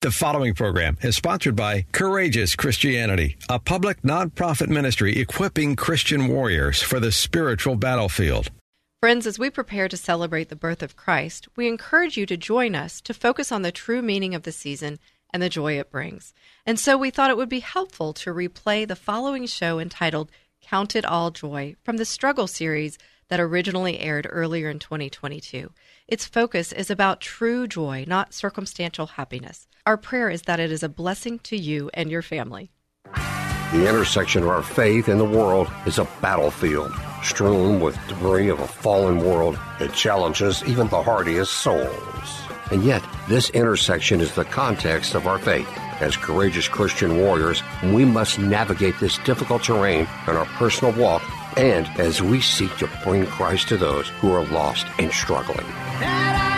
The 0.00 0.12
following 0.12 0.54
program 0.54 0.96
is 1.02 1.16
sponsored 1.16 1.56
by 1.56 1.84
Courageous 1.90 2.54
Christianity, 2.54 3.36
a 3.48 3.58
public 3.58 4.00
nonprofit 4.02 4.68
ministry 4.68 5.18
equipping 5.18 5.74
Christian 5.74 6.28
warriors 6.28 6.80
for 6.80 7.00
the 7.00 7.10
spiritual 7.10 7.74
battlefield. 7.74 8.48
Friends, 9.00 9.26
as 9.26 9.40
we 9.40 9.50
prepare 9.50 9.88
to 9.88 9.96
celebrate 9.96 10.50
the 10.50 10.54
birth 10.54 10.84
of 10.84 10.94
Christ, 10.94 11.48
we 11.56 11.66
encourage 11.66 12.16
you 12.16 12.26
to 12.26 12.36
join 12.36 12.76
us 12.76 13.00
to 13.00 13.12
focus 13.12 13.50
on 13.50 13.62
the 13.62 13.72
true 13.72 14.00
meaning 14.00 14.36
of 14.36 14.44
the 14.44 14.52
season 14.52 15.00
and 15.34 15.42
the 15.42 15.48
joy 15.48 15.80
it 15.80 15.90
brings. 15.90 16.32
And 16.64 16.78
so 16.78 16.96
we 16.96 17.10
thought 17.10 17.30
it 17.30 17.36
would 17.36 17.48
be 17.48 17.58
helpful 17.58 18.12
to 18.12 18.32
replay 18.32 18.86
the 18.86 18.94
following 18.94 19.46
show 19.46 19.80
entitled 19.80 20.30
Count 20.62 20.94
It 20.94 21.04
All 21.04 21.32
Joy 21.32 21.74
from 21.82 21.96
the 21.96 22.04
Struggle 22.04 22.46
series 22.46 22.98
that 23.30 23.40
originally 23.40 23.98
aired 23.98 24.28
earlier 24.30 24.70
in 24.70 24.78
2022. 24.78 25.72
Its 26.08 26.24
focus 26.24 26.72
is 26.72 26.90
about 26.90 27.20
true 27.20 27.68
joy, 27.68 28.02
not 28.08 28.32
circumstantial 28.32 29.06
happiness. 29.06 29.68
Our 29.84 29.98
prayer 29.98 30.30
is 30.30 30.40
that 30.42 30.58
it 30.58 30.72
is 30.72 30.82
a 30.82 30.88
blessing 30.88 31.38
to 31.40 31.54
you 31.54 31.90
and 31.92 32.10
your 32.10 32.22
family. 32.22 32.70
The 33.72 33.86
intersection 33.86 34.42
of 34.42 34.48
our 34.48 34.62
faith 34.62 35.08
and 35.08 35.20
the 35.20 35.26
world 35.26 35.70
is 35.84 35.98
a 35.98 36.08
battlefield 36.22 36.90
strewn 37.22 37.80
with 37.80 37.98
debris 38.08 38.48
of 38.48 38.58
a 38.58 38.66
fallen 38.66 39.18
world 39.18 39.58
that 39.78 39.92
challenges 39.92 40.64
even 40.64 40.88
the 40.88 41.02
hardiest 41.02 41.52
souls. 41.52 42.40
And 42.70 42.82
yet, 42.84 43.04
this 43.28 43.50
intersection 43.50 44.22
is 44.22 44.34
the 44.34 44.46
context 44.46 45.14
of 45.14 45.26
our 45.26 45.38
faith. 45.38 45.68
As 46.00 46.16
courageous 46.16 46.68
Christian 46.68 47.18
warriors, 47.18 47.62
we 47.82 48.06
must 48.06 48.38
navigate 48.38 48.98
this 48.98 49.18
difficult 49.18 49.64
terrain 49.64 50.08
in 50.26 50.36
our 50.36 50.46
personal 50.56 50.94
walk 50.94 51.22
and 51.58 51.86
as 52.00 52.22
we 52.22 52.40
seek 52.40 52.74
to 52.78 52.88
bring 53.04 53.26
Christ 53.26 53.68
to 53.68 53.76
those 53.76 54.08
who 54.08 54.32
are 54.32 54.46
lost 54.46 54.86
and 54.98 55.12
struggling. 55.12 55.66
that 56.00 56.57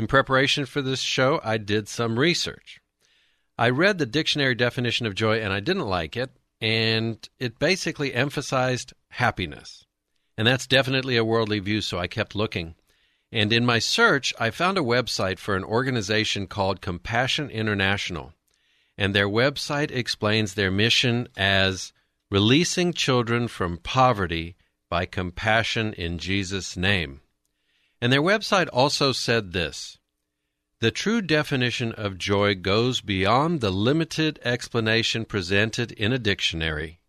In 0.00 0.06
preparation 0.06 0.64
for 0.64 0.80
this 0.80 1.00
show, 1.00 1.42
I 1.44 1.58
did 1.58 1.86
some 1.86 2.18
research. 2.18 2.80
I 3.58 3.68
read 3.68 3.98
the 3.98 4.06
dictionary 4.06 4.54
definition 4.54 5.04
of 5.04 5.14
joy 5.14 5.42
and 5.42 5.52
I 5.52 5.60
didn't 5.60 5.90
like 5.90 6.16
it, 6.16 6.30
and 6.58 7.28
it 7.38 7.58
basically 7.58 8.14
emphasized 8.14 8.94
happiness. 9.10 9.84
And 10.38 10.48
that's 10.48 10.66
definitely 10.66 11.18
a 11.18 11.24
worldly 11.24 11.58
view, 11.58 11.82
so 11.82 11.98
I 11.98 12.06
kept 12.06 12.34
looking. 12.34 12.76
And 13.30 13.52
in 13.52 13.66
my 13.66 13.78
search, 13.78 14.32
I 14.40 14.48
found 14.48 14.78
a 14.78 14.80
website 14.80 15.38
for 15.38 15.54
an 15.54 15.64
organization 15.64 16.46
called 16.46 16.80
Compassion 16.80 17.50
International. 17.50 18.32
And 18.96 19.14
their 19.14 19.28
website 19.28 19.90
explains 19.90 20.54
their 20.54 20.70
mission 20.70 21.28
as 21.36 21.92
releasing 22.30 22.94
children 22.94 23.48
from 23.48 23.76
poverty 23.76 24.56
by 24.88 25.04
compassion 25.04 25.92
in 25.92 26.16
Jesus' 26.16 26.74
name. 26.74 27.20
And 28.00 28.12
their 28.12 28.22
website 28.22 28.68
also 28.72 29.12
said 29.12 29.52
this 29.52 29.98
The 30.80 30.90
true 30.90 31.20
definition 31.20 31.92
of 31.92 32.18
joy 32.18 32.54
goes 32.54 33.00
beyond 33.00 33.60
the 33.60 33.70
limited 33.70 34.38
explanation 34.42 35.24
presented 35.24 35.92
in 35.92 36.12
a 36.12 36.18
dictionary, 36.18 37.00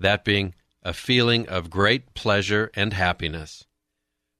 that 0.00 0.24
being 0.24 0.54
a 0.82 0.92
feeling 0.92 1.48
of 1.48 1.70
great 1.70 2.14
pleasure 2.14 2.70
and 2.74 2.92
happiness. 2.92 3.66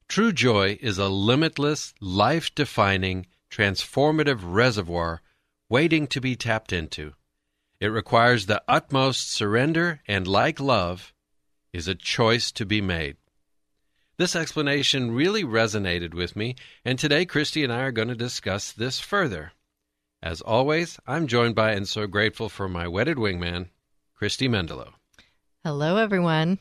True 0.08 0.32
joy 0.32 0.78
is 0.80 0.98
a 0.98 1.08
limitless, 1.08 1.94
life 2.00 2.54
defining, 2.54 3.26
transformative 3.50 4.40
reservoir 4.42 5.22
waiting 5.68 6.06
to 6.06 6.20
be 6.20 6.36
tapped 6.36 6.72
into. 6.72 7.14
It 7.80 7.86
requires 7.86 8.46
the 8.46 8.62
utmost 8.68 9.32
surrender 9.32 10.00
and, 10.06 10.26
like 10.26 10.60
love, 10.60 11.12
is 11.72 11.88
a 11.88 11.94
choice 11.94 12.52
to 12.52 12.66
be 12.66 12.80
made. 12.80 13.16
This 14.22 14.36
explanation 14.36 15.10
really 15.10 15.42
resonated 15.42 16.14
with 16.14 16.36
me, 16.36 16.54
and 16.84 16.96
today 16.96 17.26
Christy 17.26 17.64
and 17.64 17.72
I 17.72 17.80
are 17.80 17.90
going 17.90 18.06
to 18.06 18.14
discuss 18.14 18.70
this 18.70 19.00
further. 19.00 19.50
As 20.22 20.40
always, 20.40 21.00
I'm 21.08 21.26
joined 21.26 21.56
by 21.56 21.72
and 21.72 21.88
so 21.88 22.06
grateful 22.06 22.48
for 22.48 22.68
my 22.68 22.86
wedded 22.86 23.16
wingman, 23.16 23.70
Christy 24.14 24.46
Mendelow. 24.46 24.92
Hello, 25.64 25.96
everyone. 25.96 26.60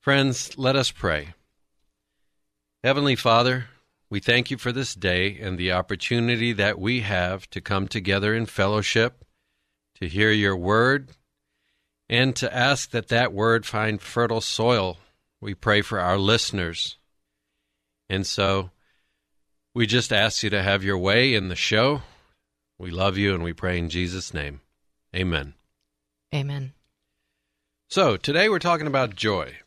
Friends, 0.00 0.56
let 0.56 0.76
us 0.76 0.90
pray. 0.90 1.34
Heavenly 2.82 3.16
Father, 3.16 3.66
we 4.08 4.20
thank 4.20 4.50
you 4.50 4.56
for 4.56 4.72
this 4.72 4.94
day 4.94 5.38
and 5.38 5.58
the 5.58 5.72
opportunity 5.72 6.54
that 6.54 6.78
we 6.78 7.00
have 7.00 7.50
to 7.50 7.60
come 7.60 7.86
together 7.86 8.34
in 8.34 8.46
fellowship, 8.46 9.26
to 9.96 10.08
hear 10.08 10.30
your 10.30 10.56
word, 10.56 11.10
and 12.08 12.34
to 12.36 12.56
ask 12.56 12.92
that 12.92 13.08
that 13.08 13.34
word 13.34 13.66
find 13.66 14.00
fertile 14.00 14.40
soil. 14.40 14.96
We 15.46 15.54
pray 15.54 15.80
for 15.80 16.00
our 16.00 16.18
listeners. 16.18 16.96
And 18.10 18.26
so 18.26 18.72
we 19.76 19.86
just 19.86 20.12
ask 20.12 20.42
you 20.42 20.50
to 20.50 20.60
have 20.60 20.82
your 20.82 20.98
way 20.98 21.34
in 21.34 21.46
the 21.46 21.54
show. 21.54 22.02
We 22.80 22.90
love 22.90 23.16
you 23.16 23.32
and 23.32 23.44
we 23.44 23.52
pray 23.52 23.78
in 23.78 23.88
Jesus' 23.88 24.34
name. 24.34 24.60
Amen. 25.14 25.54
Amen. 26.34 26.72
So 27.88 28.16
today 28.16 28.48
we're 28.48 28.58
talking 28.58 28.88
about 28.88 29.14
joy, 29.14 29.58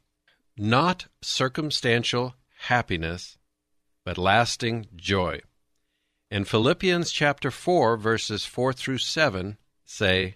not 0.58 1.06
circumstantial 1.22 2.36
happiness, 2.64 3.38
but 4.04 4.18
lasting 4.18 4.88
joy. 4.98 5.40
And 6.30 6.46
Philippians 6.46 7.10
chapter 7.10 7.52
4, 7.52 7.96
verses 7.96 8.44
4 8.44 8.74
through 8.74 8.98
7 8.98 9.58
say, 9.86 10.36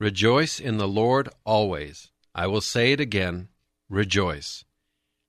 Rejoice 0.00 0.58
in 0.58 0.78
the 0.78 0.88
Lord 0.88 1.28
always. 1.44 2.10
I 2.34 2.48
will 2.48 2.60
say 2.60 2.90
it 2.90 2.98
again, 2.98 3.50
rejoice. 3.88 4.64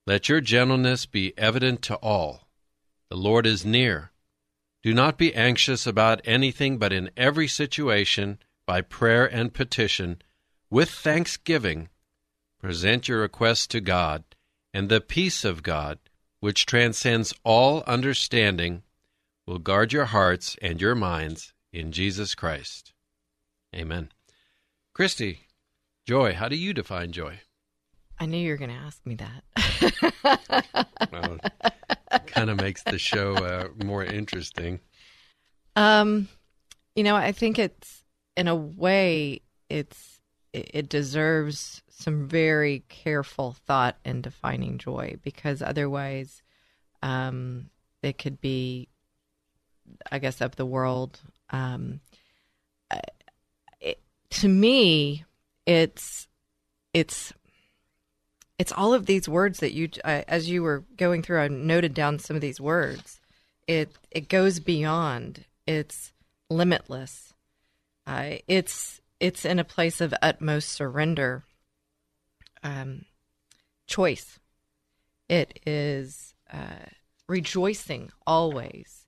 Let 0.07 0.29
your 0.29 0.41
gentleness 0.41 1.05
be 1.05 1.37
evident 1.37 1.81
to 1.83 1.95
all. 1.95 2.47
The 3.09 3.17
Lord 3.17 3.45
is 3.45 3.65
near. 3.65 4.11
Do 4.83 4.93
not 4.93 5.17
be 5.17 5.33
anxious 5.33 5.87
about 5.87 6.21
anything, 6.25 6.77
but 6.77 6.93
in 6.93 7.09
every 7.17 7.47
situation, 7.47 8.37
by 8.67 8.81
prayer 8.81 9.25
and 9.25 9.53
petition, 9.53 10.21
with 10.69 10.89
thanksgiving, 10.89 11.89
present 12.59 13.07
your 13.07 13.21
requests 13.21 13.67
to 13.67 13.81
God, 13.81 14.23
and 14.73 14.89
the 14.89 15.01
peace 15.01 15.43
of 15.43 15.63
God, 15.63 15.97
which 16.39 16.65
transcends 16.65 17.33
all 17.43 17.81
understanding, 17.87 18.83
will 19.47 19.59
guard 19.59 19.93
your 19.93 20.05
hearts 20.05 20.55
and 20.61 20.81
your 20.81 20.95
minds 20.95 21.53
in 21.71 21.91
Jesus 21.91 22.35
Christ. 22.35 22.93
Amen. 23.75 24.09
Christy, 24.93 25.47
joy, 26.05 26.33
how 26.33 26.47
do 26.47 26.55
you 26.55 26.73
define 26.73 27.11
joy? 27.11 27.39
I 28.19 28.25
knew 28.25 28.37
you 28.37 28.51
were 28.51 28.57
going 28.57 28.71
to 28.71 28.75
ask 28.75 29.05
me 29.05 29.15
that. 29.15 30.75
well, 31.11 31.37
kind 32.27 32.49
of 32.49 32.57
makes 32.61 32.83
the 32.83 32.97
show 32.97 33.35
uh, 33.35 33.67
more 33.83 34.03
interesting. 34.03 34.79
Um, 35.75 36.29
you 36.95 37.03
know, 37.03 37.15
I 37.15 37.31
think 37.31 37.59
it's 37.59 38.03
in 38.37 38.47
a 38.47 38.55
way 38.55 39.41
it's 39.69 40.21
it 40.53 40.87
deserves 40.87 41.81
some 41.89 42.27
very 42.27 42.85
careful 42.87 43.57
thought 43.65 43.97
in 44.05 44.21
defining 44.21 44.77
joy 44.77 45.15
because 45.21 45.61
otherwise 45.61 46.41
um, 47.03 47.69
it 48.01 48.17
could 48.17 48.39
be, 48.39 48.87
I 50.11 50.19
guess, 50.19 50.39
of 50.39 50.55
the 50.55 50.65
world. 50.65 51.19
Um, 51.49 51.99
it, 53.81 53.99
to 54.29 54.47
me, 54.47 55.25
it's 55.65 56.29
it's 56.93 57.33
it's 58.57 58.71
all 58.71 58.93
of 58.93 59.05
these 59.05 59.27
words 59.27 59.59
that 59.59 59.73
you, 59.73 59.89
uh, 60.03 60.21
as 60.27 60.49
you 60.49 60.63
were 60.63 60.83
going 60.97 61.21
through, 61.21 61.39
I 61.41 61.47
noted 61.47 61.93
down 61.93 62.19
some 62.19 62.35
of 62.35 62.41
these 62.41 62.61
words. 62.61 63.19
It 63.67 63.89
it 64.11 64.29
goes 64.29 64.59
beyond. 64.59 65.45
It's 65.65 66.13
limitless. 66.49 67.33
Uh, 68.05 68.35
it's 68.47 69.01
it's 69.19 69.45
in 69.45 69.59
a 69.59 69.63
place 69.63 70.01
of 70.01 70.13
utmost 70.21 70.69
surrender. 70.69 71.43
Um, 72.63 73.05
choice. 73.87 74.39
It 75.29 75.59
is 75.65 76.33
uh, 76.51 76.89
rejoicing 77.27 78.11
always. 78.25 79.05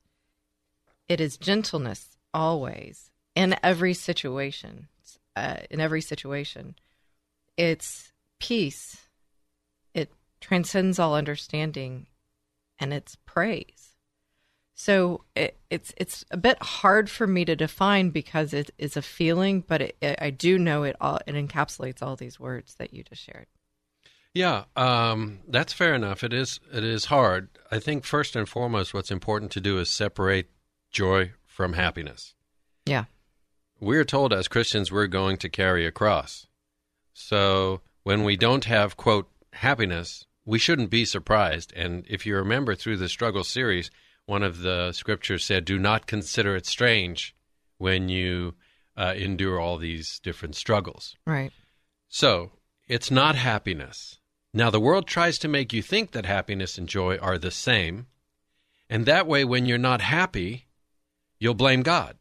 It 1.08 1.20
is 1.20 1.36
gentleness 1.36 2.16
always 2.34 3.10
in 3.34 3.56
every 3.62 3.94
situation. 3.94 4.88
Uh, 5.36 5.58
in 5.70 5.80
every 5.80 6.00
situation, 6.00 6.74
it's 7.56 8.12
peace. 8.40 9.07
Transcends 10.40 10.98
all 10.98 11.14
understanding, 11.14 12.06
and 12.78 12.92
it's 12.92 13.16
praise. 13.26 13.88
So 14.74 15.24
it, 15.34 15.58
it's 15.70 15.92
it's 15.96 16.24
a 16.30 16.36
bit 16.36 16.62
hard 16.62 17.10
for 17.10 17.26
me 17.26 17.44
to 17.44 17.56
define 17.56 18.10
because 18.10 18.54
it 18.54 18.70
is 18.78 18.96
a 18.96 19.02
feeling, 19.02 19.64
but 19.66 19.82
it, 19.82 19.96
it, 20.00 20.18
I 20.22 20.30
do 20.30 20.56
know 20.56 20.84
it 20.84 20.94
all. 21.00 21.18
It 21.26 21.34
encapsulates 21.34 22.00
all 22.00 22.14
these 22.14 22.38
words 22.38 22.76
that 22.76 22.94
you 22.94 23.02
just 23.02 23.20
shared. 23.20 23.46
Yeah, 24.34 24.64
um, 24.76 25.40
that's 25.48 25.72
fair 25.72 25.96
enough. 25.96 26.22
It 26.22 26.32
is 26.32 26.60
it 26.72 26.84
is 26.84 27.06
hard. 27.06 27.48
I 27.72 27.80
think 27.80 28.04
first 28.04 28.36
and 28.36 28.48
foremost, 28.48 28.94
what's 28.94 29.10
important 29.10 29.50
to 29.52 29.60
do 29.60 29.80
is 29.80 29.90
separate 29.90 30.48
joy 30.92 31.32
from 31.44 31.72
happiness. 31.72 32.34
Yeah, 32.86 33.06
we're 33.80 34.04
told 34.04 34.32
as 34.32 34.46
Christians 34.46 34.92
we're 34.92 35.08
going 35.08 35.38
to 35.38 35.48
carry 35.48 35.86
a 35.86 35.90
cross. 35.90 36.46
So 37.14 37.80
when 38.04 38.22
we 38.22 38.36
don't 38.36 38.66
have 38.66 38.96
quote 38.96 39.28
happiness, 39.54 40.27
we 40.48 40.58
shouldn't 40.58 40.88
be 40.88 41.04
surprised. 41.04 41.74
And 41.76 42.06
if 42.08 42.24
you 42.24 42.34
remember 42.34 42.74
through 42.74 42.96
the 42.96 43.10
struggle 43.10 43.44
series 43.44 43.90
one 44.24 44.42
of 44.42 44.60
the 44.60 44.92
scriptures 44.92 45.44
said, 45.44 45.64
Do 45.64 45.78
not 45.78 46.06
consider 46.06 46.56
it 46.56 46.64
strange 46.64 47.34
when 47.76 48.08
you 48.08 48.54
uh, 48.96 49.12
endure 49.14 49.60
all 49.60 49.76
these 49.76 50.20
different 50.20 50.54
struggles. 50.54 51.16
Right. 51.26 51.52
So 52.08 52.52
it's 52.86 53.10
not 53.10 53.36
happiness. 53.36 54.20
Now, 54.54 54.70
the 54.70 54.80
world 54.80 55.06
tries 55.06 55.38
to 55.40 55.48
make 55.48 55.74
you 55.74 55.82
think 55.82 56.12
that 56.12 56.24
happiness 56.24 56.78
and 56.78 56.88
joy 56.88 57.18
are 57.18 57.38
the 57.38 57.50
same. 57.50 58.06
And 58.88 59.04
that 59.04 59.26
way, 59.26 59.44
when 59.44 59.66
you're 59.66 59.76
not 59.76 60.00
happy, 60.00 60.66
you'll 61.38 61.54
blame 61.54 61.82
God. 61.82 62.16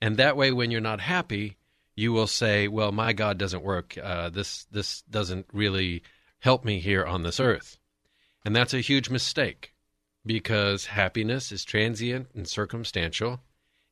And 0.00 0.16
that 0.16 0.36
way, 0.36 0.52
when 0.52 0.70
you're 0.70 0.80
not 0.80 1.00
happy, 1.00 1.56
you 1.96 2.12
will 2.12 2.28
say, 2.28 2.68
"Well, 2.68 2.92
my 2.92 3.12
God 3.12 3.36
doesn't 3.36 3.64
work. 3.64 3.98
Uh, 4.00 4.28
this 4.28 4.64
this 4.70 5.02
doesn't 5.02 5.46
really 5.52 6.02
help 6.40 6.64
me 6.64 6.80
here 6.80 7.04
on 7.04 7.22
this 7.22 7.40
earth," 7.40 7.78
and 8.44 8.54
that's 8.54 8.74
a 8.74 8.80
huge 8.80 9.10
mistake 9.10 9.74
because 10.24 10.86
happiness 10.86 11.52
is 11.52 11.64
transient 11.64 12.28
and 12.34 12.48
circumstantial, 12.48 13.40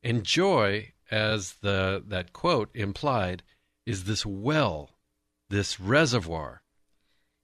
and 0.03 0.23
joy, 0.23 0.93
as 1.09 1.53
the 1.61 2.03
that 2.07 2.33
quote 2.33 2.69
implied, 2.75 3.43
is 3.85 4.03
this 4.03 4.25
well, 4.25 4.97
this 5.49 5.79
reservoir. 5.79 6.61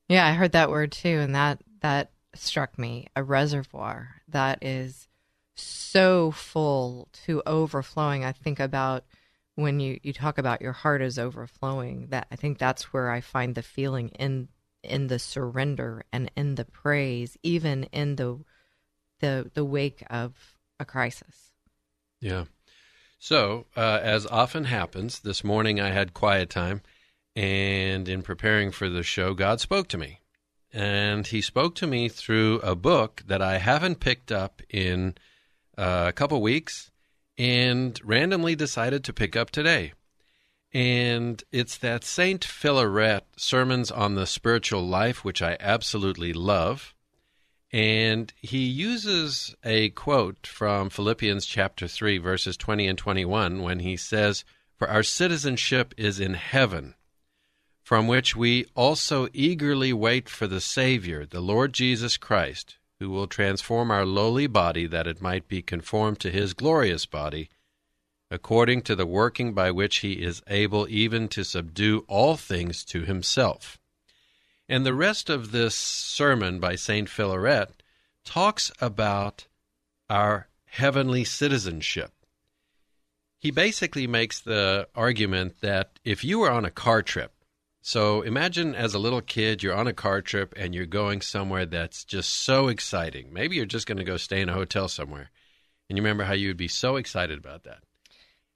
Yeah, 0.09 0.27
I 0.27 0.33
heard 0.33 0.51
that 0.51 0.69
word 0.69 0.91
too, 0.91 1.19
and 1.19 1.33
that 1.35 1.61
that 1.81 2.11
struck 2.35 2.77
me. 2.77 3.07
A 3.15 3.23
reservoir 3.23 4.21
that 4.27 4.59
is 4.61 5.07
so 5.55 6.31
full 6.31 7.09
to 7.25 7.41
overflowing. 7.45 8.25
I 8.25 8.31
think 8.31 8.59
about 8.59 9.05
when 9.55 9.79
you, 9.79 9.99
you 10.01 10.13
talk 10.13 10.37
about 10.37 10.61
your 10.61 10.71
heart 10.71 11.01
is 11.01 11.19
overflowing, 11.19 12.07
that 12.09 12.27
I 12.31 12.35
think 12.35 12.57
that's 12.57 12.93
where 12.93 13.09
I 13.09 13.21
find 13.21 13.53
the 13.53 13.61
feeling 13.61 14.09
in 14.09 14.47
in 14.83 15.07
the 15.07 15.19
surrender 15.19 16.03
and 16.11 16.31
in 16.35 16.55
the 16.55 16.65
praise, 16.65 17.37
even 17.43 17.83
in 17.85 18.15
the 18.15 18.39
the 19.19 19.51
the 19.53 19.65
wake 19.65 20.03
of 20.09 20.55
a 20.79 20.85
crisis. 20.85 21.51
Yeah. 22.19 22.45
So, 23.19 23.67
uh, 23.77 23.99
as 24.01 24.25
often 24.25 24.63
happens, 24.65 25.19
this 25.19 25.43
morning 25.43 25.79
I 25.79 25.91
had 25.91 26.15
quiet 26.15 26.49
time, 26.49 26.81
and 27.35 28.09
in 28.09 28.23
preparing 28.23 28.71
for 28.71 28.89
the 28.89 29.03
show, 29.03 29.35
God 29.35 29.61
spoke 29.61 29.87
to 29.89 29.97
me. 29.97 30.21
And 30.73 31.27
He 31.27 31.41
spoke 31.41 31.75
to 31.75 31.87
me 31.87 32.09
through 32.09 32.59
a 32.61 32.75
book 32.75 33.23
that 33.27 33.41
I 33.41 33.59
haven't 33.59 33.99
picked 33.99 34.31
up 34.31 34.61
in 34.69 35.15
uh, 35.77 36.05
a 36.07 36.13
couple 36.13 36.41
weeks 36.41 36.89
and 37.37 37.99
randomly 38.03 38.55
decided 38.55 39.03
to 39.03 39.13
pick 39.13 39.35
up 39.35 39.51
today. 39.51 39.93
And 40.73 41.43
it's 41.51 41.77
that 41.77 42.05
St. 42.05 42.43
Philaret 42.43 43.23
Sermons 43.35 43.91
on 43.91 44.15
the 44.15 44.25
Spiritual 44.25 44.87
Life, 44.87 45.23
which 45.25 45.41
I 45.41 45.57
absolutely 45.59 46.31
love. 46.31 46.93
And 47.73 48.33
he 48.41 48.65
uses 48.65 49.55
a 49.63 49.89
quote 49.89 50.47
from 50.47 50.89
Philippians 50.89 51.45
chapter 51.45 51.87
3, 51.87 52.17
verses 52.17 52.57
20 52.57 52.87
and 52.87 52.97
21, 52.97 53.61
when 53.61 53.79
he 53.79 53.97
says, 53.97 54.45
For 54.77 54.89
our 54.89 55.03
citizenship 55.03 55.93
is 55.97 56.19
in 56.19 56.35
heaven, 56.35 56.95
from 57.81 58.07
which 58.07 58.35
we 58.35 58.65
also 58.75 59.27
eagerly 59.33 59.91
wait 59.93 60.29
for 60.29 60.47
the 60.47 60.61
Savior, 60.61 61.25
the 61.25 61.41
Lord 61.41 61.73
Jesus 61.73 62.17
Christ, 62.17 62.77
who 62.99 63.09
will 63.09 63.27
transform 63.27 63.89
our 63.89 64.05
lowly 64.05 64.47
body 64.47 64.85
that 64.87 65.07
it 65.07 65.21
might 65.21 65.47
be 65.47 65.61
conformed 65.61 66.19
to 66.19 66.29
his 66.29 66.53
glorious 66.53 67.05
body, 67.05 67.49
according 68.31 68.81
to 68.81 68.95
the 68.95 69.05
working 69.05 69.53
by 69.53 69.69
which 69.69 69.97
he 69.97 70.13
is 70.13 70.41
able 70.47 70.87
even 70.89 71.27
to 71.27 71.43
subdue 71.43 72.05
all 72.07 72.37
things 72.37 72.85
to 72.85 73.01
himself. 73.01 73.77
And 74.69 74.85
the 74.85 74.93
rest 74.93 75.29
of 75.29 75.51
this 75.51 75.75
sermon 75.75 76.61
by 76.61 76.75
St. 76.75 77.09
Philaret 77.09 77.67
talks 78.23 78.71
about 78.79 79.47
our 80.09 80.47
heavenly 80.63 81.25
citizenship. 81.25 82.11
He 83.37 83.51
basically 83.51 84.07
makes 84.07 84.39
the 84.39 84.87
argument 84.95 85.59
that 85.59 85.99
if 86.05 86.23
you 86.23 86.39
were 86.39 86.51
on 86.51 86.63
a 86.63 86.71
car 86.71 87.01
trip, 87.01 87.33
so 87.81 88.21
imagine 88.21 88.75
as 88.75 88.93
a 88.93 88.99
little 88.99 89.21
kid, 89.21 89.61
you're 89.61 89.75
on 89.75 89.87
a 89.87 89.93
car 89.93 90.21
trip 90.21 90.53
and 90.55 90.73
you're 90.73 90.85
going 90.85 91.19
somewhere 91.19 91.65
that's 91.65 92.05
just 92.05 92.29
so 92.29 92.69
exciting. 92.69 93.33
Maybe 93.33 93.57
you're 93.57 93.65
just 93.65 93.87
going 93.87 93.97
to 93.97 94.03
go 94.05 94.17
stay 94.17 94.39
in 94.39 94.49
a 94.49 94.53
hotel 94.53 94.87
somewhere. 94.87 95.31
And 95.89 95.97
you 95.97 96.03
remember 96.03 96.23
how 96.23 96.33
you 96.33 96.47
would 96.49 96.57
be 96.57 96.69
so 96.69 96.95
excited 96.95 97.37
about 97.37 97.63
that. 97.63 97.79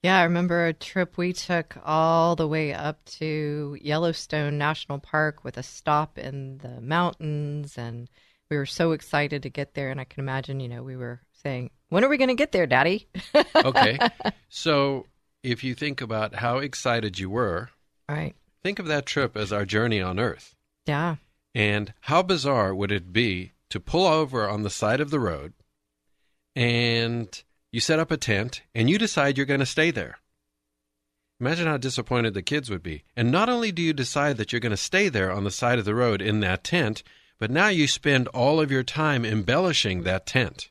Yeah, 0.05 0.19
I 0.19 0.23
remember 0.25 0.67
a 0.67 0.73
trip 0.73 1.17
we 1.17 1.33
took 1.33 1.77
all 1.83 2.35
the 2.35 2.47
way 2.47 2.75
up 2.75 3.03
to 3.17 3.75
Yellowstone 3.81 4.55
National 4.55 4.99
Park 4.99 5.43
with 5.43 5.57
a 5.57 5.63
stop 5.63 6.19
in 6.19 6.59
the 6.59 6.79
mountains. 6.79 7.75
And 7.75 8.07
we 8.47 8.55
were 8.55 8.67
so 8.67 8.91
excited 8.91 9.41
to 9.41 9.49
get 9.49 9.73
there. 9.73 9.89
And 9.89 9.99
I 9.99 10.03
can 10.03 10.19
imagine, 10.19 10.59
you 10.59 10.69
know, 10.69 10.83
we 10.83 10.95
were 10.95 11.21
saying, 11.41 11.71
When 11.89 12.03
are 12.03 12.07
we 12.07 12.17
going 12.17 12.27
to 12.27 12.35
get 12.35 12.51
there, 12.51 12.67
Daddy? 12.67 13.07
okay. 13.55 13.97
So 14.47 15.07
if 15.41 15.63
you 15.63 15.73
think 15.73 16.01
about 16.01 16.35
how 16.35 16.59
excited 16.59 17.17
you 17.17 17.31
were, 17.31 17.71
right. 18.07 18.35
Think 18.61 18.77
of 18.77 18.85
that 18.85 19.07
trip 19.07 19.35
as 19.35 19.51
our 19.51 19.65
journey 19.65 20.01
on 20.01 20.19
Earth. 20.19 20.53
Yeah. 20.85 21.15
And 21.55 21.95
how 22.01 22.21
bizarre 22.21 22.75
would 22.75 22.91
it 22.91 23.11
be 23.11 23.53
to 23.71 23.79
pull 23.79 24.05
over 24.05 24.47
on 24.47 24.61
the 24.61 24.69
side 24.69 25.01
of 25.01 25.09
the 25.09 25.19
road 25.19 25.53
and 26.55 27.43
you 27.75 27.81
set 27.81 27.99
up 27.99 28.09
a 28.09 28.15
tent 28.15 28.61
and 28.73 28.89
you 28.89 28.97
decide 28.97 29.35
you're 29.35 29.45
going 29.45 29.59
to 29.59 29.65
stay 29.65 29.91
there. 29.91 30.19
Imagine 31.41 31.67
how 31.67 31.75
disappointed 31.75 32.33
the 32.33 32.41
kids 32.41 32.69
would 32.69 32.81
be. 32.81 33.03
And 33.17 33.33
not 33.33 33.49
only 33.49 33.73
do 33.73 33.81
you 33.81 33.91
decide 33.91 34.37
that 34.37 34.53
you're 34.53 34.61
going 34.61 34.69
to 34.69 34.77
stay 34.77 35.09
there 35.09 35.29
on 35.29 35.43
the 35.43 35.51
side 35.51 35.77
of 35.77 35.83
the 35.83 35.93
road 35.93 36.21
in 36.21 36.39
that 36.39 36.63
tent, 36.63 37.03
but 37.37 37.51
now 37.51 37.67
you 37.67 37.85
spend 37.85 38.29
all 38.29 38.61
of 38.61 38.71
your 38.71 38.83
time 38.83 39.25
embellishing 39.25 40.03
that 40.03 40.25
tent. 40.25 40.69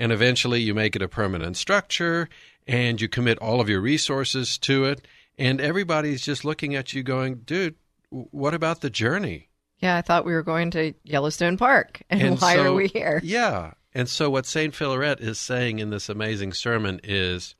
And 0.00 0.12
eventually 0.12 0.62
you 0.62 0.72
make 0.72 0.96
it 0.96 1.02
a 1.02 1.08
permanent 1.08 1.58
structure 1.58 2.30
and 2.66 3.02
you 3.02 3.06
commit 3.06 3.36
all 3.40 3.60
of 3.60 3.68
your 3.68 3.82
resources 3.82 4.56
to 4.60 4.86
it. 4.86 5.06
And 5.36 5.60
everybody's 5.60 6.22
just 6.22 6.42
looking 6.42 6.74
at 6.74 6.94
you 6.94 7.02
going, 7.02 7.42
dude, 7.44 7.74
what 8.08 8.54
about 8.54 8.80
the 8.80 8.88
journey? 8.88 9.50
Yeah, 9.80 9.94
I 9.98 10.00
thought 10.00 10.24
we 10.24 10.32
were 10.32 10.42
going 10.42 10.70
to 10.70 10.94
Yellowstone 11.04 11.58
Park. 11.58 12.00
And, 12.08 12.22
and 12.22 12.40
why 12.40 12.54
so, 12.54 12.72
are 12.72 12.74
we 12.74 12.88
here? 12.88 13.20
Yeah. 13.22 13.72
And 13.94 14.08
so, 14.08 14.28
what 14.28 14.46
St. 14.46 14.74
Philaret 14.74 15.20
is 15.20 15.38
saying 15.38 15.78
in 15.78 15.90
this 15.90 16.08
amazing 16.08 16.52
sermon 16.52 17.00
is 17.04 17.54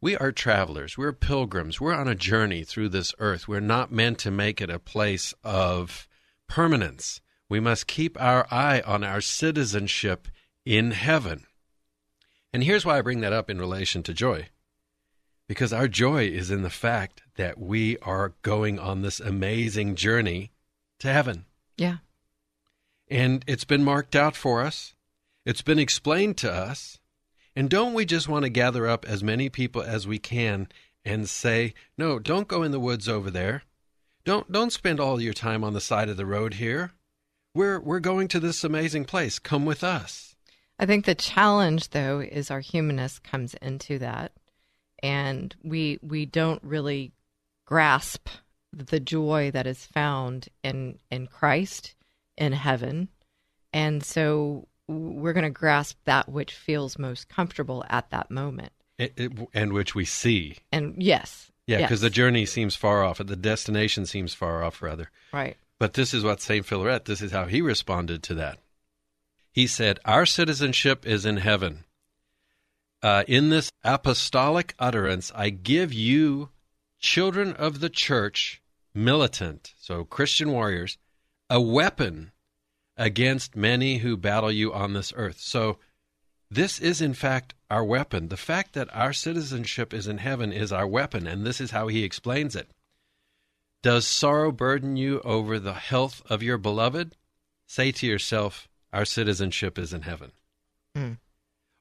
we 0.00 0.16
are 0.16 0.32
travelers, 0.32 0.98
we're 0.98 1.12
pilgrims, 1.12 1.80
we're 1.80 1.94
on 1.94 2.08
a 2.08 2.14
journey 2.14 2.64
through 2.64 2.88
this 2.90 3.14
earth. 3.18 3.46
We're 3.46 3.60
not 3.60 3.92
meant 3.92 4.18
to 4.20 4.30
make 4.30 4.60
it 4.60 4.70
a 4.70 4.78
place 4.78 5.32
of 5.44 6.08
permanence. 6.48 7.20
We 7.48 7.60
must 7.60 7.86
keep 7.86 8.20
our 8.20 8.46
eye 8.50 8.82
on 8.84 9.04
our 9.04 9.20
citizenship 9.20 10.28
in 10.64 10.90
heaven. 10.90 11.46
And 12.52 12.64
here's 12.64 12.84
why 12.84 12.98
I 12.98 13.02
bring 13.02 13.20
that 13.20 13.32
up 13.32 13.48
in 13.48 13.58
relation 13.58 14.02
to 14.04 14.14
joy. 14.14 14.48
Because 15.48 15.72
our 15.72 15.86
joy 15.86 16.24
is 16.24 16.50
in 16.50 16.62
the 16.62 16.70
fact 16.70 17.22
that 17.36 17.58
we 17.58 17.96
are 17.98 18.34
going 18.42 18.80
on 18.80 19.02
this 19.02 19.20
amazing 19.20 19.94
journey 19.94 20.50
to 20.98 21.12
heaven. 21.12 21.44
Yeah. 21.76 21.98
And 23.08 23.44
it's 23.46 23.64
been 23.64 23.84
marked 23.84 24.16
out 24.16 24.34
for 24.34 24.62
us, 24.62 24.95
it's 25.46 25.62
been 25.62 25.78
explained 25.78 26.36
to 26.38 26.52
us. 26.52 26.98
And 27.54 27.70
don't 27.70 27.94
we 27.94 28.04
just 28.04 28.28
want 28.28 28.42
to 28.42 28.50
gather 28.50 28.86
up 28.86 29.06
as 29.06 29.22
many 29.24 29.48
people 29.48 29.80
as 29.80 30.06
we 30.06 30.18
can 30.18 30.68
and 31.04 31.26
say, 31.26 31.72
no, 31.96 32.18
don't 32.18 32.48
go 32.48 32.62
in 32.62 32.72
the 32.72 32.80
woods 32.80 33.08
over 33.08 33.30
there. 33.30 33.62
Don't 34.24 34.50
don't 34.50 34.72
spend 34.72 34.98
all 34.98 35.20
your 35.20 35.32
time 35.32 35.62
on 35.62 35.72
the 35.72 35.80
side 35.80 36.08
of 36.08 36.16
the 36.16 36.26
road 36.26 36.54
here. 36.54 36.90
We're 37.54 37.80
we're 37.80 38.00
going 38.00 38.26
to 38.28 38.40
this 38.40 38.64
amazing 38.64 39.04
place. 39.04 39.38
Come 39.38 39.64
with 39.64 39.84
us. 39.84 40.34
I 40.78 40.84
think 40.84 41.04
the 41.06 41.14
challenge 41.14 41.90
though 41.90 42.20
is 42.20 42.50
our 42.50 42.60
humanness 42.60 43.20
comes 43.20 43.54
into 43.62 44.00
that 44.00 44.32
and 45.02 45.54
we 45.62 46.00
we 46.02 46.26
don't 46.26 46.62
really 46.64 47.12
grasp 47.66 48.28
the 48.72 49.00
joy 49.00 49.50
that 49.52 49.66
is 49.66 49.86
found 49.86 50.48
in 50.64 50.98
in 51.10 51.28
Christ 51.28 51.94
in 52.36 52.52
heaven. 52.52 53.08
And 53.72 54.02
so 54.02 54.66
we're 54.88 55.32
going 55.32 55.44
to 55.44 55.50
grasp 55.50 55.98
that 56.04 56.28
which 56.28 56.52
feels 56.52 56.98
most 56.98 57.28
comfortable 57.28 57.84
at 57.88 58.10
that 58.10 58.30
moment. 58.30 58.72
It, 58.98 59.12
it, 59.16 59.32
and 59.52 59.72
which 59.72 59.94
we 59.94 60.04
see. 60.04 60.58
And 60.72 61.02
yes. 61.02 61.50
Yeah, 61.66 61.78
because 61.78 62.00
yes. 62.02 62.02
the 62.02 62.10
journey 62.10 62.46
seems 62.46 62.76
far 62.76 63.04
off, 63.04 63.18
the 63.18 63.36
destination 63.36 64.06
seems 64.06 64.32
far 64.34 64.62
off, 64.62 64.80
rather. 64.80 65.10
Right. 65.32 65.56
But 65.78 65.94
this 65.94 66.14
is 66.14 66.22
what 66.22 66.40
St. 66.40 66.64
Philaret, 66.64 67.04
this 67.04 67.20
is 67.20 67.32
how 67.32 67.46
he 67.46 67.60
responded 67.60 68.22
to 68.24 68.34
that. 68.34 68.58
He 69.52 69.66
said, 69.66 69.98
Our 70.04 70.24
citizenship 70.26 71.06
is 71.06 71.26
in 71.26 71.38
heaven. 71.38 71.84
Uh, 73.02 73.24
in 73.26 73.50
this 73.50 73.70
apostolic 73.84 74.74
utterance, 74.78 75.32
I 75.34 75.50
give 75.50 75.92
you, 75.92 76.50
children 76.98 77.52
of 77.52 77.80
the 77.80 77.90
church, 77.90 78.62
militant, 78.94 79.74
so 79.78 80.04
Christian 80.04 80.52
warriors, 80.52 80.98
a 81.50 81.60
weapon 81.60 82.32
against 82.96 83.56
many 83.56 83.98
who 83.98 84.16
battle 84.16 84.50
you 84.50 84.72
on 84.72 84.92
this 84.92 85.12
earth. 85.16 85.38
So, 85.40 85.78
this 86.50 86.78
is 86.78 87.00
in 87.00 87.14
fact 87.14 87.54
our 87.70 87.84
weapon. 87.84 88.28
The 88.28 88.36
fact 88.36 88.72
that 88.74 88.94
our 88.94 89.12
citizenship 89.12 89.92
is 89.92 90.06
in 90.06 90.18
heaven 90.18 90.52
is 90.52 90.72
our 90.72 90.86
weapon, 90.86 91.26
and 91.26 91.44
this 91.44 91.60
is 91.60 91.72
how 91.72 91.88
he 91.88 92.04
explains 92.04 92.54
it. 92.54 92.70
Does 93.82 94.06
sorrow 94.06 94.52
burden 94.52 94.96
you 94.96 95.20
over 95.20 95.58
the 95.58 95.74
health 95.74 96.22
of 96.30 96.42
your 96.42 96.58
beloved? 96.58 97.16
Say 97.66 97.92
to 97.92 98.06
yourself, 98.06 98.68
Our 98.92 99.04
citizenship 99.04 99.78
is 99.78 99.92
in 99.92 100.02
heaven. 100.02 100.32
Mm. 100.96 101.18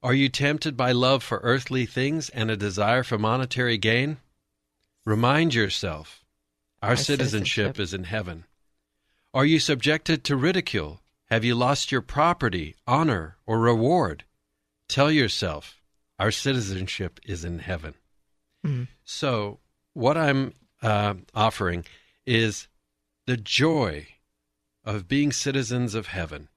Are 0.04 0.14
you 0.14 0.30
tempted 0.30 0.76
by 0.76 0.92
love 0.92 1.24
for 1.24 1.40
earthly 1.44 1.86
things 1.86 2.30
and 2.30 2.52
a 2.52 2.58
desire 2.58 3.04
for 3.04 3.18
monetary 3.18 3.78
gain? 3.78 4.18
Remind 5.06 5.54
yourself, 5.54 6.24
Our, 6.82 6.90
Our 6.92 6.96
citizenship, 6.96 7.76
citizenship. 7.76 7.80
is 7.80 7.94
in 7.94 8.04
heaven. 8.06 8.46
Are 9.34 9.46
you 9.46 9.60
subjected 9.60 10.24
to 10.26 10.36
ridicule? 10.36 11.02
Have 11.36 11.44
you 11.44 11.54
lost 11.54 11.92
your 11.92 12.02
property, 12.02 12.78
honor, 12.88 13.36
or 13.46 13.60
reward? 13.60 14.24
Tell 14.88 15.12
yourself, 15.12 15.82
Our 16.18 16.32
citizenship 16.32 17.20
is 17.26 17.44
in 17.44 17.60
heaven. 17.60 17.96
Mhm. 18.66 18.88
So, 19.04 19.60
what 19.92 20.16
I'm 20.16 20.54
uh, 20.82 21.16
offering 21.34 21.84
is 22.26 22.70
the 23.26 23.36
joy 23.36 24.08
of 24.86 25.10
being 25.10 25.34
citizens 25.34 25.94
of 25.94 26.08
heaven, 26.08 26.48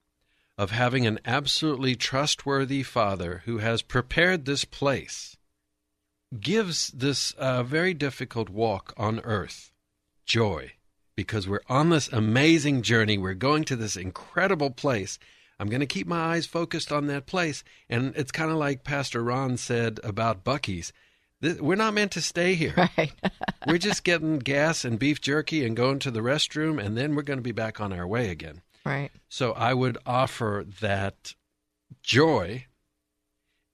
of 0.57 0.71
having 0.71 1.09
an 1.09 1.19
absolutely 1.25 1.97
trustworthy 1.97 2.85
Father 2.85 3.43
who 3.47 3.59
has 3.59 3.83
prepared 3.83 4.45
this 4.45 4.65
place, 4.65 5.37
gives 6.39 6.93
this 6.93 7.33
uh, 7.33 7.65
very 7.65 7.95
difficult 7.95 8.49
walk 8.49 8.95
on 8.97 9.19
earth 9.25 9.73
joy 10.25 10.78
because 11.19 11.49
we're 11.49 11.59
on 11.69 11.91
this 11.91 12.07
amazing 12.13 12.81
journey. 12.81 13.19
We're 13.19 13.35
going 13.35 13.65
to 13.65 13.75
this 13.75 13.97
incredible 13.97 14.71
place. 14.71 15.19
I'm 15.59 15.69
going 15.69 15.81
to 15.81 15.87
keep 15.87 16.07
my 16.07 16.35
eyes 16.35 16.47
focused 16.47 16.93
on 16.93 17.09
that 17.09 17.27
place. 17.27 17.65
And 17.91 18.15
it's 18.15 18.31
kind 18.31 18.53
of 18.53 18.57
like 18.57 18.85
Pastor 18.85 19.25
Ron 19.25 19.57
said 19.57 19.99
about 20.05 20.45
Buc-ee's. 20.45 20.93
This, 21.41 21.61
we're 21.61 21.75
not 21.75 21.95
meant 21.95 22.13
to 22.13 22.21
stay 22.21 22.55
here. 22.55 22.73
Right. 22.97 23.13
we're 23.67 23.79
just 23.79 24.05
getting 24.05 24.39
gas 24.39 24.85
and 24.85 24.97
beef 24.97 25.21
jerky 25.21 25.67
and 25.67 25.77
going 25.77 25.99
to 25.99 26.13
the 26.13 26.21
restroom, 26.21 26.81
and 26.81 26.97
then 26.97 27.17
we're 27.17 27.23
going 27.23 27.41
to 27.41 27.43
be 27.43 27.51
back 27.51 27.81
on 27.81 27.93
our 27.93 28.07
way 28.07 28.31
again. 28.31 28.63
right. 28.85 29.11
So 29.29 29.55
I 29.55 29.75
would 29.75 29.99
offer 30.07 30.65
that 30.81 31.35
joy 32.01 32.67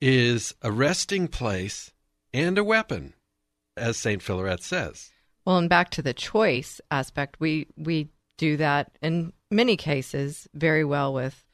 is 0.01 0.55
a 0.63 0.73
resting 0.73 1.29
place 1.29 1.93
and 2.33 2.57
a 2.57 2.65
weapon, 2.65 3.13
as 3.77 3.99
St. 3.99 4.23
Philaret 4.23 4.63
says. 4.63 5.11
Well, 5.45 5.59
and 5.59 5.69
back 5.69 5.91
to 5.91 6.03
the 6.03 6.15
choice 6.15 6.81
aspect, 6.91 7.37
we 7.39 7.67
we 7.77 8.09
do 8.39 8.57
that 8.57 8.97
in 9.03 9.33
many 9.51 9.77
cases 9.77 10.49
very 10.55 10.85
well 10.85 11.13
with, 11.15 11.45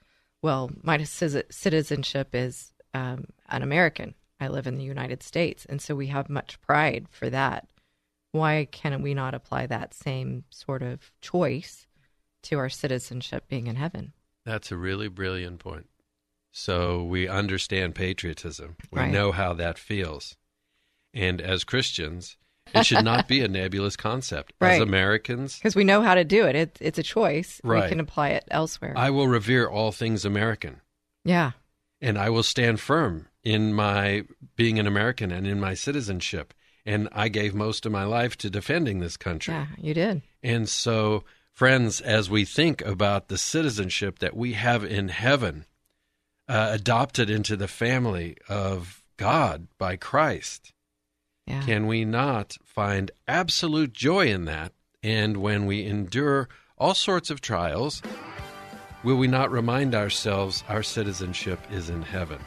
well, 0.42 0.70
my 0.82 1.02
citizenship 1.04 2.35
is 2.35 2.73
um, 2.94 3.26
an 3.49 3.62
American. 3.62 4.14
I 4.40 4.49
live 4.49 4.66
in 4.66 4.78
the 4.78 4.85
United 4.85 5.23
States, 5.23 5.66
and 5.66 5.82
so 5.82 5.94
we 5.94 6.06
have 6.06 6.30
much 6.30 6.61
pride 6.62 7.06
for 7.11 7.28
that. 7.28 7.68
Why 8.32 8.66
can 8.70 9.02
we 9.02 9.12
not 9.12 9.35
apply 9.35 9.66
that 9.66 9.92
same 9.92 10.44
sort 10.50 10.82
of 10.82 11.12
choice 11.20 11.87
to 12.44 12.56
our 12.59 12.70
citizenship 12.70 13.44
being 13.49 13.66
in 13.66 13.76
heaven? 13.76 14.14
That's 14.47 14.73
a 14.73 14.76
really 14.78 15.09
brilliant 15.09 15.59
point. 15.59 15.88
So 16.52 17.04
we 17.04 17.28
understand 17.28 17.94
patriotism. 17.94 18.76
We 18.90 19.00
Right. 19.00 19.12
know 19.12 19.32
how 19.32 19.52
that 19.54 19.78
feels. 19.78 20.37
And 21.12 21.40
as 21.40 21.64
Christians, 21.64 22.38
it 22.74 22.86
should 22.86 23.04
not 23.04 23.28
be 23.28 23.40
a 23.40 23.48
nebulous 23.48 23.96
concept. 23.96 24.52
As 24.60 24.80
Americans, 24.80 25.56
Because 25.56 25.74
we 25.76 25.84
know 25.84 26.02
how 26.02 26.14
to 26.14 26.24
do 26.24 26.46
it. 26.46 26.54
it 26.56 26.78
it's 26.80 26.98
a 26.98 27.02
choice. 27.02 27.60
Right. 27.64 27.84
We 27.84 27.88
can 27.88 28.00
apply 28.00 28.30
it 28.30 28.44
elsewhere. 28.50 28.94
I 28.96 29.10
will 29.10 29.28
revere 29.28 29.66
all 29.68 29.92
things 29.92 30.24
American. 30.24 30.80
yeah. 31.24 31.52
and 32.00 32.16
I 32.18 32.30
will 32.30 32.42
stand 32.42 32.80
firm 32.80 33.28
in 33.44 33.72
my 33.74 34.24
being 34.56 34.78
an 34.78 34.86
American 34.86 35.30
and 35.30 35.46
in 35.46 35.60
my 35.60 35.74
citizenship. 35.74 36.54
And 36.86 37.08
I 37.12 37.28
gave 37.28 37.54
most 37.54 37.84
of 37.84 37.92
my 37.92 38.04
life 38.04 38.36
to 38.38 38.48
defending 38.50 39.00
this 39.00 39.16
country. 39.18 39.52
Yeah, 39.54 39.66
you 39.78 39.92
did. 39.94 40.22
And 40.42 40.66
so, 40.68 41.24
friends, 41.52 42.00
as 42.00 42.30
we 42.30 42.46
think 42.46 42.80
about 42.82 43.28
the 43.28 43.36
citizenship 43.36 44.18
that 44.20 44.34
we 44.34 44.54
have 44.54 44.82
in 44.82 45.08
heaven, 45.08 45.66
uh, 46.48 46.70
adopted 46.72 47.28
into 47.28 47.54
the 47.56 47.68
family 47.68 48.36
of 48.48 49.02
God 49.18 49.68
by 49.78 49.96
Christ, 49.96 50.72
Yeah. 51.50 51.62
can 51.62 51.87
we 51.87 52.04
not 52.04 52.57
find 52.64 53.11
absolute 53.28 53.92
joy 53.92 54.28
in 54.28 54.45
that? 54.47 54.73
And 55.02 55.38
when 55.38 55.66
we 55.66 55.85
endure 55.87 56.49
all 56.78 56.95
sorts 56.95 57.30
of 57.30 57.40
trials, 57.40 58.02
will 59.02 59.16
we 59.16 59.26
not 59.26 59.50
remind 59.50 59.95
ourselves 59.95 60.64
our 60.69 60.83
citizenship 60.83 61.61
is 61.71 61.90
in 61.90 62.02
heaven? 62.02 62.38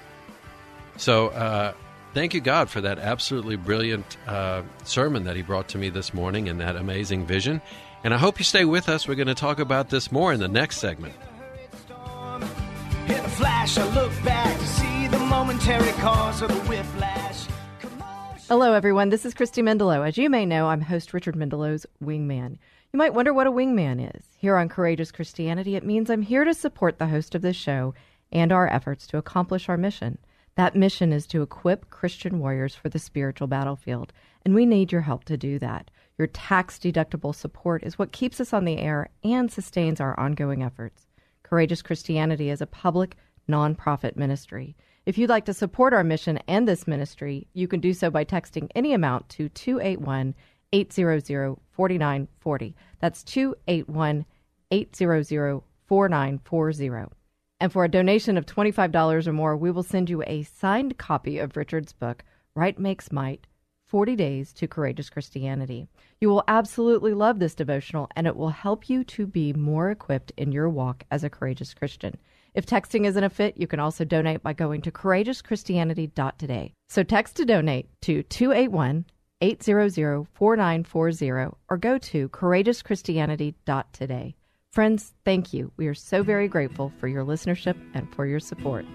So, 0.98 1.30
uh, 1.30 1.74
thank 2.14 2.34
you, 2.34 2.42
God, 2.42 2.70
for 2.70 2.82
that 2.82 3.00
absolutely 3.00 3.56
brilliant 3.56 4.18
uh, 4.28 4.62
sermon 4.84 5.24
that 5.24 5.36
He 5.36 5.42
brought 5.42 5.68
to 5.70 5.78
me 5.78 5.90
this 5.90 6.14
morning 6.14 6.50
and 6.50 6.60
that 6.60 6.76
amazing 6.76 7.26
vision. 7.26 7.62
And 8.04 8.14
I 8.14 8.18
hope 8.18 8.38
you 8.38 8.46
stay 8.46 8.66
with 8.66 8.90
us. 8.90 9.08
We're 9.08 9.16
going 9.16 9.28
to 9.28 9.36
talk 9.36 9.60
about 9.60 9.90
this 9.90 10.12
more 10.12 10.34
in 10.34 10.40
the 10.40 10.48
next 10.48 10.78
segment. 10.78 11.16
In 13.08 13.12
a 13.12 13.30
flash, 13.30 13.78
I 13.78 13.94
look 13.96 14.12
back 14.24 14.58
to 14.60 14.68
see 14.68 15.08
the 15.08 15.20
momentary 15.20 15.92
cause 15.94 16.42
of 16.42 16.50
the 16.50 16.60
whiplash. 16.70 17.13
Hello, 18.54 18.74
everyone. 18.74 19.10
This 19.10 19.26
is 19.26 19.34
Christy 19.34 19.64
Mendelow. 19.64 20.08
As 20.08 20.16
you 20.16 20.30
may 20.30 20.46
know, 20.46 20.68
I'm 20.68 20.82
host 20.82 21.12
Richard 21.12 21.36
Mendelow's 21.36 21.88
Wingman. 22.04 22.60
You 22.92 23.00
might 23.00 23.16
wonder 23.16 23.34
what 23.34 23.48
a 23.48 23.52
wingman 23.52 24.16
is. 24.16 24.26
Here 24.38 24.58
on 24.58 24.70
Courageous 24.70 25.12
Christianity, 25.12 25.76
it 25.76 25.84
means 25.84 26.08
I'm 26.08 26.22
here 26.22 26.44
to 26.44 26.54
support 26.54 27.00
the 27.00 27.08
host 27.08 27.34
of 27.34 27.42
this 27.42 27.56
show 27.56 27.96
and 28.32 28.52
our 28.52 28.72
efforts 28.72 29.08
to 29.08 29.18
accomplish 29.18 29.70
our 29.70 29.76
mission. 29.76 30.20
That 30.54 30.76
mission 30.76 31.12
is 31.12 31.26
to 31.28 31.42
equip 31.42 31.90
Christian 31.90 32.38
warriors 32.38 32.76
for 32.76 32.90
the 32.90 33.00
spiritual 33.00 33.48
battlefield, 33.48 34.14
and 34.46 34.54
we 34.54 34.68
need 34.68 34.92
your 34.92 35.02
help 35.02 35.24
to 35.24 35.36
do 35.36 35.58
that. 35.58 35.90
Your 36.20 36.28
tax 36.28 36.78
deductible 36.78 37.34
support 37.34 37.84
is 37.84 37.98
what 37.98 38.12
keeps 38.12 38.40
us 38.40 38.54
on 38.54 38.66
the 38.66 38.78
air 38.78 39.10
and 39.24 39.52
sustains 39.52 40.00
our 40.00 40.20
ongoing 40.20 40.62
efforts. 40.62 41.08
Courageous 41.42 41.82
Christianity 41.82 42.52
is 42.52 42.62
a 42.62 42.68
public, 42.68 43.16
nonprofit 43.50 44.16
ministry. 44.16 44.76
If 45.06 45.18
you'd 45.18 45.30
like 45.30 45.44
to 45.46 45.54
support 45.54 45.94
our 45.94 46.04
mission 46.04 46.40
and 46.48 46.66
this 46.66 46.88
ministry, 46.88 47.48
you 47.52 47.68
can 47.68 47.82
do 47.82 47.94
so 47.94 48.10
by 48.10 48.24
texting 48.24 48.70
any 48.74 48.94
amount 48.94 49.28
to 49.30 49.50
281 49.50 50.34
800 50.72 51.58
4940. 51.72 52.76
That's 53.00 53.24
281 53.24 54.26
800 54.72 55.62
4940. 55.88 57.16
And 57.60 57.72
for 57.72 57.84
a 57.84 57.90
donation 57.90 58.38
of 58.38 58.46
$25 58.46 59.28
or 59.28 59.34
more, 59.34 59.58
we 59.58 59.72
will 59.72 59.84
send 59.84 60.10
you 60.10 60.24
a 60.26 60.44
signed 60.44 60.98
copy 60.98 61.38
of 61.38 61.58
Richard's 61.58 61.92
book, 61.92 62.24
Right 62.56 62.80
Makes 62.80 63.12
Might 63.12 63.46
40 63.88 64.16
Days 64.16 64.54
to 64.54 64.68
Courageous 64.68 65.10
Christianity. 65.10 65.88
You 66.22 66.30
will 66.30 66.46
absolutely 66.48 67.14
love 67.14 67.40
this 67.40 67.56
devotional, 67.56 68.08
and 68.16 68.26
it 68.26 68.38
will 68.38 68.50
help 68.50 68.90
you 68.90 69.04
to 69.04 69.28
be 69.28 69.52
more 69.52 69.92
equipped 69.92 70.32
in 70.38 70.54
your 70.54 70.70
walk 70.70 71.04
as 71.12 71.26
a 71.26 71.30
courageous 71.30 71.74
Christian. 71.74 72.18
If 72.54 72.66
texting 72.66 73.06
isn't 73.06 73.24
a 73.24 73.30
fit, 73.30 73.58
you 73.58 73.68
can 73.68 73.80
also 73.80 74.04
donate 74.06 74.44
by 74.44 74.54
going 74.54 74.82
to 74.84 74.92
courageouschristianity.today. 74.92 76.74
So 76.90 77.04
text 77.04 77.36
to 77.38 77.46
donate 77.46 77.88
to 78.02 78.24
281 78.24 79.06
800-4940 79.42 81.56
or 81.70 81.78
go 81.78 81.98
to 81.98 82.30
courageouschristianity.today. 82.30 84.36
Friends, 84.72 85.14
thank 85.26 85.54
you. 85.54 85.72
We 85.76 85.88
are 85.88 85.94
so 85.94 86.24
very 86.24 86.48
grateful 86.48 86.94
for 86.98 87.10
your 87.10 87.26
listenership 87.26 87.76
and 87.94 88.10
for 88.16 88.26
your 88.26 88.40
support. 88.40 88.86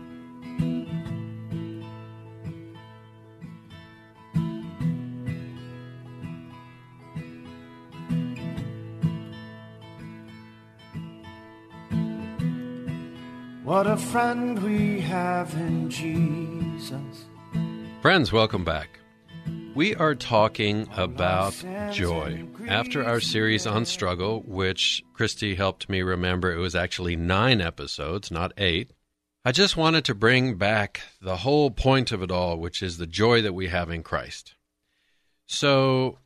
What 13.69 13.87
a 13.87 13.99
friend 13.99 14.63
we 14.63 14.99
have 15.03 15.53
in 15.53 15.91
Jesus. 15.91 17.27
Friends, 18.01 18.33
welcome 18.33 18.65
back. 18.65 18.89
We 19.75 19.95
are 19.95 20.15
talking 20.15 20.89
about 20.97 21.53
joy. 21.93 22.47
After 22.67 23.05
our 23.05 23.21
series 23.21 23.67
on 23.67 23.85
struggle, 23.85 24.41
which 24.47 25.05
Christy 25.13 25.55
helped 25.55 25.91
me 25.91 26.01
remember, 26.01 26.51
it 26.51 26.57
was 26.57 26.75
actually 26.75 27.15
nine 27.15 27.61
episodes, 27.61 28.31
not 28.31 28.55
eight. 28.57 28.95
I 29.45 29.53
just 29.53 29.77
wanted 29.77 30.07
to 30.07 30.15
bring 30.15 30.55
back 30.55 31.03
the 31.21 31.37
whole 31.37 31.71
point 31.71 32.11
of 32.11 32.23
it 32.23 32.31
all, 32.31 32.57
which 32.57 32.83
is 32.83 32.97
the 32.97 33.07
joy 33.07 33.43
that 33.43 33.53
we 33.53 33.69
have 33.69 33.91
in 33.91 34.03
Christ. 34.03 34.55
So, 35.47 36.17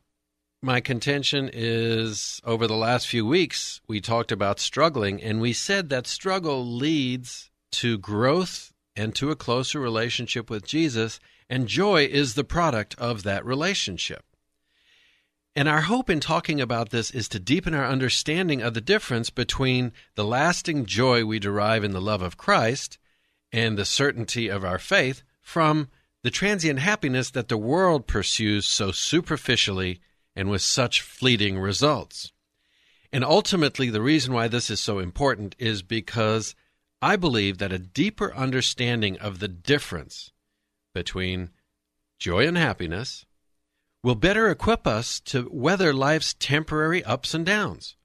my 0.63 0.79
contention 0.79 1.49
is 1.51 2.39
over 2.45 2.67
the 2.67 2.75
last 2.75 3.07
few 3.07 3.25
weeks, 3.25 3.81
we 3.87 3.99
talked 3.99 4.31
about 4.31 4.59
struggling, 4.59 5.21
and 5.21 5.41
we 5.41 5.51
said 5.51 5.89
that 5.89 6.07
struggle 6.07 6.65
leads 6.65 7.51
to 7.71 7.97
growth 7.97 8.71
and 8.95 9.13
to 9.15 9.29
a 9.29 9.35
closer 9.35 9.79
relationship 9.79 10.49
with 10.49 10.65
Jesus, 10.65 11.19
and 11.49 11.67
joy 11.67 12.05
is 12.05 12.35
the 12.35 12.45
product 12.45 12.95
of 12.97 13.23
that 13.23 13.45
relationship. 13.45 14.23
And 15.53 15.67
our 15.67 15.81
hope 15.81 16.09
in 16.09 16.21
talking 16.21 16.61
about 16.61 16.91
this 16.91 17.11
is 17.11 17.27
to 17.29 17.39
deepen 17.39 17.73
our 17.73 17.85
understanding 17.85 18.61
of 18.61 18.73
the 18.73 18.81
difference 18.81 19.29
between 19.29 19.91
the 20.15 20.23
lasting 20.23 20.85
joy 20.85 21.25
we 21.25 21.39
derive 21.39 21.83
in 21.83 21.91
the 21.91 22.01
love 22.01 22.21
of 22.21 22.37
Christ 22.37 22.97
and 23.51 23.77
the 23.77 23.85
certainty 23.85 24.47
of 24.47 24.63
our 24.63 24.79
faith 24.79 25.23
from 25.41 25.89
the 26.23 26.31
transient 26.31 26.79
happiness 26.79 27.29
that 27.31 27.49
the 27.49 27.57
world 27.57 28.07
pursues 28.07 28.65
so 28.65 28.91
superficially 28.91 29.99
and 30.35 30.49
with 30.49 30.61
such 30.61 31.01
fleeting 31.01 31.59
results. 31.59 32.31
And 33.11 33.23
ultimately, 33.23 33.89
the 33.89 34.01
reason 34.01 34.33
why 34.33 34.47
this 34.47 34.69
is 34.69 34.79
so 34.79 34.99
important 34.99 35.55
is 35.59 35.83
because 35.83 36.55
I 37.01 37.15
believe 37.15 37.59
that 37.59 37.71
a 37.71 37.77
deeper 37.77 38.33
understanding 38.33 39.19
of 39.19 39.39
the 39.39 39.47
difference 39.47 40.31
between 40.93 41.49
joy 42.17 42.47
and 42.47 42.57
happiness 42.57 43.25
will 44.01 44.15
better 44.15 44.49
equip 44.49 44.87
us 44.87 45.19
to 45.19 45.49
weather 45.51 45.93
life's 45.93 46.33
temporary 46.33 47.03
ups 47.03 47.33
and 47.33 47.45
downs. 47.45 47.95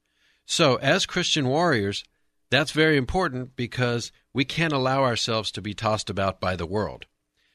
So, 0.47 0.77
as 0.77 1.07
Christian 1.07 1.49
warriors, 1.49 2.05
that's 2.51 2.71
very 2.71 2.97
important 2.97 3.57
because 3.57 4.13
we 4.33 4.45
can't 4.45 4.73
allow 4.73 5.05
ourselves 5.05 5.51
to 5.53 5.63
be 5.63 5.75
tossed 5.75 6.09
about 6.09 6.41
by 6.41 6.57
the 6.57 6.67
world. 6.67 7.07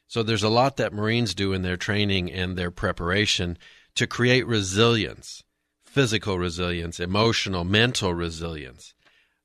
So, 0.07 0.23
there's 0.23 0.43
a 0.43 0.49
lot 0.49 0.77
that 0.77 0.93
Marines 0.93 1.33
do 1.33 1.53
in 1.53 1.61
their 1.61 1.77
training 1.77 2.31
and 2.31 2.55
their 2.55 2.71
preparation 2.71 3.57
to 3.95 4.07
create 4.07 4.45
resilience 4.47 5.43
physical 5.93 6.39
resilience, 6.39 6.99
emotional, 6.99 7.63
mental 7.63 8.15
resilience, 8.15 8.95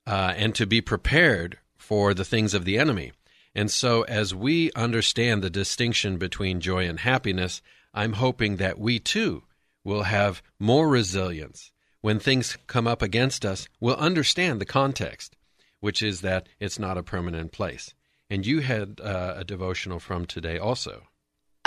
uh, 0.07 0.33
and 0.35 0.55
to 0.55 0.67
be 0.67 0.81
prepared 0.81 1.59
for 1.77 2.15
the 2.15 2.25
things 2.25 2.55
of 2.55 2.65
the 2.65 2.79
enemy. 2.79 3.13
And 3.55 3.71
so, 3.71 4.03
as 4.03 4.35
we 4.35 4.73
understand 4.73 5.43
the 5.43 5.51
distinction 5.51 6.17
between 6.17 6.61
joy 6.61 6.89
and 6.89 7.01
happiness, 7.01 7.61
I'm 7.93 8.15
hoping 8.15 8.57
that 8.57 8.79
we 8.79 8.99
too 8.99 9.43
will 9.85 10.05
have 10.05 10.43
more 10.59 10.89
resilience. 10.89 11.71
When 12.01 12.19
things 12.19 12.57
come 12.67 12.87
up 12.87 13.03
against 13.03 13.45
us, 13.45 13.69
we'll 13.79 13.97
understand 13.97 14.59
the 14.59 14.65
context, 14.65 15.37
which 15.81 16.03
is 16.03 16.23
that 16.23 16.49
it's 16.59 16.79
not 16.79 16.97
a 16.97 17.03
permanent 17.03 17.53
place. 17.53 17.93
And 18.31 18.47
you 18.47 18.61
had 18.61 19.03
uh, 19.03 19.35
a 19.37 19.45
devotional 19.45 20.01
from 20.01 20.25
today 20.25 20.57
also. 20.57 21.08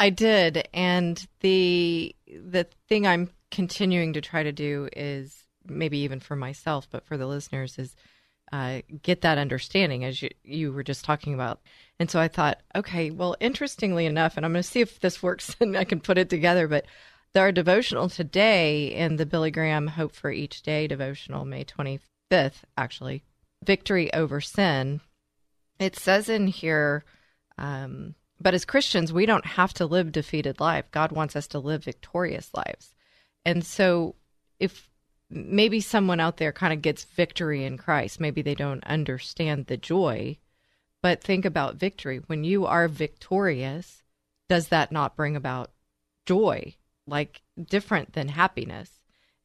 I 0.01 0.09
did, 0.09 0.67
and 0.73 1.23
the 1.41 2.15
the 2.25 2.65
thing 2.89 3.05
I'm 3.05 3.29
continuing 3.51 4.13
to 4.13 4.21
try 4.21 4.41
to 4.41 4.51
do 4.51 4.89
is 4.93 5.43
maybe 5.63 5.99
even 5.99 6.19
for 6.19 6.35
myself, 6.35 6.87
but 6.89 7.05
for 7.05 7.17
the 7.17 7.27
listeners 7.27 7.77
is 7.77 7.95
uh, 8.51 8.81
get 9.03 9.21
that 9.21 9.37
understanding 9.37 10.03
as 10.03 10.19
you 10.23 10.29
you 10.43 10.73
were 10.73 10.81
just 10.81 11.05
talking 11.05 11.35
about. 11.35 11.61
And 11.99 12.09
so 12.09 12.19
I 12.19 12.29
thought, 12.29 12.61
okay, 12.75 13.11
well, 13.11 13.35
interestingly 13.39 14.07
enough, 14.07 14.37
and 14.37 14.45
I'm 14.45 14.53
going 14.53 14.63
to 14.63 14.67
see 14.67 14.81
if 14.81 14.99
this 15.01 15.21
works 15.21 15.55
and 15.61 15.77
I 15.77 15.83
can 15.83 15.99
put 15.99 16.17
it 16.17 16.31
together, 16.31 16.67
but 16.67 16.87
our 17.35 17.51
devotional 17.51 18.09
today 18.09 18.87
in 18.87 19.17
the 19.17 19.27
Billy 19.27 19.51
Graham 19.51 19.85
Hope 19.85 20.15
for 20.15 20.31
Each 20.31 20.63
Day 20.63 20.87
devotional, 20.87 21.45
May 21.45 21.63
25th, 21.63 22.63
actually, 22.75 23.23
Victory 23.63 24.11
Over 24.15 24.41
Sin. 24.41 24.99
It 25.77 25.95
says 25.95 26.27
in 26.27 26.47
here, 26.47 27.05
um, 27.59 28.15
but 28.41 28.53
as 28.53 28.65
Christians, 28.65 29.13
we 29.13 29.25
don't 29.25 29.45
have 29.45 29.73
to 29.75 29.85
live 29.85 30.11
defeated 30.11 30.59
life. 30.59 30.85
God 30.91 31.11
wants 31.11 31.35
us 31.35 31.47
to 31.47 31.59
live 31.59 31.83
victorious 31.83 32.49
lives. 32.53 32.93
And 33.45 33.65
so 33.65 34.15
if 34.59 34.89
maybe 35.29 35.79
someone 35.79 36.19
out 36.19 36.37
there 36.37 36.51
kind 36.51 36.73
of 36.73 36.81
gets 36.81 37.03
victory 37.03 37.65
in 37.65 37.77
Christ, 37.77 38.19
maybe 38.19 38.41
they 38.41 38.55
don't 38.55 38.83
understand 38.83 39.67
the 39.67 39.77
joy, 39.77 40.37
but 41.01 41.23
think 41.23 41.45
about 41.45 41.75
victory. 41.75 42.21
When 42.27 42.43
you 42.43 42.65
are 42.65 42.87
victorious, 42.87 44.03
does 44.49 44.67
that 44.69 44.91
not 44.91 45.15
bring 45.15 45.35
about 45.35 45.71
joy, 46.25 46.75
like 47.07 47.41
different 47.63 48.13
than 48.13 48.27
happiness? 48.27 48.89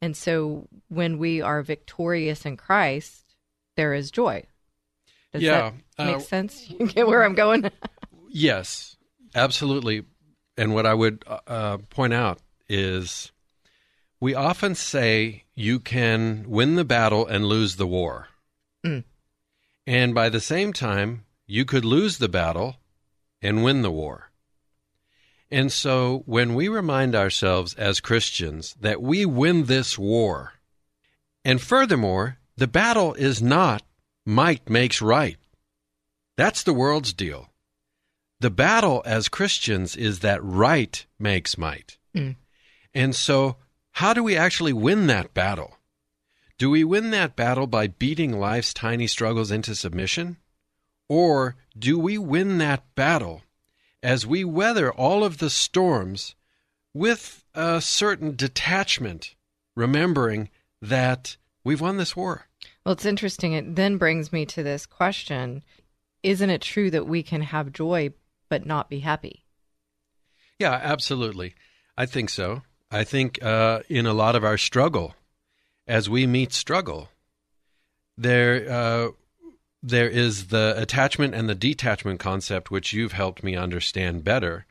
And 0.02 0.16
so 0.16 0.68
when 0.88 1.18
we 1.18 1.40
are 1.40 1.62
victorious 1.62 2.44
in 2.44 2.56
Christ, 2.56 3.34
there 3.76 3.94
is 3.94 4.10
joy. 4.10 4.44
Does 5.32 5.42
yeah, 5.42 5.72
that 5.96 6.06
make 6.06 6.16
uh, 6.16 6.20
sense? 6.20 6.68
You 6.70 6.86
get 6.86 7.06
where 7.06 7.24
I'm 7.24 7.34
going? 7.34 7.70
Yes, 8.38 8.98
absolutely. 9.34 10.04
And 10.58 10.74
what 10.74 10.84
I 10.84 10.92
would 10.92 11.24
uh, 11.26 11.78
point 11.88 12.12
out 12.12 12.38
is 12.68 13.32
we 14.20 14.34
often 14.34 14.74
say 14.74 15.44
you 15.54 15.80
can 15.80 16.44
win 16.46 16.74
the 16.74 16.84
battle 16.84 17.26
and 17.26 17.46
lose 17.46 17.76
the 17.76 17.86
war. 17.86 18.28
Mm. 18.84 19.04
And 19.86 20.14
by 20.14 20.28
the 20.28 20.42
same 20.42 20.74
time, 20.74 21.24
you 21.46 21.64
could 21.64 21.86
lose 21.86 22.18
the 22.18 22.28
battle 22.28 22.76
and 23.40 23.64
win 23.64 23.80
the 23.80 23.90
war. 23.90 24.30
And 25.50 25.72
so 25.72 26.22
when 26.26 26.54
we 26.54 26.68
remind 26.68 27.14
ourselves 27.14 27.72
as 27.76 28.00
Christians 28.00 28.76
that 28.78 29.00
we 29.00 29.24
win 29.24 29.64
this 29.64 29.98
war, 29.98 30.52
and 31.42 31.58
furthermore, 31.58 32.36
the 32.54 32.68
battle 32.68 33.14
is 33.14 33.40
not 33.40 33.82
might 34.26 34.68
makes 34.68 35.00
right. 35.00 35.38
That's 36.36 36.64
the 36.64 36.74
world's 36.74 37.14
deal. 37.14 37.48
The 38.40 38.50
battle 38.50 39.02
as 39.06 39.28
Christians 39.28 39.96
is 39.96 40.20
that 40.20 40.42
right 40.42 41.04
makes 41.18 41.56
might. 41.56 41.96
Mm. 42.14 42.36
And 42.94 43.14
so, 43.14 43.56
how 43.92 44.12
do 44.12 44.22
we 44.22 44.36
actually 44.36 44.74
win 44.74 45.06
that 45.06 45.32
battle? 45.32 45.78
Do 46.58 46.70
we 46.70 46.84
win 46.84 47.10
that 47.10 47.36
battle 47.36 47.66
by 47.66 47.86
beating 47.86 48.38
life's 48.38 48.74
tiny 48.74 49.06
struggles 49.06 49.50
into 49.50 49.74
submission? 49.74 50.36
Or 51.08 51.56
do 51.78 51.98
we 51.98 52.18
win 52.18 52.58
that 52.58 52.94
battle 52.94 53.42
as 54.02 54.26
we 54.26 54.44
weather 54.44 54.92
all 54.92 55.24
of 55.24 55.38
the 55.38 55.50
storms 55.50 56.34
with 56.92 57.44
a 57.54 57.80
certain 57.80 58.36
detachment, 58.36 59.34
remembering 59.74 60.50
that 60.82 61.36
we've 61.64 61.80
won 61.80 61.96
this 61.96 62.16
war? 62.16 62.48
Well, 62.84 62.92
it's 62.92 63.04
interesting. 63.06 63.52
It 63.52 63.76
then 63.76 63.96
brings 63.96 64.32
me 64.32 64.44
to 64.46 64.62
this 64.62 64.84
question 64.84 65.62
Isn't 66.22 66.50
it 66.50 66.62
true 66.62 66.90
that 66.90 67.06
we 67.06 67.22
can 67.22 67.42
have 67.42 67.72
joy 67.72 68.12
but 68.48 68.66
not 68.66 68.90
be 68.90 69.00
happy? 69.00 69.44
Yeah, 70.58 70.78
absolutely. 70.82 71.54
I 71.96 72.06
think 72.06 72.30
so. 72.30 72.62
I 72.90 73.04
think 73.04 73.42
uh, 73.42 73.80
in 73.88 74.06
a 74.06 74.12
lot 74.12 74.36
of 74.36 74.44
our 74.44 74.58
struggle, 74.58 75.14
as 75.86 76.08
we 76.08 76.26
meet 76.26 76.52
struggle, 76.52 77.08
there 78.16 78.70
uh, 78.70 79.08
there 79.82 80.08
is 80.08 80.48
the 80.48 80.74
attachment 80.76 81.34
and 81.34 81.48
the 81.48 81.54
detachment 81.54 82.20
concept, 82.20 82.70
which 82.70 82.92
you've 82.92 83.12
helped 83.12 83.44
me 83.44 83.54
understand 83.56 84.24
better. 84.24 84.66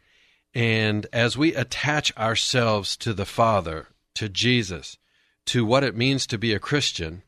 And 0.53 1.07
as 1.11 1.37
we 1.37 1.53
attach 1.53 2.15
ourselves 2.17 2.97
to 2.97 3.13
the 3.13 3.25
Father, 3.25 3.87
to 4.15 4.29
Jesus, 4.29 4.97
to 5.47 5.65
what 5.65 5.83
it 5.83 5.95
means 5.95 6.25
to 6.27 6.37
be 6.37 6.53
a 6.53 6.59
Christian, 6.59 7.23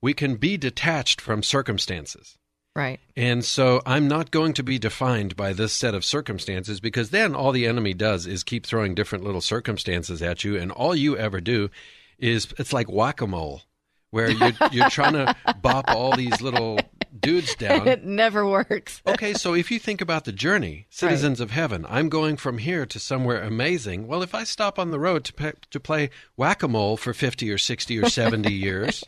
we 0.00 0.14
can 0.14 0.36
be 0.36 0.56
detached 0.56 1.20
from 1.20 1.42
circumstances. 1.42 2.38
Right. 2.76 3.00
And 3.16 3.42
so 3.42 3.80
I'm 3.86 4.06
not 4.06 4.30
going 4.30 4.52
to 4.52 4.62
be 4.62 4.78
defined 4.78 5.34
by 5.34 5.54
this 5.54 5.72
set 5.72 5.94
of 5.94 6.04
circumstances 6.04 6.78
because 6.78 7.08
then 7.08 7.34
all 7.34 7.50
the 7.50 7.66
enemy 7.66 7.94
does 7.94 8.26
is 8.26 8.44
keep 8.44 8.66
throwing 8.66 8.94
different 8.94 9.24
little 9.24 9.40
circumstances 9.40 10.20
at 10.20 10.44
you. 10.44 10.58
And 10.58 10.70
all 10.70 10.94
you 10.94 11.16
ever 11.16 11.40
do 11.40 11.70
is 12.18 12.48
it's 12.58 12.74
like 12.74 12.92
whack 12.92 13.22
a 13.22 13.26
mole, 13.26 13.62
where 14.10 14.30
you're, 14.30 14.52
you're 14.72 14.90
trying 14.90 15.14
to 15.14 15.34
bop 15.62 15.86
all 15.88 16.14
these 16.14 16.42
little 16.42 16.78
dudes 17.18 17.54
down. 17.58 17.88
it 17.88 18.04
never 18.04 18.46
works. 18.46 19.00
okay, 19.06 19.32
so 19.32 19.54
if 19.54 19.70
you 19.70 19.78
think 19.78 20.02
about 20.02 20.26
the 20.26 20.32
journey, 20.32 20.86
citizens 20.90 21.40
of 21.40 21.52
heaven, 21.52 21.86
I'm 21.88 22.10
going 22.10 22.36
from 22.36 22.58
here 22.58 22.84
to 22.84 22.98
somewhere 22.98 23.42
amazing. 23.42 24.06
Well, 24.06 24.22
if 24.22 24.34
I 24.34 24.44
stop 24.44 24.78
on 24.78 24.90
the 24.90 25.00
road 25.00 25.24
to 25.24 25.32
pe- 25.32 25.52
to 25.70 25.80
play 25.80 26.10
whack 26.36 26.62
a 26.62 26.68
mole 26.68 26.98
for 26.98 27.14
50 27.14 27.50
or 27.50 27.56
60 27.56 27.98
or 27.98 28.10
70 28.10 28.52
years, 28.66 29.02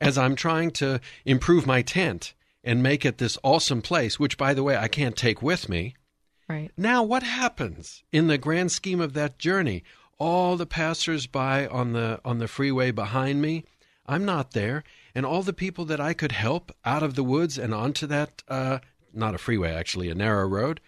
as 0.00 0.18
I'm 0.18 0.34
trying 0.34 0.72
to 0.72 1.00
improve 1.24 1.68
my 1.68 1.82
tent 1.82 2.34
and 2.66 2.82
make 2.82 3.06
it 3.06 3.16
this 3.16 3.38
awesome 3.44 3.80
place, 3.80 4.18
which, 4.18 4.36
by 4.36 4.52
the 4.52 4.64
way, 4.64 4.76
I 4.76 4.88
can't 4.88 5.16
take 5.16 5.40
with 5.40 5.68
me. 5.68 5.94
Right. 6.48 6.70
Now, 6.76 7.02
what 7.02 7.22
happens 7.22 8.02
in 8.12 8.26
the 8.26 8.36
grand 8.36 8.72
scheme 8.72 9.00
of 9.00 9.14
that 9.14 9.38
journey? 9.38 9.84
All 10.18 10.56
the 10.56 10.66
passers-by 10.66 11.66
on 11.66 11.92
the 11.92 12.20
on 12.24 12.38
the 12.38 12.48
freeway 12.48 12.90
behind 12.90 13.40
me, 13.40 13.64
I'm 14.06 14.24
not 14.24 14.52
there, 14.52 14.82
and 15.14 15.24
all 15.24 15.42
the 15.42 15.52
people 15.52 15.84
that 15.86 16.00
I 16.00 16.12
could 16.12 16.32
help 16.32 16.72
out 16.84 17.02
of 17.02 17.14
the 17.14 17.24
woods 17.24 17.58
and 17.58 17.72
onto 17.72 18.06
that 18.08 18.42
uh, 18.48 18.78
not 19.12 19.34
a 19.34 19.38
freeway 19.38 19.72
actually, 19.72 20.10
a 20.10 20.14
narrow 20.14 20.46
road. 20.46 20.80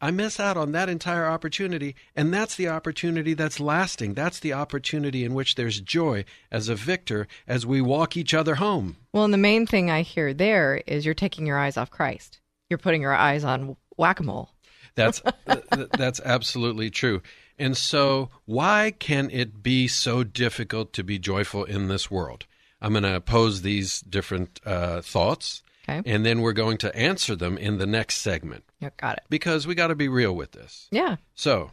I 0.00 0.10
miss 0.10 0.38
out 0.38 0.56
on 0.56 0.72
that 0.72 0.88
entire 0.88 1.26
opportunity, 1.26 1.94
and 2.14 2.32
that's 2.32 2.56
the 2.56 2.68
opportunity 2.68 3.34
that's 3.34 3.60
lasting. 3.60 4.14
That's 4.14 4.38
the 4.40 4.52
opportunity 4.52 5.24
in 5.24 5.34
which 5.34 5.54
there's 5.54 5.80
joy 5.80 6.24
as 6.50 6.68
a 6.68 6.74
victor 6.74 7.26
as 7.46 7.66
we 7.66 7.80
walk 7.80 8.16
each 8.16 8.34
other 8.34 8.56
home. 8.56 8.96
Well, 9.12 9.24
and 9.24 9.32
the 9.34 9.38
main 9.38 9.66
thing 9.66 9.90
I 9.90 10.02
hear 10.02 10.34
there 10.34 10.82
is 10.86 11.04
you're 11.04 11.14
taking 11.14 11.46
your 11.46 11.58
eyes 11.58 11.76
off 11.76 11.90
Christ. 11.90 12.40
You're 12.68 12.78
putting 12.78 13.02
your 13.02 13.14
eyes 13.14 13.42
on 13.44 13.76
whack 13.96 14.20
a 14.20 14.22
mole. 14.22 14.50
That's 14.94 15.22
that's 15.96 16.20
absolutely 16.24 16.90
true. 16.90 17.22
And 17.58 17.76
so, 17.76 18.30
why 18.46 18.92
can 18.98 19.30
it 19.30 19.62
be 19.62 19.86
so 19.86 20.24
difficult 20.24 20.92
to 20.94 21.04
be 21.04 21.18
joyful 21.18 21.64
in 21.64 21.88
this 21.88 22.10
world? 22.10 22.46
I'm 22.80 22.92
going 22.92 23.02
to 23.04 23.20
pose 23.20 23.60
these 23.62 24.00
different 24.00 24.60
uh, 24.64 25.02
thoughts, 25.02 25.62
Okay. 25.88 26.02
and 26.10 26.24
then 26.24 26.40
we're 26.40 26.54
going 26.54 26.78
to 26.78 26.96
answer 26.96 27.36
them 27.36 27.58
in 27.58 27.76
the 27.76 27.86
next 27.86 28.16
segment 28.16 28.64
Yep, 28.80 28.96
got 28.96 29.16
it. 29.18 29.24
because 29.28 29.66
we 29.66 29.74
got 29.74 29.88
to 29.88 29.94
be 29.94 30.08
real 30.08 30.34
with 30.34 30.52
this. 30.52 30.88
Yeah. 30.90 31.16
So, 31.34 31.70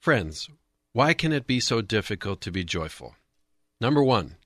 friends, 0.00 0.48
why 0.92 1.14
can 1.14 1.32
it 1.32 1.46
be 1.46 1.60
so 1.60 1.80
difficult 1.80 2.40
to 2.42 2.50
be 2.50 2.64
joyful? 2.64 3.14
Number 3.80 4.02
one, 4.02 4.36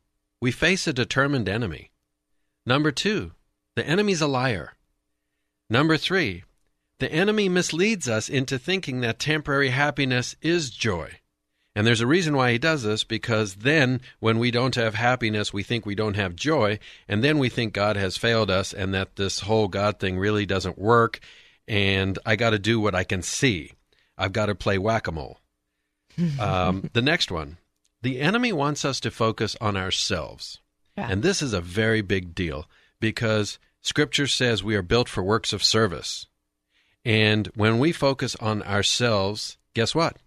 we 0.40 0.52
face 0.52 0.86
a 0.86 0.92
determined 0.92 1.48
enemy. 1.48 1.90
Number 2.66 2.92
two, 2.92 3.32
the 3.76 3.86
enemy's 3.86 4.20
a 4.20 4.26
liar. 4.26 4.74
Number 5.68 5.96
three, 5.96 6.44
the 7.00 7.10
enemy 7.12 7.48
misleads 7.48 8.08
us 8.08 8.28
into 8.28 8.58
thinking 8.58 9.00
that 9.00 9.18
temporary 9.18 9.70
happiness 9.70 10.36
is 10.40 10.70
joy. 10.70 11.18
And 11.74 11.84
there's 11.84 12.00
a 12.00 12.06
reason 12.06 12.36
why 12.36 12.52
he 12.52 12.58
does 12.58 12.84
this 12.84 13.02
because 13.02 13.56
then 13.56 14.00
when 14.20 14.38
we 14.38 14.52
don't 14.52 14.76
have 14.76 14.94
happiness, 14.94 15.52
we 15.52 15.64
think 15.64 15.84
we 15.84 15.96
don't 15.96 16.14
have 16.14 16.36
joy. 16.36 16.78
And 17.08 17.24
then 17.24 17.38
we 17.38 17.48
think 17.48 17.72
God 17.72 17.96
has 17.96 18.16
failed 18.16 18.48
us 18.48 18.72
and 18.72 18.94
that 18.94 19.16
this 19.16 19.40
whole 19.40 19.66
God 19.66 19.98
thing 19.98 20.16
really 20.16 20.46
doesn't 20.46 20.78
work. 20.78 21.18
And 21.66 22.18
I 22.26 22.36
got 22.36 22.50
to 22.50 22.58
do 22.58 22.78
what 22.78 22.94
I 22.94 23.04
can 23.04 23.22
see. 23.22 23.72
I've 24.18 24.32
got 24.32 24.46
to 24.46 24.54
play 24.54 24.78
whack 24.78 25.06
a 25.06 25.12
mole. 25.12 25.40
um, 26.38 26.90
the 26.92 27.02
next 27.02 27.30
one 27.30 27.58
the 28.04 28.20
enemy 28.20 28.52
wants 28.52 28.84
us 28.84 29.00
to 29.00 29.10
focus 29.10 29.56
on 29.60 29.76
ourselves. 29.76 30.60
Yeah. 30.96 31.08
And 31.10 31.22
this 31.22 31.42
is 31.42 31.54
a 31.54 31.60
very 31.60 32.02
big 32.02 32.34
deal 32.34 32.66
because 33.00 33.58
scripture 33.80 34.26
says 34.26 34.62
we 34.62 34.76
are 34.76 34.82
built 34.82 35.08
for 35.08 35.22
works 35.22 35.52
of 35.52 35.64
service. 35.64 36.26
And 37.04 37.48
when 37.54 37.78
we 37.78 37.92
focus 37.92 38.36
on 38.36 38.62
ourselves, 38.62 39.56
guess 39.72 39.94
what? 39.94 40.18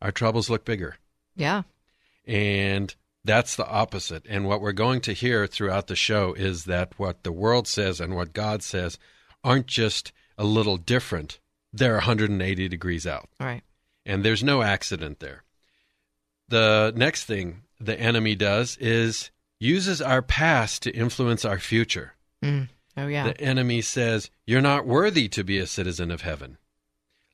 Our 0.00 0.12
troubles 0.12 0.48
look 0.48 0.64
bigger. 0.64 0.96
Yeah. 1.34 1.62
And 2.24 2.94
that's 3.24 3.56
the 3.56 3.66
opposite. 3.66 4.24
And 4.28 4.46
what 4.46 4.60
we're 4.60 4.72
going 4.72 5.00
to 5.02 5.12
hear 5.12 5.46
throughout 5.46 5.88
the 5.88 5.96
show 5.96 6.34
is 6.34 6.64
that 6.64 6.92
what 6.98 7.24
the 7.24 7.32
world 7.32 7.66
says 7.66 8.00
and 8.00 8.14
what 8.14 8.32
God 8.32 8.62
says 8.62 8.96
aren't 9.42 9.66
just 9.66 10.12
a 10.38 10.44
little 10.44 10.76
different, 10.76 11.38
they're 11.72 11.94
180 11.94 12.68
degrees 12.68 13.06
out. 13.06 13.28
All 13.40 13.46
right. 13.46 13.62
And 14.06 14.24
there's 14.24 14.44
no 14.44 14.62
accident 14.62 15.20
there. 15.20 15.44
The 16.48 16.92
next 16.94 17.24
thing 17.24 17.62
the 17.80 17.98
enemy 17.98 18.34
does 18.34 18.76
is 18.76 19.30
uses 19.58 20.02
our 20.02 20.22
past 20.22 20.82
to 20.82 20.90
influence 20.90 21.44
our 21.44 21.58
future. 21.58 22.14
Mm. 22.42 22.68
Oh, 22.96 23.06
yeah. 23.06 23.24
The 23.24 23.40
enemy 23.40 23.80
says, 23.80 24.30
You're 24.46 24.60
not 24.60 24.86
worthy 24.86 25.28
to 25.28 25.42
be 25.42 25.58
a 25.58 25.66
citizen 25.66 26.10
of 26.10 26.20
heaven. 26.20 26.58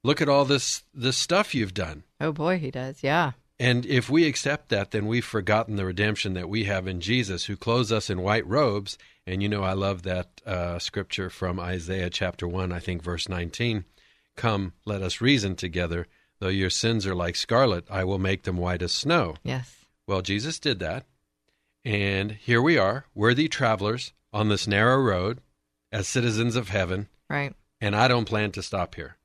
Look 0.03 0.23
at 0.23 0.29
all 0.29 0.45
this, 0.45 0.85
this 0.95 1.17
stuff 1.17 1.55
you've 1.55 1.75
done. 1.75 2.05
oh, 2.21 2.33
boy, 2.33 2.59
he 2.59 2.71
does. 2.71 3.03
Yeah. 3.03 3.33
And 3.59 3.85
if 3.85 4.09
we 4.09 4.27
accept 4.27 4.71
that, 4.71 4.91
then 4.91 5.07
we've 5.07 5.25
forgotten 5.25 5.77
the 5.77 5.85
redemption 5.85 6.33
that 6.33 6.49
we 6.49 6.65
have 6.65 6.87
in 6.87 7.03
Jesus, 7.03 7.45
who 7.45 7.57
clothes 7.57 7.93
us 7.93 8.09
in 8.09 8.23
white 8.23 8.47
robes. 8.47 8.97
And 9.31 9.40
you 9.45 9.49
know, 9.49 9.62
I 9.62 9.75
love 9.75 10.03
that 10.03 10.40
uh, 10.45 10.81
scripture 10.81 11.31
from 11.31 11.61
Isaiah 11.61 12.11
chapter 12.11 12.49
1, 12.49 12.73
I 12.73 12.81
think 12.81 13.01
verse 13.01 13.29
19. 13.29 13.85
Come, 14.37 14.73
let 14.85 15.03
us 15.03 15.21
reason 15.21 15.55
together. 15.55 16.09
Though 16.40 16.49
your 16.49 16.69
sins 16.71 17.07
are 17.07 17.14
like 17.14 17.37
scarlet, 17.37 17.85
I 17.88 18.03
will 18.03 18.19
make 18.19 18.43
them 18.43 18.57
white 18.57 18.83
as 18.83 18.90
snow. 18.93 19.37
Yes. 19.45 19.85
Well, 20.09 20.21
Jesus 20.21 20.59
did 20.59 20.81
that. 20.81 21.07
And 21.85 22.33
here 22.33 22.61
we 22.61 22.77
are, 22.77 23.05
worthy 23.14 23.47
travelers 23.47 24.12
on 24.33 24.49
this 24.49 24.66
narrow 24.66 25.01
road 25.01 25.38
as 25.93 26.09
citizens 26.09 26.57
of 26.57 26.71
heaven. 26.71 27.07
Right. 27.29 27.55
And 27.81 27.95
I 27.95 28.09
don't 28.09 28.25
plan 28.25 28.51
to 28.53 28.64
stop 28.64 28.97
here 28.97 29.16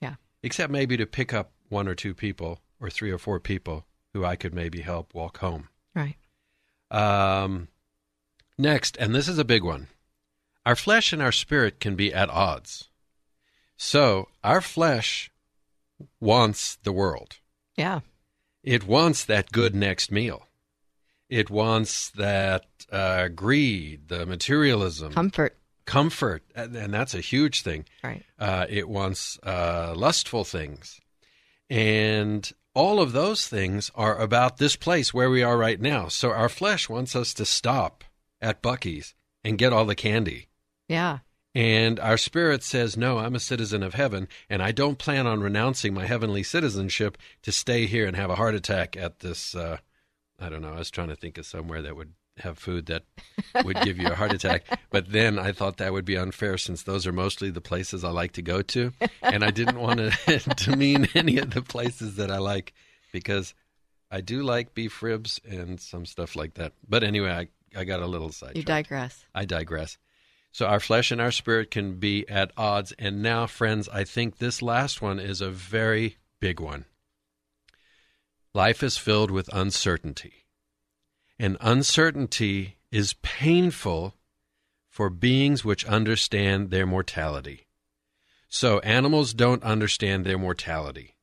Yeah. 0.00 0.14
except 0.42 0.72
maybe 0.72 0.96
to 0.96 1.04
pick 1.04 1.34
up 1.34 1.52
one 1.68 1.88
or 1.88 1.94
two 1.94 2.14
people 2.14 2.60
or 2.80 2.88
three 2.88 3.10
or 3.10 3.18
four 3.18 3.38
people 3.38 3.84
who 4.14 4.24
I 4.24 4.34
could 4.36 4.54
maybe 4.54 4.80
help 4.80 5.12
walk 5.14 5.38
home. 5.38 5.68
Right. 5.94 6.16
Um, 6.90 7.68
next, 8.58 8.96
and 8.98 9.14
this 9.14 9.28
is 9.28 9.38
a 9.38 9.44
big 9.44 9.62
one 9.62 9.88
our 10.64 10.76
flesh 10.76 11.12
and 11.12 11.20
our 11.20 11.32
spirit 11.32 11.80
can 11.80 11.96
be 11.96 12.14
at 12.14 12.30
odds. 12.30 12.88
So, 13.76 14.28
our 14.44 14.60
flesh 14.60 15.32
wants 16.20 16.76
the 16.84 16.92
world, 16.92 17.38
Yeah. 17.76 18.00
it 18.62 18.84
wants 18.86 19.24
that 19.24 19.50
good 19.50 19.74
next 19.74 20.12
meal, 20.12 20.46
it 21.28 21.50
wants 21.50 22.10
that 22.10 22.66
uh, 22.92 23.26
greed, 23.28 24.06
the 24.08 24.24
materialism, 24.24 25.12
Comfort. 25.12 25.58
comfort, 25.84 26.44
and, 26.54 26.74
that's 26.94 27.14
a 27.14 27.20
huge 27.20 27.62
thing. 27.62 27.86
Right. 28.04 28.22
Uh, 28.38 28.66
it 28.68 28.88
wants 28.88 29.38
uh, 29.42 29.94
lustful 29.96 30.44
things. 30.44 31.00
And 31.70 32.52
all 32.74 33.00
of 33.00 33.12
those 33.12 33.48
things 33.48 33.90
are 33.94 34.16
about 34.18 34.58
this 34.58 34.76
place 34.76 35.12
where 35.14 35.30
we 35.30 35.42
are 35.42 35.56
right 35.56 35.80
now. 35.80 36.08
So 36.08 36.30
our 36.30 36.48
flesh 36.50 36.88
wants 36.88 37.16
us 37.16 37.32
to 37.34 37.46
stop 37.46 38.04
at 38.42 38.62
Buc-ee's 38.62 39.14
and 39.42 39.56
get 39.56 39.72
all 39.72 39.86
the 39.86 39.94
candy. 39.94 40.48
Yeah. 40.88 41.20
And 41.54 42.00
our 42.00 42.16
spirit 42.16 42.62
says, 42.62 42.96
No, 42.96 43.18
I'm 43.18 43.34
a 43.34 43.40
citizen 43.40 43.82
of 43.82 43.94
heaven, 43.94 44.28
and 44.48 44.62
I 44.62 44.72
don't 44.72 44.98
plan 44.98 45.26
on 45.26 45.40
renouncing 45.40 45.94
my 45.94 46.06
heavenly 46.06 46.42
citizenship 46.42 47.18
to 47.42 47.52
stay 47.52 47.86
here 47.86 48.06
and 48.06 48.16
have 48.16 48.30
a 48.30 48.36
heart 48.36 48.54
attack 48.54 48.96
at 48.96 49.20
this. 49.20 49.54
Uh, 49.54 49.78
I 50.40 50.48
don't 50.48 50.62
know. 50.62 50.72
I 50.72 50.78
was 50.78 50.90
trying 50.90 51.08
to 51.08 51.16
think 51.16 51.38
of 51.38 51.46
somewhere 51.46 51.82
that 51.82 51.96
would 51.96 52.14
have 52.38 52.58
food 52.58 52.86
that 52.86 53.04
would 53.64 53.80
give 53.82 53.98
you 53.98 54.08
a 54.08 54.14
heart 54.14 54.32
attack. 54.32 54.64
But 54.90 55.10
then 55.10 55.38
I 55.38 55.52
thought 55.52 55.78
that 55.78 55.94
would 55.94 56.04
be 56.04 56.18
unfair 56.18 56.58
since 56.58 56.82
those 56.82 57.06
are 57.06 57.12
mostly 57.12 57.48
the 57.48 57.62
places 57.62 58.04
I 58.04 58.10
like 58.10 58.32
to 58.32 58.42
go 58.42 58.60
to. 58.60 58.92
And 59.22 59.42
I 59.42 59.50
didn't 59.50 59.80
want 59.80 60.00
to 60.00 60.54
demean 60.56 61.08
any 61.14 61.38
of 61.38 61.50
the 61.54 61.62
places 61.62 62.16
that 62.16 62.30
I 62.30 62.36
like 62.36 62.74
because 63.10 63.54
I 64.10 64.20
do 64.20 64.42
like 64.42 64.74
beef 64.74 65.02
ribs 65.02 65.40
and 65.48 65.80
some 65.80 66.04
stuff 66.04 66.36
like 66.36 66.54
that. 66.54 66.74
But 66.86 67.04
anyway, 67.04 67.30
I, 67.30 67.48
I 67.76 67.84
got 67.84 68.00
a 68.00 68.06
little 68.06 68.30
side. 68.30 68.56
You 68.56 68.62
digress. 68.62 69.24
I 69.34 69.44
digress. 69.44 69.98
So 70.52 70.66
our 70.66 70.80
flesh 70.80 71.10
and 71.10 71.20
our 71.20 71.30
spirit 71.30 71.70
can 71.70 71.94
be 71.94 72.28
at 72.28 72.52
odds. 72.56 72.92
And 72.98 73.22
now, 73.22 73.46
friends, 73.46 73.88
I 73.88 74.04
think 74.04 74.36
this 74.38 74.60
last 74.60 75.00
one 75.00 75.18
is 75.18 75.40
a 75.40 75.50
very 75.50 76.18
big 76.40 76.60
one. 76.60 76.84
Life 78.54 78.82
is 78.82 78.98
filled 78.98 79.30
with 79.30 79.48
uncertainty. 79.52 80.46
And 81.38 81.56
uncertainty 81.60 82.76
is 82.90 83.14
painful 83.22 84.14
for 84.90 85.08
beings 85.08 85.64
which 85.64 85.86
understand 85.86 86.70
their 86.70 86.86
mortality. 86.86 87.66
So 88.48 88.80
animals 88.80 89.32
don't 89.32 89.62
understand 89.62 90.26
their 90.26 90.36
mortality. 90.36 91.16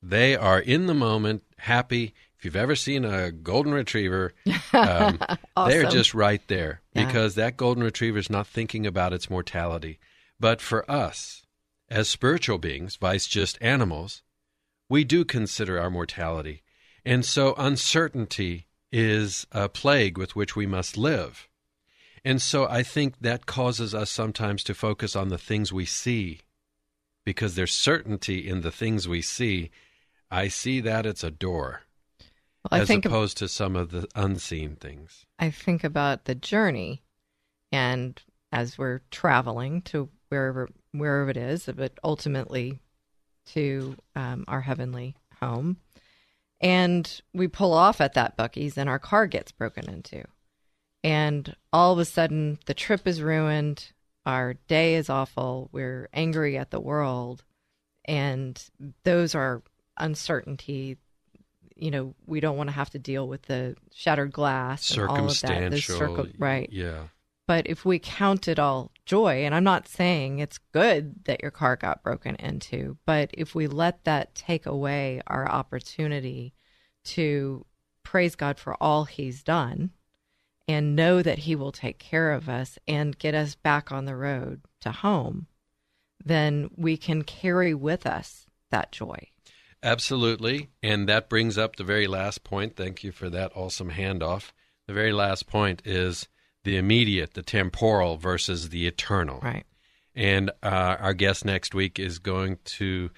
They 0.00 0.36
are 0.36 0.60
in 0.60 0.86
the 0.86 0.94
moment, 0.94 1.42
happy. 1.58 2.14
If 2.38 2.44
you've 2.44 2.56
ever 2.56 2.76
seen 2.76 3.04
a 3.04 3.30
golden 3.32 3.72
retriever, 3.72 4.34
um, 4.72 5.18
they're 5.66 5.84
just 5.88 6.14
right 6.14 6.42
there 6.48 6.82
Yeah. 6.94 7.06
because 7.06 7.34
that 7.34 7.56
golden 7.56 7.82
retriever 7.82 8.18
is 8.18 8.30
not 8.30 8.46
thinking 8.46 8.86
about 8.86 9.12
its 9.12 9.30
mortality. 9.30 9.98
But 10.38 10.60
for 10.60 10.88
us, 10.90 11.44
as 11.88 12.08
spiritual 12.08 12.58
beings, 12.58 12.96
vice 12.96 13.26
just 13.26 13.56
animals, 13.62 14.22
we 14.88 15.02
do 15.04 15.24
consider 15.24 15.80
our 15.80 15.90
mortality. 15.90 16.62
And 17.04 17.24
so 17.24 17.54
uncertainty 17.56 18.66
is 18.92 19.46
a 19.52 19.68
plague 19.68 20.18
with 20.18 20.36
which 20.36 20.54
we 20.54 20.66
must 20.66 20.96
live. 20.98 21.48
And 22.24 22.42
so 22.42 22.66
I 22.68 22.82
think 22.82 23.20
that 23.20 23.46
causes 23.46 23.94
us 23.94 24.10
sometimes 24.10 24.62
to 24.64 24.74
focus 24.74 25.14
on 25.16 25.28
the 25.28 25.38
things 25.38 25.72
we 25.72 25.84
see 25.86 26.40
because 27.24 27.54
there's 27.54 27.72
certainty 27.72 28.46
in 28.48 28.60
the 28.60 28.70
things 28.72 29.08
we 29.08 29.22
see. 29.22 29.70
I 30.30 30.48
see 30.48 30.80
that 30.80 31.06
it's 31.06 31.24
a 31.24 31.30
door 31.30 31.82
Well, 32.70 32.80
I 32.80 32.82
as 32.82 32.88
think 32.88 33.04
opposed 33.04 33.36
to 33.38 33.48
some 33.48 33.76
of 33.76 33.90
the 33.90 34.08
unseen 34.14 34.76
things. 34.76 35.24
I 35.38 35.50
think 35.50 35.84
about 35.84 36.24
the 36.24 36.34
journey 36.34 37.02
and 37.70 38.20
as 38.50 38.78
we're 38.78 39.02
traveling 39.10 39.82
to 39.82 40.08
wherever 40.28 40.68
wherever 40.92 41.30
it 41.30 41.36
is, 41.36 41.68
but 41.76 41.92
ultimately 42.02 42.80
to 43.46 43.96
um, 44.14 44.44
our 44.48 44.60
heavenly 44.60 45.14
home. 45.40 45.76
And 46.60 47.20
we 47.34 47.48
pull 47.48 47.72
off 47.72 48.00
at 48.00 48.14
that 48.14 48.36
Buc-ee's, 48.36 48.78
and 48.78 48.88
our 48.88 48.98
car 48.98 49.26
gets 49.26 49.52
broken 49.52 49.88
into. 49.90 50.24
And 51.04 51.54
all 51.72 51.92
of 51.92 51.98
a 51.98 52.04
sudden, 52.04 52.58
the 52.66 52.74
trip 52.74 53.06
is 53.06 53.20
ruined. 53.22 53.92
Our 54.24 54.54
day 54.66 54.94
is 54.96 55.10
awful. 55.10 55.68
We're 55.70 56.08
angry 56.12 56.56
at 56.56 56.70
the 56.70 56.80
world. 56.80 57.44
And 58.06 58.60
those 59.04 59.34
are 59.34 59.62
uncertainty. 59.98 60.96
You 61.76 61.90
know, 61.90 62.14
we 62.26 62.40
don't 62.40 62.56
want 62.56 62.68
to 62.68 62.74
have 62.74 62.90
to 62.90 62.98
deal 62.98 63.28
with 63.28 63.42
the 63.42 63.76
shattered 63.92 64.32
glass 64.32 64.90
and 64.90 65.08
all 65.08 65.28
of 65.28 65.40
that. 65.40 65.70
Those 65.70 65.84
Circumstantial, 65.84 66.32
right. 66.38 66.68
Yeah. 66.72 67.04
But 67.46 67.68
if 67.68 67.84
we 67.84 67.98
count 68.00 68.48
it 68.48 68.58
all 68.58 68.90
joy, 69.04 69.44
and 69.44 69.54
I'm 69.54 69.64
not 69.64 69.86
saying 69.86 70.38
it's 70.38 70.58
good 70.72 71.24
that 71.26 71.42
your 71.42 71.52
car 71.52 71.76
got 71.76 72.02
broken 72.02 72.34
into, 72.36 72.98
but 73.06 73.30
if 73.32 73.54
we 73.54 73.68
let 73.68 74.04
that 74.04 74.34
take 74.34 74.66
away 74.66 75.20
our 75.28 75.48
opportunity 75.48 76.54
to 77.04 77.64
praise 78.02 78.34
God 78.34 78.58
for 78.58 78.76
all 78.82 79.04
He's 79.04 79.44
done 79.44 79.90
and 80.66 80.96
know 80.96 81.22
that 81.22 81.40
He 81.40 81.54
will 81.54 81.72
take 81.72 82.00
care 82.00 82.32
of 82.32 82.48
us 82.48 82.78
and 82.88 83.18
get 83.18 83.34
us 83.34 83.54
back 83.54 83.92
on 83.92 84.06
the 84.06 84.16
road 84.16 84.62
to 84.80 84.90
home, 84.90 85.46
then 86.24 86.68
we 86.76 86.96
can 86.96 87.22
carry 87.22 87.74
with 87.74 88.06
us 88.06 88.46
that 88.70 88.90
joy. 88.90 89.28
Absolutely. 89.82 90.70
And 90.82 91.08
that 91.08 91.28
brings 91.28 91.56
up 91.56 91.76
the 91.76 91.84
very 91.84 92.06
last 92.06 92.44
point. 92.44 92.76
Thank 92.76 93.04
you 93.04 93.12
for 93.12 93.30
that 93.30 93.52
awesome 93.54 93.90
handoff. 93.90 94.50
The 94.86 94.92
very 94.94 95.12
last 95.12 95.46
point 95.46 95.82
is 95.84 96.28
the 96.64 96.76
immediate, 96.76 97.34
the 97.34 97.42
temporal 97.42 98.16
versus 98.16 98.70
the 98.70 98.86
eternal. 98.86 99.40
Right. 99.40 99.64
And 100.14 100.50
uh, 100.62 100.96
our 101.00 101.14
guest 101.14 101.44
next 101.44 101.74
week 101.74 101.98
is 101.98 102.18
going 102.18 102.58
to, 102.64 103.10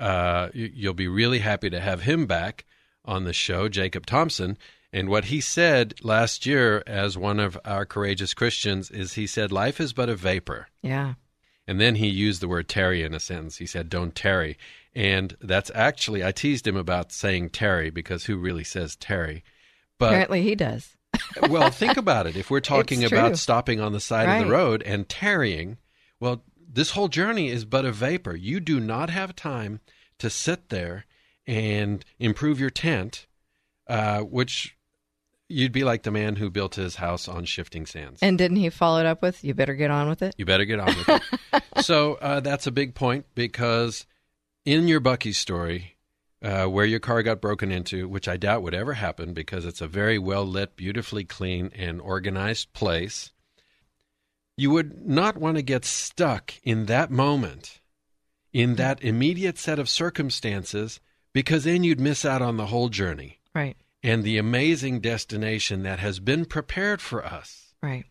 uh, 0.00 0.48
you- 0.54 0.70
you'll 0.74 0.94
be 0.94 1.08
really 1.08 1.40
happy 1.40 1.68
to 1.70 1.80
have 1.80 2.02
him 2.02 2.26
back 2.26 2.64
on 3.04 3.24
the 3.24 3.32
show, 3.32 3.68
Jacob 3.68 4.06
Thompson. 4.06 4.56
And 4.92 5.08
what 5.08 5.24
he 5.26 5.40
said 5.40 5.94
last 6.02 6.46
year 6.46 6.82
as 6.86 7.18
one 7.18 7.40
of 7.40 7.58
our 7.64 7.84
courageous 7.84 8.32
Christians 8.32 8.90
is 8.90 9.14
he 9.14 9.26
said, 9.26 9.50
Life 9.50 9.80
is 9.80 9.92
but 9.92 10.08
a 10.08 10.14
vapor. 10.14 10.68
Yeah. 10.82 11.14
And 11.66 11.80
then 11.80 11.94
he 11.96 12.08
used 12.08 12.42
the 12.42 12.48
word 12.48 12.68
tarry 12.68 13.02
in 13.02 13.14
a 13.14 13.20
sentence. 13.20 13.56
He 13.56 13.66
said, 13.66 13.88
don't 13.88 14.14
tarry. 14.14 14.58
And 14.94 15.36
that's 15.40 15.70
actually, 15.74 16.24
I 16.24 16.32
teased 16.32 16.66
him 16.66 16.76
about 16.76 17.10
saying 17.10 17.50
tarry 17.50 17.90
because 17.90 18.24
who 18.26 18.36
really 18.36 18.64
says 18.64 18.96
tarry? 18.96 19.42
But, 19.98 20.10
Apparently 20.10 20.42
he 20.42 20.54
does. 20.54 20.96
well, 21.48 21.70
think 21.70 21.96
about 21.96 22.26
it. 22.26 22.36
If 22.36 22.50
we're 22.50 22.60
talking 22.60 23.04
about 23.04 23.38
stopping 23.38 23.80
on 23.80 23.92
the 23.92 24.00
side 24.00 24.28
of 24.28 24.46
the 24.46 24.52
road 24.52 24.82
and 24.82 25.08
tarrying, 25.08 25.78
well, 26.20 26.42
this 26.56 26.90
whole 26.90 27.08
journey 27.08 27.48
is 27.48 27.64
but 27.64 27.84
a 27.84 27.92
vapor. 27.92 28.34
You 28.34 28.60
do 28.60 28.80
not 28.80 29.10
have 29.10 29.36
time 29.36 29.80
to 30.18 30.28
sit 30.28 30.68
there 30.68 31.06
and 31.46 32.04
improve 32.18 32.58
your 32.58 32.70
tent, 32.70 33.26
uh, 33.86 34.20
which 34.20 34.76
you'd 35.54 35.72
be 35.72 35.84
like 35.84 36.02
the 36.02 36.10
man 36.10 36.36
who 36.36 36.50
built 36.50 36.74
his 36.74 36.96
house 36.96 37.28
on 37.28 37.44
shifting 37.44 37.86
sands. 37.86 38.20
And 38.22 38.36
didn't 38.36 38.56
he 38.56 38.70
follow 38.70 39.00
it 39.00 39.06
up 39.06 39.22
with, 39.22 39.42
you 39.44 39.54
better 39.54 39.74
get 39.74 39.90
on 39.90 40.08
with 40.08 40.22
it? 40.22 40.34
You 40.36 40.44
better 40.44 40.64
get 40.64 40.80
on 40.80 40.86
with 40.86 41.08
it. 41.08 41.62
so 41.84 42.14
uh, 42.14 42.40
that's 42.40 42.66
a 42.66 42.72
big 42.72 42.94
point 42.94 43.26
because 43.34 44.06
in 44.64 44.88
your 44.88 45.00
Bucky 45.00 45.32
story, 45.32 45.96
uh, 46.42 46.66
where 46.66 46.84
your 46.84 47.00
car 47.00 47.22
got 47.22 47.40
broken 47.40 47.70
into, 47.70 48.08
which 48.08 48.28
I 48.28 48.36
doubt 48.36 48.62
would 48.62 48.74
ever 48.74 48.94
happen 48.94 49.32
because 49.32 49.64
it's 49.64 49.80
a 49.80 49.86
very 49.86 50.18
well 50.18 50.44
lit, 50.44 50.76
beautifully 50.76 51.24
clean, 51.24 51.70
and 51.74 52.00
organized 52.00 52.72
place, 52.72 53.30
you 54.56 54.70
would 54.70 55.06
not 55.06 55.38
want 55.38 55.56
to 55.56 55.62
get 55.62 55.84
stuck 55.84 56.54
in 56.62 56.86
that 56.86 57.10
moment, 57.10 57.80
in 58.52 58.74
that 58.74 59.02
immediate 59.02 59.58
set 59.58 59.78
of 59.78 59.88
circumstances, 59.88 61.00
because 61.32 61.64
then 61.64 61.82
you'd 61.82 62.00
miss 62.00 62.24
out 62.24 62.42
on 62.42 62.56
the 62.56 62.66
whole 62.66 62.88
journey 62.88 63.40
Right. 63.54 63.76
And 64.04 64.22
the 64.22 64.36
amazing 64.36 65.00
destination 65.00 65.82
that 65.82 65.98
has 65.98 66.20
been 66.20 66.44
prepared 66.44 67.00
for 67.00 67.24
us. 67.24 67.72
Right. 67.82 68.04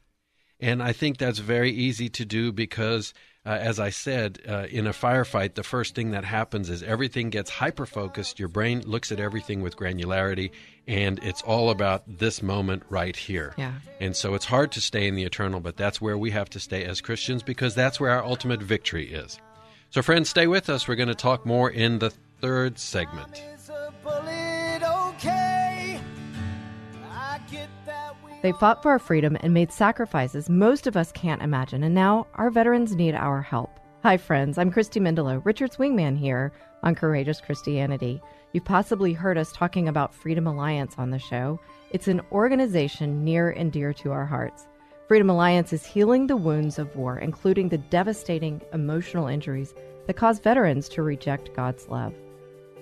And 0.60 0.82
I 0.82 0.92
think 0.92 1.18
that's 1.18 1.38
very 1.38 1.70
easy 1.70 2.10
to 2.10 2.26
do 2.26 2.52
because, 2.52 3.14
uh, 3.46 3.50
as 3.50 3.80
I 3.80 3.92
said, 3.92 4.40
uh, 4.48 4.66
in 4.72 4.88
a 4.88 4.92
firefight, 4.92 5.54
the 5.54 5.62
first 5.62 5.94
thing 5.94 6.12
that 6.12 6.26
happens 6.26 6.70
is 6.70 6.82
everything 6.82 7.30
gets 7.30 7.52
hyper 7.52 7.86
focused. 7.86 8.40
Your 8.40 8.48
brain 8.48 8.82
looks 8.86 9.12
at 9.12 9.20
everything 9.20 9.62
with 9.62 9.78
granularity, 9.78 10.50
and 10.88 11.20
it's 11.22 11.44
all 11.44 11.70
about 11.70 12.04
this 12.08 12.42
moment 12.42 12.84
right 12.90 13.16
here. 13.16 13.54
Yeah. 13.58 13.74
And 14.00 14.16
so 14.16 14.34
it's 14.34 14.46
hard 14.46 14.72
to 14.72 14.82
stay 14.82 15.08
in 15.08 15.14
the 15.14 15.24
eternal, 15.24 15.60
but 15.60 15.78
that's 15.78 16.02
where 16.02 16.18
we 16.18 16.32
have 16.32 16.50
to 16.52 16.60
stay 16.60 16.86
as 16.86 17.02
Christians 17.02 17.44
because 17.44 17.76
that's 17.76 18.00
where 18.00 18.12
our 18.12 18.24
ultimate 18.24 18.64
victory 18.64 19.14
is. 19.14 19.40
So, 19.92 20.02
friends, 20.02 20.30
stay 20.30 20.48
with 20.48 20.70
us. 20.70 20.88
We're 20.88 20.96
going 20.96 21.10
to 21.10 21.16
talk 21.16 21.46
more 21.46 21.70
in 21.70 22.00
the 22.00 22.10
third 22.40 22.80
segment. 22.80 23.44
They 28.44 28.52
fought 28.52 28.84
for 28.84 28.92
our 28.92 29.00
freedom 29.00 29.38
and 29.40 29.54
made 29.54 29.72
sacrifices 29.72 30.50
most 30.50 30.86
of 30.86 30.98
us 30.98 31.14
can't 31.14 31.42
imagine, 31.42 31.82
and 31.82 31.96
now 31.96 32.28
our 32.36 32.50
veterans 32.50 32.94
need 32.94 33.16
our 33.16 33.42
help. 33.42 33.80
Hi, 34.04 34.18
friends. 34.18 34.58
I'm 34.58 34.70
Christy 34.70 35.00
Mendelow, 35.00 35.44
Richard's 35.46 35.78
wingman 35.78 36.18
here 36.18 36.52
on 36.84 36.94
Courageous 36.94 37.40
Christianity. 37.40 38.22
You've 38.52 38.66
possibly 38.66 39.14
heard 39.14 39.38
us 39.38 39.54
talking 39.54 39.88
about 39.88 40.14
Freedom 40.14 40.46
Alliance 40.46 40.96
on 40.98 41.10
the 41.10 41.20
show. 41.20 41.58
It's 41.92 42.10
an 42.10 42.20
organization 42.34 43.24
near 43.24 43.52
and 43.52 43.72
dear 43.72 43.94
to 43.94 44.12
our 44.12 44.26
hearts. 44.26 44.68
Freedom 45.08 45.30
Alliance 45.30 45.72
is 45.72 45.86
healing 45.86 46.28
the 46.28 46.36
wounds 46.36 46.78
of 46.78 46.94
war, 46.98 47.20
including 47.20 47.70
the 47.70 47.78
devastating 47.78 48.62
emotional 48.74 49.28
injuries 49.28 49.74
that 50.06 50.18
cause 50.18 50.40
veterans 50.40 50.90
to 50.90 51.02
reject 51.02 51.56
God's 51.56 51.88
love. 51.88 52.14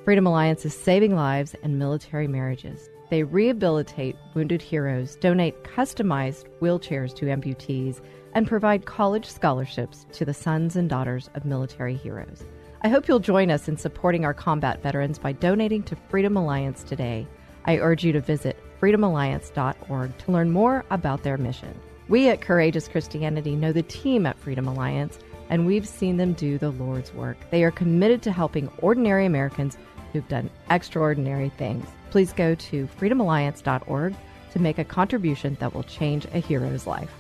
Freedom 0.06 0.26
Alliance 0.26 0.66
is 0.66 0.74
saving 0.74 1.16
lives 1.16 1.56
and 1.62 1.78
military 1.78 2.28
marriages. 2.28 2.90
They 3.12 3.24
rehabilitate 3.24 4.16
wounded 4.34 4.62
heroes, 4.62 5.18
donate 5.18 5.66
customized 5.66 6.46
wheelchairs 6.62 7.14
to 7.16 7.26
amputees, 7.26 8.00
and 8.34 8.48
provide 8.48 8.86
college 8.86 9.26
scholarships 9.26 10.06
to 10.14 10.24
the 10.24 10.34
sons 10.34 10.78
and 10.78 10.90
daughters 10.90 11.30
of 11.36 11.44
military 11.44 11.98
heroes. 11.98 12.42
I 12.84 12.88
hope 12.88 13.10
you'll 13.10 13.20
join 13.20 13.52
us 13.52 13.68
in 13.68 13.76
supporting 13.76 14.24
our 14.24 14.34
combat 14.34 14.82
veterans 14.82 15.20
by 15.20 15.34
donating 15.34 15.84
to 15.84 15.98
Freedom 16.08 16.38
Alliance 16.38 16.84
today. 16.84 17.28
I 17.66 17.80
urge 17.80 18.06
you 18.06 18.14
to 18.14 18.22
visit 18.22 18.58
freedomalliance.org 18.80 20.18
to 20.18 20.32
learn 20.32 20.52
more 20.52 20.86
about 20.90 21.24
their 21.24 21.38
mission. 21.38 21.78
We 22.08 22.30
at 22.30 22.40
Courageous 22.40 22.88
Christianity 22.88 23.58
know 23.58 23.74
the 23.74 23.84
team 23.84 24.26
at 24.26 24.40
Freedom 24.40 24.70
Alliance, 24.70 25.20
and 25.50 25.66
we've 25.66 25.88
seen 25.88 26.16
them 26.16 26.32
do 26.32 26.58
the 26.58 26.72
Lord's 26.72 27.14
work. 27.14 27.36
They 27.50 27.66
are 27.66 27.72
committed 27.72 28.22
to 28.22 28.32
helping 28.32 28.70
ordinary 28.78 29.26
Americans 29.26 29.78
who've 30.12 30.28
done 30.28 30.50
extraordinary 30.70 31.50
things. 31.50 31.88
Please 32.10 32.34
go 32.34 32.56
to 32.56 32.88
freedomalliance.org 33.00 34.16
to 34.52 34.60
make 34.60 34.78
a 34.78 34.84
contribution 34.84 35.58
that 35.60 35.74
will 35.74 35.84
change 35.84 36.26
a 36.34 36.40
hero's 36.40 36.86
life. 36.86 37.12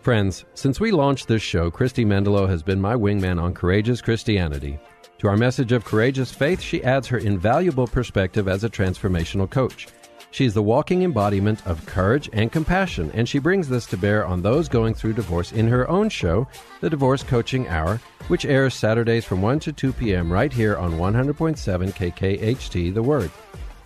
Friends, 0.00 0.44
since 0.54 0.80
we 0.80 0.90
launched 0.90 1.28
this 1.28 1.42
show, 1.42 1.70
Christy 1.70 2.04
Mendelow 2.04 2.48
has 2.48 2.62
been 2.62 2.80
my 2.80 2.94
wingman 2.94 3.42
on 3.42 3.54
Courageous 3.54 4.02
Christianity. 4.02 4.78
To 5.18 5.28
our 5.28 5.36
message 5.36 5.72
of 5.72 5.84
courageous 5.84 6.30
faith, 6.30 6.60
she 6.60 6.84
adds 6.84 7.06
her 7.06 7.18
invaluable 7.18 7.86
perspective 7.86 8.46
as 8.46 8.64
a 8.64 8.68
transformational 8.68 9.48
coach. 9.48 9.88
She's 10.34 10.52
the 10.52 10.64
walking 10.64 11.04
embodiment 11.04 11.64
of 11.64 11.86
courage 11.86 12.28
and 12.32 12.50
compassion, 12.50 13.08
and 13.14 13.28
she 13.28 13.38
brings 13.38 13.68
this 13.68 13.86
to 13.86 13.96
bear 13.96 14.26
on 14.26 14.42
those 14.42 14.68
going 14.68 14.92
through 14.92 15.12
divorce 15.12 15.52
in 15.52 15.68
her 15.68 15.88
own 15.88 16.08
show, 16.08 16.48
The 16.80 16.90
Divorce 16.90 17.22
Coaching 17.22 17.68
Hour, 17.68 18.00
which 18.26 18.44
airs 18.44 18.74
Saturdays 18.74 19.24
from 19.24 19.42
1 19.42 19.60
to 19.60 19.72
2 19.72 19.92
p.m. 19.92 20.32
right 20.32 20.52
here 20.52 20.76
on 20.76 20.94
100.7 20.94 21.92
KKHT 21.92 22.92
The 22.92 23.00
Word. 23.00 23.30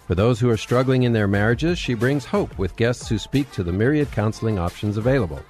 For 0.06 0.14
those 0.14 0.40
who 0.40 0.48
are 0.48 0.56
struggling 0.56 1.02
in 1.02 1.12
their 1.12 1.28
marriages, 1.28 1.78
she 1.78 1.92
brings 1.92 2.24
hope 2.24 2.56
with 2.56 2.76
guests 2.76 3.10
who 3.10 3.18
speak 3.18 3.50
to 3.50 3.62
the 3.62 3.74
myriad 3.74 4.10
counseling 4.12 4.58
options 4.58 4.96
available. 4.96 5.42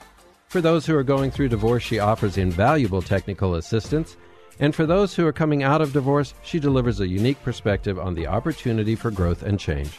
For 0.49 0.61
those 0.61 0.85
who 0.85 0.97
are 0.97 1.05
going 1.05 1.31
through 1.31 1.51
divorce, 1.51 1.85
she 1.85 2.01
offers 2.01 2.39
invaluable 2.39 3.03
technical 3.03 3.55
assistance. 3.55 4.17
And 4.59 4.75
for 4.75 4.85
those 4.85 5.15
who 5.15 5.25
are 5.29 5.33
coming 5.33 5.63
out 5.63 5.81
of 5.81 5.93
divorce, 5.93 6.35
she 6.43 6.59
delivers 6.59 6.99
a 6.99 7.07
unique 7.07 7.41
perspective 7.45 8.01
on 8.01 8.17
the 8.17 8.27
opportunity 8.27 8.97
for 8.97 9.13
growth 9.13 9.45
and 9.45 9.61
change. 9.61 9.97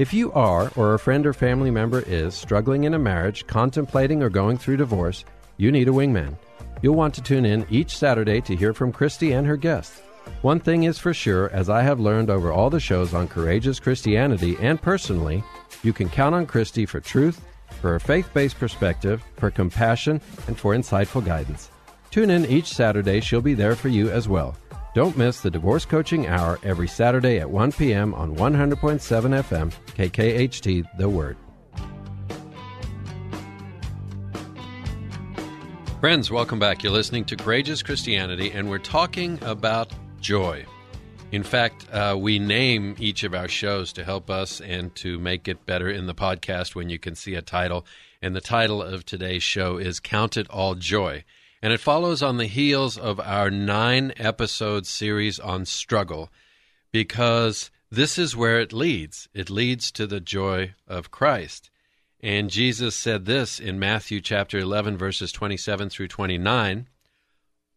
If 0.00 0.14
you 0.14 0.32
are, 0.32 0.72
or 0.76 0.94
a 0.94 0.98
friend 0.98 1.26
or 1.26 1.34
family 1.34 1.70
member 1.70 2.00
is, 2.06 2.34
struggling 2.34 2.84
in 2.84 2.94
a 2.94 2.98
marriage, 2.98 3.46
contemplating 3.46 4.22
or 4.22 4.30
going 4.30 4.56
through 4.56 4.78
divorce, 4.78 5.26
you 5.58 5.70
need 5.70 5.88
a 5.88 5.92
wingman. 5.92 6.38
You'll 6.80 6.94
want 6.94 7.12
to 7.16 7.22
tune 7.22 7.44
in 7.44 7.66
each 7.68 7.98
Saturday 7.98 8.40
to 8.40 8.56
hear 8.56 8.72
from 8.72 8.92
Christy 8.92 9.32
and 9.32 9.46
her 9.46 9.58
guests. 9.58 10.00
One 10.40 10.58
thing 10.58 10.84
is 10.84 10.98
for 10.98 11.12
sure, 11.12 11.50
as 11.50 11.68
I 11.68 11.82
have 11.82 12.00
learned 12.00 12.30
over 12.30 12.50
all 12.50 12.70
the 12.70 12.80
shows 12.80 13.12
on 13.12 13.28
Courageous 13.28 13.78
Christianity 13.78 14.56
and 14.58 14.80
personally, 14.80 15.44
you 15.82 15.92
can 15.92 16.08
count 16.08 16.34
on 16.34 16.46
Christy 16.46 16.86
for 16.86 17.00
truth, 17.00 17.38
for 17.82 17.90
her 17.90 18.00
faith 18.00 18.30
based 18.32 18.58
perspective, 18.58 19.22
for 19.36 19.50
compassion, 19.50 20.22
and 20.46 20.58
for 20.58 20.74
insightful 20.74 21.22
guidance. 21.22 21.68
Tune 22.10 22.30
in 22.30 22.46
each 22.46 22.68
Saturday, 22.68 23.20
she'll 23.20 23.42
be 23.42 23.52
there 23.52 23.76
for 23.76 23.88
you 23.88 24.08
as 24.08 24.30
well. 24.30 24.56
Don't 24.92 25.16
miss 25.16 25.40
the 25.40 25.52
Divorce 25.52 25.84
Coaching 25.84 26.26
Hour 26.26 26.58
every 26.64 26.88
Saturday 26.88 27.38
at 27.38 27.48
1 27.48 27.70
p.m. 27.72 28.12
on 28.12 28.34
100.7 28.34 28.74
FM, 28.98 29.72
KKHT, 29.94 30.98
The 30.98 31.08
Word. 31.08 31.36
Friends, 36.00 36.32
welcome 36.32 36.58
back. 36.58 36.82
You're 36.82 36.92
listening 36.92 37.24
to 37.26 37.36
Courageous 37.36 37.84
Christianity, 37.84 38.50
and 38.50 38.68
we're 38.68 38.78
talking 38.78 39.38
about 39.42 39.92
joy. 40.20 40.66
In 41.30 41.44
fact, 41.44 41.86
uh, 41.92 42.16
we 42.18 42.40
name 42.40 42.96
each 42.98 43.22
of 43.22 43.32
our 43.32 43.46
shows 43.46 43.92
to 43.92 44.02
help 44.02 44.28
us 44.28 44.60
and 44.60 44.92
to 44.96 45.20
make 45.20 45.46
it 45.46 45.66
better 45.66 45.88
in 45.88 46.06
the 46.06 46.14
podcast 46.14 46.74
when 46.74 46.90
you 46.90 46.98
can 46.98 47.14
see 47.14 47.36
a 47.36 47.42
title. 47.42 47.86
And 48.20 48.34
the 48.34 48.40
title 48.40 48.82
of 48.82 49.06
today's 49.06 49.44
show 49.44 49.76
is 49.76 50.00
Count 50.00 50.36
It 50.36 50.50
All 50.50 50.74
Joy. 50.74 51.22
And 51.62 51.72
it 51.72 51.80
follows 51.80 52.22
on 52.22 52.38
the 52.38 52.46
heels 52.46 52.96
of 52.96 53.20
our 53.20 53.50
nine 53.50 54.12
episode 54.16 54.86
series 54.86 55.38
on 55.38 55.66
struggle 55.66 56.30
because 56.92 57.70
this 57.90 58.18
is 58.18 58.36
where 58.36 58.60
it 58.60 58.72
leads. 58.72 59.28
It 59.34 59.50
leads 59.50 59.90
to 59.92 60.06
the 60.06 60.20
joy 60.20 60.74
of 60.86 61.10
Christ. 61.10 61.70
And 62.22 62.50
Jesus 62.50 62.94
said 62.94 63.24
this 63.24 63.58
in 63.58 63.78
Matthew 63.78 64.20
chapter 64.20 64.58
11, 64.58 64.96
verses 64.96 65.32
27 65.32 65.90
through 65.90 66.08
29 66.08 66.88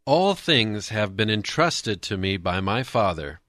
All 0.05 0.35
things 0.35 0.89
have 0.89 1.17
been 1.17 1.29
entrusted 1.29 2.01
to 2.03 2.17
me 2.17 2.37
by 2.37 2.59
my 2.59 2.83
Father. 2.83 3.39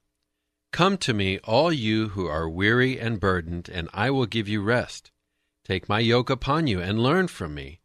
Come 0.71 0.97
to 0.97 1.13
me, 1.13 1.39
all 1.39 1.71
you 1.71 2.09
who 2.09 2.27
are 2.27 2.49
weary 2.49 2.99
and 2.99 3.19
burdened, 3.19 3.69
and 3.69 3.87
I 3.93 4.09
will 4.09 4.25
give 4.25 4.49
you 4.49 4.61
rest. 4.61 5.11
Take 5.63 5.87
my 5.87 5.99
yoke 5.99 6.29
upon 6.29 6.67
you 6.67 6.81
and 6.81 6.99
learn 6.99 7.27
from 7.27 7.53
me, 7.53 7.79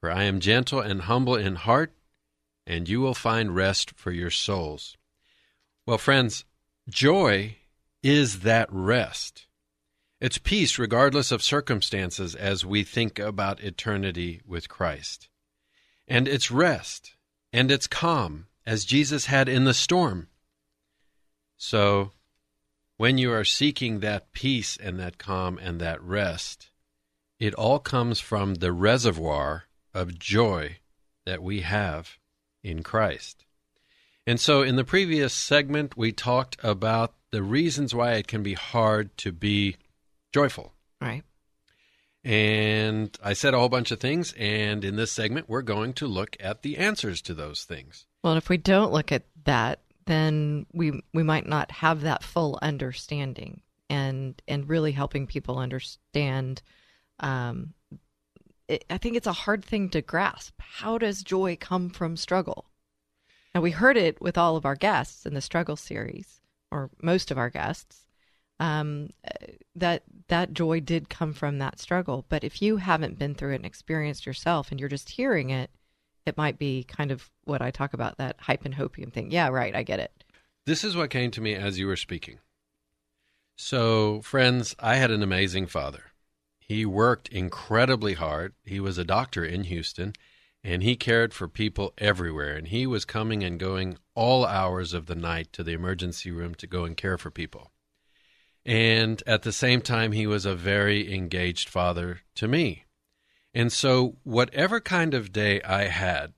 for 0.00 0.10
I 0.10 0.24
am 0.24 0.40
gentle 0.40 0.80
and 0.80 1.02
humble 1.02 1.36
in 1.36 1.54
heart, 1.54 1.93
and 2.66 2.88
you 2.88 3.00
will 3.00 3.14
find 3.14 3.54
rest 3.54 3.92
for 3.96 4.10
your 4.10 4.30
souls. 4.30 4.96
Well, 5.86 5.98
friends, 5.98 6.44
joy 6.88 7.56
is 8.02 8.40
that 8.40 8.68
rest. 8.70 9.46
It's 10.20 10.38
peace 10.38 10.78
regardless 10.78 11.30
of 11.30 11.42
circumstances 11.42 12.34
as 12.34 12.64
we 12.64 12.82
think 12.82 13.18
about 13.18 13.62
eternity 13.62 14.40
with 14.46 14.68
Christ. 14.68 15.28
And 16.08 16.26
it's 16.26 16.50
rest 16.50 17.14
and 17.52 17.70
it's 17.70 17.86
calm 17.86 18.46
as 18.66 18.84
Jesus 18.84 19.26
had 19.26 19.48
in 19.48 19.64
the 19.64 19.74
storm. 19.74 20.28
So, 21.56 22.12
when 22.96 23.18
you 23.18 23.32
are 23.32 23.44
seeking 23.44 24.00
that 24.00 24.32
peace 24.32 24.76
and 24.76 24.98
that 24.98 25.18
calm 25.18 25.58
and 25.58 25.80
that 25.80 26.02
rest, 26.02 26.70
it 27.38 27.54
all 27.54 27.78
comes 27.78 28.20
from 28.20 28.54
the 28.56 28.72
reservoir 28.72 29.64
of 29.92 30.18
joy 30.18 30.78
that 31.26 31.42
we 31.42 31.60
have 31.60 32.18
in 32.64 32.82
Christ. 32.82 33.44
And 34.26 34.40
so, 34.40 34.62
in 34.62 34.76
the 34.76 34.84
previous 34.84 35.34
segment, 35.34 35.96
we 35.96 36.10
talked 36.10 36.56
about 36.62 37.14
the 37.30 37.42
reasons 37.42 37.94
why 37.94 38.14
it 38.14 38.26
can 38.26 38.42
be 38.42 38.54
hard 38.54 39.16
to 39.18 39.32
be 39.32 39.76
joyful. 40.32 40.72
Right. 41.00 41.22
And 42.24 43.16
I 43.22 43.34
said 43.34 43.52
a 43.52 43.58
whole 43.58 43.68
bunch 43.68 43.90
of 43.90 44.00
things, 44.00 44.32
and 44.38 44.82
in 44.82 44.96
this 44.96 45.12
segment, 45.12 45.48
we're 45.48 45.60
going 45.60 45.92
to 45.94 46.06
look 46.06 46.38
at 46.40 46.62
the 46.62 46.78
answers 46.78 47.20
to 47.22 47.34
those 47.34 47.64
things. 47.64 48.06
Well, 48.22 48.38
if 48.38 48.48
we 48.48 48.56
don't 48.56 48.92
look 48.92 49.12
at 49.12 49.24
that, 49.44 49.80
then 50.06 50.64
we 50.72 51.02
we 51.12 51.22
might 51.22 51.46
not 51.46 51.70
have 51.70 52.00
that 52.00 52.22
full 52.22 52.58
understanding 52.62 53.60
and 53.90 54.40
and 54.48 54.68
really 54.68 54.92
helping 54.92 55.26
people 55.26 55.58
understand. 55.58 56.62
Um, 57.20 57.74
I 58.68 58.98
think 58.98 59.16
it's 59.16 59.26
a 59.26 59.32
hard 59.32 59.64
thing 59.64 59.90
to 59.90 60.00
grasp. 60.00 60.54
How 60.58 60.96
does 60.98 61.22
joy 61.22 61.56
come 61.60 61.90
from 61.90 62.16
struggle? 62.16 62.66
And 63.52 63.62
we 63.62 63.70
heard 63.70 63.96
it 63.96 64.20
with 64.20 64.38
all 64.38 64.56
of 64.56 64.64
our 64.64 64.74
guests 64.74 65.26
in 65.26 65.34
the 65.34 65.40
struggle 65.40 65.76
series, 65.76 66.40
or 66.70 66.90
most 67.00 67.30
of 67.30 67.38
our 67.38 67.50
guests 67.50 68.06
um, 68.58 69.10
that 69.76 70.02
that 70.28 70.52
joy 70.54 70.80
did 70.80 71.08
come 71.08 71.32
from 71.32 71.58
that 71.58 71.78
struggle. 71.78 72.24
But 72.28 72.42
if 72.42 72.62
you 72.62 72.78
haven't 72.78 73.18
been 73.18 73.34
through 73.34 73.52
it 73.52 73.56
and 73.56 73.66
experienced 73.66 74.26
yourself, 74.26 74.70
and 74.70 74.80
you're 74.80 74.88
just 74.88 75.10
hearing 75.10 75.50
it, 75.50 75.70
it 76.26 76.36
might 76.36 76.58
be 76.58 76.84
kind 76.84 77.10
of 77.10 77.30
what 77.44 77.62
I 77.62 77.70
talk 77.70 77.92
about 77.92 78.16
that 78.18 78.36
hype 78.40 78.64
and 78.64 78.74
hopium 78.74 79.12
thing. 79.12 79.30
Yeah, 79.30 79.48
right. 79.48 79.74
I 79.74 79.82
get 79.82 80.00
it. 80.00 80.24
This 80.66 80.82
is 80.82 80.96
what 80.96 81.10
came 81.10 81.30
to 81.32 81.40
me 81.40 81.54
as 81.54 81.78
you 81.78 81.86
were 81.86 81.96
speaking. 81.96 82.38
So, 83.56 84.22
friends, 84.22 84.74
I 84.80 84.96
had 84.96 85.10
an 85.10 85.22
amazing 85.22 85.66
father. 85.66 86.13
He 86.66 86.86
worked 86.86 87.28
incredibly 87.28 88.14
hard. 88.14 88.54
He 88.64 88.80
was 88.80 88.96
a 88.96 89.04
doctor 89.04 89.44
in 89.44 89.64
Houston, 89.64 90.14
and 90.62 90.82
he 90.82 90.96
cared 90.96 91.34
for 91.34 91.46
people 91.46 91.92
everywhere. 91.98 92.56
And 92.56 92.68
he 92.68 92.86
was 92.86 93.04
coming 93.04 93.44
and 93.44 93.60
going 93.60 93.98
all 94.14 94.46
hours 94.46 94.94
of 94.94 95.04
the 95.04 95.14
night 95.14 95.52
to 95.52 95.62
the 95.62 95.72
emergency 95.74 96.30
room 96.30 96.54
to 96.54 96.66
go 96.66 96.84
and 96.84 96.96
care 96.96 97.18
for 97.18 97.30
people. 97.30 97.70
And 98.64 99.22
at 99.26 99.42
the 99.42 99.52
same 99.52 99.82
time, 99.82 100.12
he 100.12 100.26
was 100.26 100.46
a 100.46 100.54
very 100.54 101.14
engaged 101.14 101.68
father 101.68 102.20
to 102.36 102.48
me. 102.48 102.84
And 103.52 103.70
so, 103.70 104.16
whatever 104.24 104.80
kind 104.80 105.12
of 105.12 105.32
day 105.32 105.60
I 105.62 105.84
had, 105.84 106.32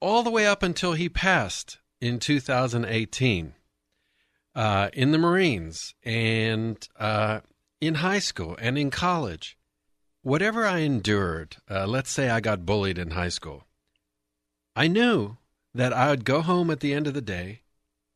all 0.00 0.22
the 0.22 0.30
way 0.30 0.46
up 0.46 0.62
until 0.62 0.92
he 0.92 1.08
passed 1.08 1.78
in 1.98 2.18
2018, 2.18 3.54
uh, 4.54 4.90
in 4.92 5.12
the 5.12 5.18
Marines 5.18 5.94
and 6.04 6.86
uh, 6.98 7.40
in 7.80 7.96
high 7.96 8.18
school 8.18 8.56
and 8.60 8.76
in 8.78 8.90
college, 8.90 9.56
whatever 10.22 10.66
I 10.66 10.78
endured, 10.78 11.56
uh, 11.70 11.86
let's 11.86 12.10
say 12.10 12.28
I 12.28 12.40
got 12.40 12.66
bullied 12.66 12.98
in 12.98 13.12
high 13.12 13.28
school, 13.28 13.64
I 14.74 14.88
knew 14.88 15.36
that 15.74 15.92
I 15.92 16.10
would 16.10 16.24
go 16.24 16.40
home 16.40 16.70
at 16.70 16.80
the 16.80 16.92
end 16.92 17.06
of 17.06 17.14
the 17.14 17.20
day 17.20 17.62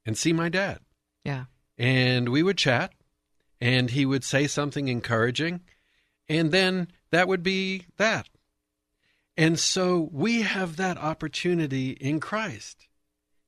and 0.05 0.17
see 0.17 0.33
my 0.33 0.49
dad. 0.49 0.81
Yeah. 1.25 1.45
And 1.79 2.29
we 2.29 2.43
would 2.43 2.59
chat 2.59 2.93
and 3.61 3.91
he 3.91 4.05
would 4.05 4.25
say 4.25 4.47
something 4.47 4.89
encouraging 4.89 5.61
and 6.29 6.51
then 6.51 6.89
that 7.11 7.29
would 7.29 7.43
be 7.43 7.87
that. 7.97 8.29
And 9.37 9.59
so 9.59 10.09
we 10.13 10.43
have 10.43 10.77
that 10.77 10.99
opportunity 10.99 11.91
in 11.91 12.21
Christ. 12.21 12.87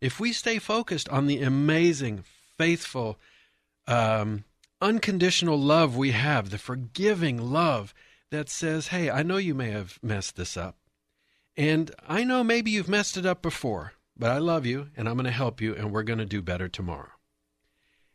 If 0.01 0.19
we 0.19 0.33
stay 0.33 0.59
focused 0.59 1.09
on 1.09 1.27
the 1.27 1.43
amazing 1.43 2.25
faithful 2.57 3.19
um, 3.87 4.45
unconditional 4.85 5.59
love 5.59 5.97
we 5.97 6.11
have 6.11 6.51
the 6.51 6.59
forgiving 6.59 7.39
love 7.39 7.95
that 8.31 8.51
says 8.51 8.89
hey 8.89 9.09
i 9.09 9.23
know 9.23 9.39
you 9.39 9.55
may 9.55 9.71
have 9.71 9.99
messed 10.03 10.37
this 10.37 10.59
up 10.59 10.77
and 11.57 11.91
i 12.07 12.23
know 12.23 12.45
maybe 12.45 12.71
you've 12.71 12.87
messed 12.87 13.17
it 13.17 13.25
up 13.25 13.41
before 13.41 13.95
but 14.15 14.31
i 14.31 14.37
love 14.37 14.67
you 14.67 14.89
and 14.95 15.09
i'm 15.09 15.15
going 15.15 15.25
to 15.25 15.31
help 15.31 15.59
you 15.59 15.75
and 15.75 15.91
we're 15.91 16.03
going 16.03 16.19
to 16.19 16.27
do 16.27 16.43
better 16.43 16.69
tomorrow 16.69 17.09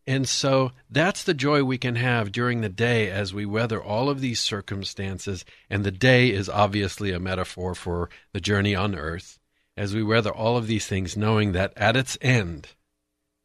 and 0.06 0.30
so 0.30 0.72
that's 0.92 1.24
the 1.24 1.34
joy 1.34 1.64
we 1.64 1.80
can 1.80 1.96
have 1.96 2.32
during 2.32 2.62
the 2.62 2.70
day 2.70 3.10
as 3.10 3.34
we 3.34 3.48
weather 3.48 3.82
all 3.82 4.10
of 4.10 4.22
these 4.22 4.40
circumstances. 4.40 5.46
And 5.70 5.84
the 5.84 5.92
day 5.92 6.32
is 6.32 6.50
obviously 6.50 7.12
a 7.12 7.20
metaphor 7.20 7.76
for 7.76 8.10
the 8.34 8.42
journey 8.42 8.74
on 8.74 8.96
earth. 8.96 9.38
As 9.78 9.94
we 9.94 10.02
weather 10.02 10.34
all 10.34 10.58
of 10.58 10.66
these 10.66 10.88
things, 10.88 11.16
knowing 11.16 11.52
that 11.52 11.74
at 11.78 11.96
its 11.96 12.18
end, 12.22 12.70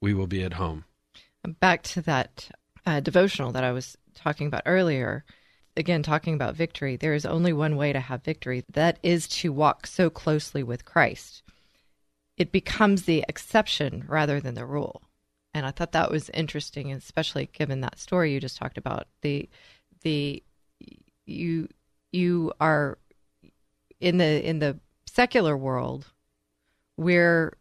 we 0.01 0.15
will 0.15 0.27
be 0.27 0.43
at 0.43 0.55
home. 0.55 0.87
Back 1.61 1.83
to 1.83 2.01
that 2.01 2.49
uh, 2.87 3.01
devotional 3.01 3.53
that 3.53 3.65
I 3.65 3.73
was 3.73 3.97
talking 4.15 4.47
about 4.47 4.63
earlier. 4.67 5.25
Again, 5.77 6.03
talking 6.03 6.35
about 6.35 6.55
victory, 6.55 6.97
there 6.97 7.15
is 7.15 7.27
only 7.27 7.53
one 7.53 7.77
way 7.77 7.93
to 7.93 7.99
have 7.99 8.23
victory 8.23 8.65
that 8.73 8.99
is 9.03 9.27
to 9.29 9.53
walk 9.53 9.87
so 9.87 10.09
closely 10.09 10.63
with 10.63 10.85
Christ. 10.85 11.43
It 12.37 12.53
becomes 12.53 13.03
the 13.03 13.25
exception 13.29 14.05
rather 14.07 14.41
than 14.41 14.55
the 14.55 14.67
rule 14.67 15.03
and 15.55 15.65
I 15.65 15.71
thought 15.71 15.93
that 15.93 16.11
was 16.11 16.29
interesting, 16.31 16.93
especially 16.93 17.49
given 17.53 17.81
that 17.81 18.01
story 18.01 18.33
you 18.33 18.41
just 18.41 18.59
talked 18.59 18.77
about. 18.77 19.07
The 19.23 19.49
the 20.03 20.43
you 21.25 21.69
you 22.11 22.53
are 22.61 22.99
in 24.01 24.19
the 24.19 24.47
in 24.47 24.59
the 24.59 24.81
secular 25.07 25.57
world, 25.57 26.07
we're 26.97 27.57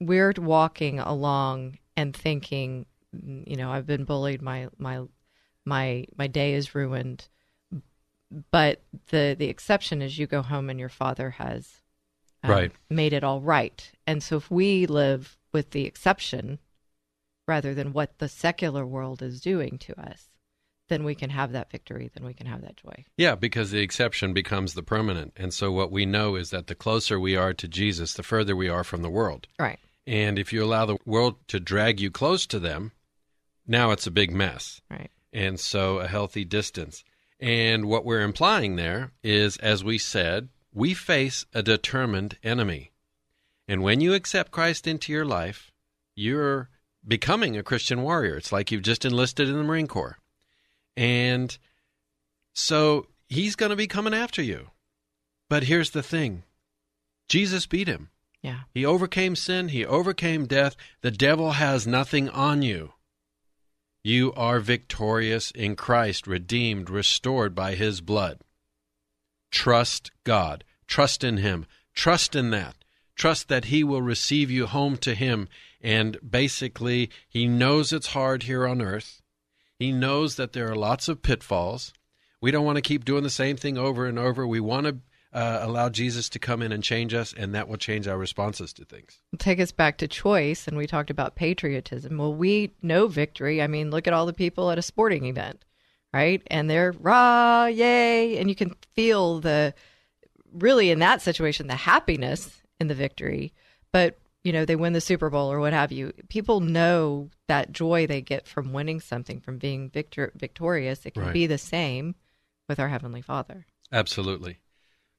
we're 0.00 0.32
walking 0.38 0.98
along 0.98 1.78
and 1.96 2.16
thinking, 2.16 2.86
you 3.46 3.56
know, 3.56 3.70
I've 3.70 3.86
been 3.86 4.04
bullied, 4.04 4.42
my 4.42 4.68
my 4.78 5.02
my 5.64 6.06
my 6.16 6.26
day 6.26 6.54
is 6.54 6.74
ruined. 6.74 7.28
But 8.50 8.82
the 9.10 9.36
the 9.38 9.48
exception 9.48 10.02
is 10.02 10.18
you 10.18 10.26
go 10.26 10.42
home 10.42 10.70
and 10.70 10.80
your 10.80 10.88
father 10.88 11.30
has 11.30 11.82
um, 12.42 12.50
right. 12.50 12.72
made 12.90 13.12
it 13.12 13.24
all 13.24 13.40
right. 13.40 13.90
And 14.06 14.22
so 14.22 14.36
if 14.36 14.50
we 14.50 14.86
live 14.86 15.38
with 15.52 15.70
the 15.70 15.84
exception 15.84 16.58
rather 17.46 17.74
than 17.74 17.92
what 17.92 18.18
the 18.18 18.28
secular 18.28 18.86
world 18.86 19.22
is 19.22 19.40
doing 19.40 19.78
to 19.78 20.00
us, 20.00 20.28
then 20.88 21.04
we 21.04 21.14
can 21.14 21.30
have 21.30 21.52
that 21.52 21.70
victory, 21.70 22.10
then 22.14 22.24
we 22.24 22.34
can 22.34 22.46
have 22.46 22.60
that 22.62 22.76
joy. 22.76 23.04
Yeah, 23.16 23.34
because 23.34 23.70
the 23.70 23.80
exception 23.80 24.32
becomes 24.34 24.74
the 24.74 24.82
permanent. 24.82 25.32
And 25.36 25.52
so 25.54 25.72
what 25.72 25.90
we 25.90 26.04
know 26.04 26.36
is 26.36 26.50
that 26.50 26.66
the 26.66 26.74
closer 26.74 27.18
we 27.18 27.36
are 27.36 27.54
to 27.54 27.68
Jesus, 27.68 28.14
the 28.14 28.22
further 28.22 28.54
we 28.54 28.68
are 28.68 28.84
from 28.84 29.02
the 29.02 29.10
world. 29.10 29.46
Right. 29.58 29.78
And 30.06 30.38
if 30.38 30.52
you 30.52 30.62
allow 30.62 30.84
the 30.84 30.98
world 31.06 31.36
to 31.48 31.58
drag 31.58 32.00
you 32.00 32.10
close 32.10 32.46
to 32.48 32.58
them, 32.58 32.92
now 33.66 33.90
it's 33.90 34.06
a 34.06 34.10
big 34.10 34.30
mess. 34.30 34.80
Right. 34.90 35.10
And 35.32 35.58
so 35.58 35.98
a 35.98 36.06
healthy 36.06 36.44
distance. 36.44 37.04
And 37.40 37.86
what 37.86 38.04
we're 38.04 38.22
implying 38.22 38.76
there 38.76 39.12
is, 39.22 39.56
as 39.58 39.82
we 39.82 39.98
said, 39.98 40.48
we 40.72 40.94
face 40.94 41.44
a 41.52 41.62
determined 41.62 42.38
enemy. 42.42 42.92
And 43.66 43.82
when 43.82 44.00
you 44.00 44.14
accept 44.14 44.50
Christ 44.50 44.86
into 44.86 45.12
your 45.12 45.24
life, 45.24 45.72
you're 46.14 46.68
becoming 47.06 47.56
a 47.56 47.62
Christian 47.62 48.02
warrior. 48.02 48.36
It's 48.36 48.52
like 48.52 48.70
you've 48.70 48.82
just 48.82 49.04
enlisted 49.04 49.48
in 49.48 49.56
the 49.56 49.64
Marine 49.64 49.86
Corps. 49.86 50.18
And 50.96 51.56
so 52.52 53.08
he's 53.28 53.56
going 53.56 53.70
to 53.70 53.76
be 53.76 53.86
coming 53.86 54.14
after 54.14 54.42
you. 54.42 54.68
But 55.48 55.64
here's 55.64 55.90
the 55.90 56.02
thing 56.02 56.44
Jesus 57.28 57.66
beat 57.66 57.88
him. 57.88 58.10
Yeah. 58.42 58.60
He 58.72 58.84
overcame 58.84 59.36
sin, 59.36 59.68
he 59.68 59.84
overcame 59.84 60.46
death. 60.46 60.76
The 61.00 61.10
devil 61.10 61.52
has 61.52 61.86
nothing 61.86 62.28
on 62.28 62.62
you. 62.62 62.92
You 64.06 64.34
are 64.34 64.60
victorious 64.60 65.50
in 65.50 65.76
Christ, 65.76 66.26
redeemed, 66.26 66.90
restored 66.90 67.54
by 67.54 67.74
his 67.74 68.02
blood. 68.02 68.40
Trust 69.50 70.10
God. 70.24 70.62
Trust 70.86 71.24
in 71.24 71.38
him. 71.38 71.64
Trust 71.94 72.36
in 72.36 72.50
that. 72.50 72.76
Trust 73.16 73.48
that 73.48 73.66
he 73.66 73.82
will 73.82 74.02
receive 74.02 74.50
you 74.50 74.66
home 74.66 74.98
to 74.98 75.14
him. 75.14 75.48
And 75.80 76.18
basically, 76.28 77.08
he 77.26 77.46
knows 77.46 77.94
it's 77.94 78.08
hard 78.08 78.42
here 78.42 78.66
on 78.66 78.82
earth. 78.82 79.22
He 79.78 79.90
knows 79.90 80.36
that 80.36 80.52
there 80.52 80.70
are 80.70 80.76
lots 80.76 81.08
of 81.08 81.22
pitfalls. 81.22 81.94
We 82.42 82.50
don't 82.50 82.66
want 82.66 82.76
to 82.76 82.82
keep 82.82 83.06
doing 83.06 83.22
the 83.22 83.30
same 83.30 83.56
thing 83.56 83.78
over 83.78 84.04
and 84.04 84.18
over. 84.18 84.46
We 84.46 84.60
want 84.60 84.86
to 84.86 84.98
uh, 85.34 85.58
allow 85.62 85.88
Jesus 85.88 86.28
to 86.30 86.38
come 86.38 86.62
in 86.62 86.70
and 86.72 86.82
change 86.82 87.12
us, 87.12 87.34
and 87.36 87.54
that 87.54 87.68
will 87.68 87.76
change 87.76 88.06
our 88.08 88.16
responses 88.16 88.72
to 88.74 88.84
things. 88.84 89.18
Take 89.38 89.58
us 89.60 89.72
back 89.72 89.98
to 89.98 90.08
choice, 90.08 90.66
and 90.68 90.76
we 90.76 90.86
talked 90.86 91.10
about 91.10 91.34
patriotism. 91.34 92.16
Well, 92.18 92.34
we 92.34 92.72
know 92.82 93.08
victory. 93.08 93.60
I 93.60 93.66
mean, 93.66 93.90
look 93.90 94.06
at 94.06 94.12
all 94.12 94.26
the 94.26 94.32
people 94.32 94.70
at 94.70 94.78
a 94.78 94.82
sporting 94.82 95.24
event, 95.26 95.64
right? 96.12 96.40
And 96.46 96.70
they're 96.70 96.92
rah, 96.92 97.66
yay, 97.66 98.38
and 98.38 98.48
you 98.48 98.54
can 98.54 98.74
feel 98.94 99.40
the 99.40 99.74
really 100.52 100.90
in 100.90 101.00
that 101.00 101.20
situation 101.20 101.66
the 101.66 101.74
happiness 101.74 102.62
in 102.78 102.86
the 102.86 102.94
victory. 102.94 103.52
But 103.92 104.18
you 104.44 104.52
know, 104.52 104.66
they 104.66 104.76
win 104.76 104.92
the 104.92 105.00
Super 105.00 105.30
Bowl 105.30 105.50
or 105.50 105.58
what 105.58 105.72
have 105.72 105.90
you. 105.90 106.12
People 106.28 106.60
know 106.60 107.30
that 107.48 107.72
joy 107.72 108.06
they 108.06 108.20
get 108.20 108.46
from 108.46 108.74
winning 108.74 109.00
something, 109.00 109.40
from 109.40 109.56
being 109.56 109.88
victor- 109.88 110.32
victorious. 110.36 111.06
It 111.06 111.14
can 111.14 111.22
Right. 111.24 111.32
be 111.32 111.46
the 111.46 111.56
same 111.56 112.14
with 112.68 112.78
our 112.78 112.90
Heavenly 112.90 113.22
Father. 113.22 113.64
Absolutely. 113.90 114.58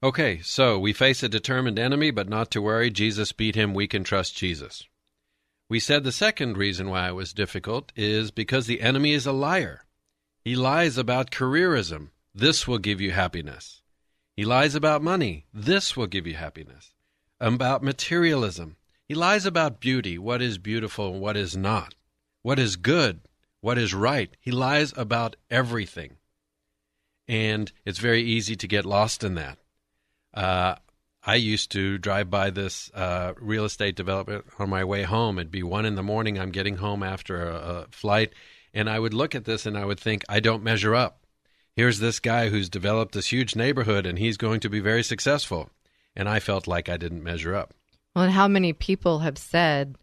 Okay, 0.05 0.39
so 0.43 0.77
we 0.77 0.93
face 0.93 1.23
a 1.23 1.27
determined 1.27 1.79
enemy, 1.79 2.11
but 2.11 2.29
not 2.29 2.51
to 2.51 2.61
worry. 2.61 2.91
Jesus 2.91 3.31
beat 3.31 3.55
him. 3.55 3.73
We 3.73 3.87
can 3.87 4.03
trust 4.03 4.37
Jesus. 4.37 4.83
We 5.67 5.79
said 5.79 6.03
the 6.03 6.11
second 6.11 6.57
reason 6.57 6.91
why 6.91 7.09
it 7.09 7.15
was 7.15 7.33
difficult 7.33 7.91
is 7.95 8.29
because 8.29 8.67
the 8.67 8.81
enemy 8.81 9.13
is 9.13 9.25
a 9.25 9.31
liar. 9.31 9.81
He 10.43 10.55
lies 10.55 10.99
about 10.99 11.31
careerism. 11.31 12.09
This 12.35 12.67
will 12.67 12.77
give 12.77 13.01
you 13.01 13.13
happiness. 13.13 13.81
He 14.37 14.45
lies 14.45 14.75
about 14.75 15.01
money. 15.01 15.47
This 15.51 15.97
will 15.97 16.05
give 16.05 16.27
you 16.27 16.35
happiness. 16.35 16.93
About 17.39 17.81
materialism. 17.81 18.75
He 19.07 19.15
lies 19.15 19.47
about 19.47 19.79
beauty, 19.79 20.19
what 20.19 20.39
is 20.39 20.59
beautiful 20.59 21.13
and 21.13 21.19
what 21.19 21.35
is 21.35 21.57
not, 21.57 21.95
what 22.43 22.59
is 22.59 22.75
good, 22.75 23.21
what 23.59 23.79
is 23.79 23.95
right. 23.95 24.37
He 24.39 24.51
lies 24.51 24.93
about 24.95 25.35
everything. 25.49 26.17
And 27.27 27.71
it's 27.85 27.97
very 27.97 28.21
easy 28.21 28.55
to 28.55 28.67
get 28.67 28.85
lost 28.85 29.23
in 29.23 29.33
that. 29.33 29.57
Uh, 30.36 30.75
I 31.23 31.36
used 31.36 31.71
to 31.71 31.97
drive 31.97 32.29
by 32.29 32.51
this 32.51 32.91
uh, 32.93 33.33
real 33.39 33.65
estate 33.65 33.95
development 33.95 34.45
on 34.59 34.69
my 34.69 34.83
way 34.83 35.01
home. 35.03 35.39
It'd 35.39 35.49
be 35.51 35.63
one 35.63 35.86
in 35.86 35.95
the 35.95 36.03
morning. 36.03 36.38
I'm 36.38 36.51
getting 36.51 36.77
home 36.77 37.01
after 37.01 37.49
a, 37.49 37.55
a 37.55 37.86
flight, 37.91 38.33
and 38.73 38.88
I 38.89 38.99
would 38.99 39.13
look 39.13 39.33
at 39.33 39.45
this 39.45 39.65
and 39.65 39.77
I 39.77 39.86
would 39.86 39.99
think, 39.99 40.23
I 40.29 40.39
don't 40.39 40.61
measure 40.63 40.93
up. 40.93 41.25
Here's 41.75 41.99
this 41.99 42.19
guy 42.19 42.49
who's 42.49 42.69
developed 42.69 43.13
this 43.13 43.31
huge 43.31 43.55
neighborhood, 43.55 44.05
and 44.05 44.19
he's 44.19 44.38
going 44.38 44.59
to 44.61 44.69
be 44.69 44.79
very 44.79 45.03
successful. 45.03 45.69
And 46.15 46.29
I 46.29 46.39
felt 46.39 46.67
like 46.67 46.88
I 46.89 46.97
didn't 46.97 47.23
measure 47.23 47.55
up. 47.55 47.73
Well, 48.15 48.25
and 48.25 48.33
how 48.33 48.47
many 48.47 48.71
people 48.71 49.19
have 49.19 49.38
said, 49.38 49.97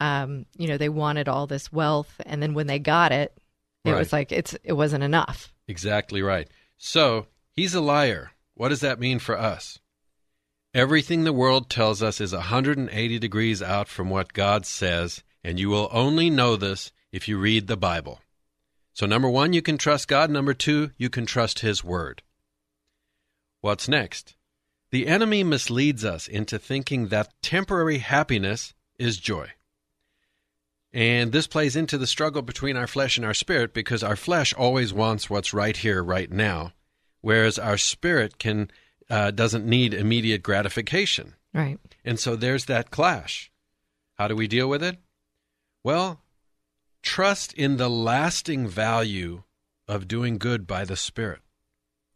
um, 0.00 0.44
you 0.58 0.66
know, 0.68 0.76
they 0.76 0.90
wanted 0.90 1.28
all 1.28 1.46
this 1.46 1.72
wealth, 1.72 2.20
and 2.26 2.42
then 2.42 2.52
when 2.52 2.66
they 2.66 2.78
got 2.78 3.12
it, 3.12 3.32
it 3.84 3.92
Right. 3.92 3.98
was 3.98 4.12
like 4.12 4.32
it's 4.32 4.54
it 4.64 4.72
wasn't 4.72 5.04
enough. 5.04 5.52
Exactly 5.68 6.20
right. 6.22 6.48
So 6.78 7.26
he's 7.52 7.74
a 7.74 7.80
liar. 7.80 8.32
What 8.54 8.68
does 8.68 8.80
that 8.80 9.00
mean 9.00 9.18
for 9.18 9.38
us? 9.38 9.80
Everything 10.72 11.24
the 11.24 11.32
world 11.32 11.70
tells 11.70 12.02
us 12.02 12.20
is 12.20 12.32
180 12.32 13.18
degrees 13.18 13.62
out 13.62 13.88
from 13.88 14.10
what 14.10 14.32
God 14.32 14.66
says, 14.66 15.22
and 15.42 15.58
you 15.58 15.68
will 15.68 15.88
only 15.92 16.30
know 16.30 16.56
this 16.56 16.92
if 17.12 17.28
you 17.28 17.38
read 17.38 17.66
the 17.66 17.76
Bible. 17.76 18.20
So, 18.92 19.06
number 19.06 19.28
one, 19.28 19.52
you 19.52 19.62
can 19.62 19.78
trust 19.78 20.08
God. 20.08 20.30
Number 20.30 20.54
two, 20.54 20.90
you 20.96 21.10
can 21.10 21.26
trust 21.26 21.60
His 21.60 21.82
Word. 21.82 22.22
What's 23.60 23.88
next? 23.88 24.36
The 24.90 25.08
enemy 25.08 25.42
misleads 25.42 26.04
us 26.04 26.28
into 26.28 26.58
thinking 26.58 27.08
that 27.08 27.32
temporary 27.42 27.98
happiness 27.98 28.74
is 28.98 29.16
joy. 29.16 29.50
And 30.92 31.32
this 31.32 31.48
plays 31.48 31.74
into 31.74 31.98
the 31.98 32.06
struggle 32.06 32.42
between 32.42 32.76
our 32.76 32.86
flesh 32.86 33.16
and 33.16 33.26
our 33.26 33.34
spirit 33.34 33.74
because 33.74 34.04
our 34.04 34.14
flesh 34.14 34.52
always 34.52 34.92
wants 34.92 35.28
what's 35.28 35.52
right 35.52 35.76
here, 35.76 36.04
right 36.04 36.30
now, 36.30 36.72
whereas 37.24 37.58
our 37.58 37.78
spirit 37.78 38.38
can 38.38 38.70
uh, 39.08 39.30
doesn't 39.30 39.64
need 39.64 39.94
immediate 39.94 40.42
gratification. 40.42 41.34
Right. 41.54 41.78
And 42.04 42.20
so 42.20 42.36
there's 42.36 42.66
that 42.66 42.90
clash. 42.90 43.50
How 44.18 44.28
do 44.28 44.36
we 44.36 44.46
deal 44.46 44.68
with 44.68 44.82
it? 44.82 44.98
Well, 45.82 46.20
trust 47.02 47.54
in 47.54 47.78
the 47.78 47.88
lasting 47.88 48.68
value 48.68 49.42
of 49.88 50.06
doing 50.06 50.36
good 50.36 50.66
by 50.66 50.84
the 50.84 50.96
Spirit. 50.96 51.40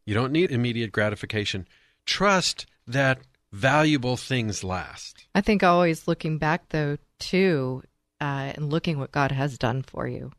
You 0.05 0.15
don't 0.15 0.33
need 0.33 0.51
immediate 0.51 0.93
gratification. 0.93 1.67
Trust 2.05 2.67
that 2.87 3.21
valuable 3.51 4.17
things 4.17 4.63
last. 4.63 5.27
I 5.35 5.41
think 5.41 5.63
always 5.63 6.07
looking 6.07 6.37
back 6.37 6.69
though 6.69 6.99
too, 7.19 7.83
uh, 8.21 8.53
and 8.55 8.71
looking 8.71 8.99
what 8.99 9.13
God 9.13 9.33
has 9.33 9.57
done 9.57 9.83
for 9.83 10.07
you 10.07 10.33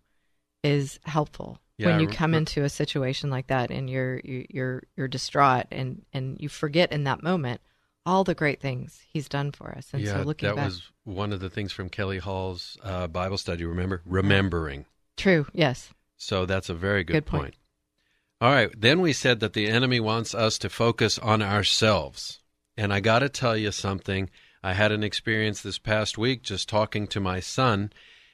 is 0.63 0.99
helpful. 1.03 1.59
Yeah, 1.79 1.87
when 1.87 1.99
you 2.01 2.07
come 2.07 2.33
r- 2.33 2.37
into 2.39 2.63
a 2.63 2.69
situation 2.69 3.29
like 3.29 3.47
that 3.47 3.71
and 3.71 3.89
you're 3.89 4.19
you- 4.23 4.45
you're 4.49 4.83
you're 4.97 5.07
distraught 5.07 5.65
and 5.71 6.03
and 6.13 6.37
you 6.39 6.49
forget 6.49 6.91
in 6.91 7.05
that 7.05 7.23
moment 7.23 7.61
all 8.05 8.23
the 8.23 8.35
great 8.35 8.59
things 8.59 9.01
He's 9.07 9.27
done 9.29 9.51
for 9.51 9.71
us. 9.71 9.87
And 9.93 10.01
yeah, 10.03 10.17
so 10.17 10.23
looking 10.23 10.47
that 10.49 10.55
back, 10.55 10.65
was 10.65 10.91
one 11.05 11.31
of 11.31 11.39
the 11.39 11.49
things 11.49 11.71
from 11.71 11.89
Kelly 11.89 12.19
Hall's 12.19 12.77
uh, 12.83 13.07
Bible 13.07 13.37
study. 13.37 13.63
Remember, 13.65 14.01
remembering. 14.05 14.85
true. 15.17 15.45
Yes. 15.53 15.93
So 16.17 16.45
that's 16.45 16.69
a 16.69 16.73
very 16.73 17.03
good, 17.05 17.13
Good 17.13 17.25
point. 17.25 17.55
All 18.41 18.51
right. 18.51 18.69
Then 18.77 18.99
we 19.01 19.13
said 19.13 19.39
that 19.39 19.53
the 19.53 19.67
enemy 19.67 19.99
wants 20.01 20.33
us 20.35 20.57
to 20.59 20.69
focus 20.69 21.17
on 21.19 21.41
ourselves. 21.41 22.39
And 22.77 22.93
I 22.93 22.99
got 22.99 23.19
to 23.19 23.29
tell 23.29 23.55
you 23.57 23.71
something. 23.71 24.29
I 24.63 24.73
had 24.73 24.91
an 24.91 25.03
experience 25.03 25.61
this 25.61 25.77
past 25.79 26.17
week 26.17 26.41
just 26.43 26.67
talking 26.67 27.07
to 27.07 27.19
my 27.19 27.39
son, 27.39 27.91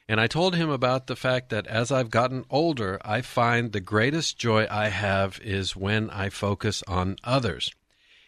and 0.08 0.20
I 0.20 0.28
told 0.28 0.54
him 0.54 0.70
about 0.70 1.06
the 1.06 1.16
fact 1.16 1.48
that 1.50 1.66
as 1.66 1.90
I've 1.90 2.10
gotten 2.10 2.44
older, 2.48 3.00
I 3.04 3.22
find 3.22 3.72
the 3.72 3.80
greatest 3.80 4.38
joy 4.38 4.66
I 4.70 4.88
have 4.88 5.40
is 5.42 5.74
when 5.74 6.10
I 6.10 6.28
focus 6.28 6.84
on 6.86 7.16
others. 7.24 7.74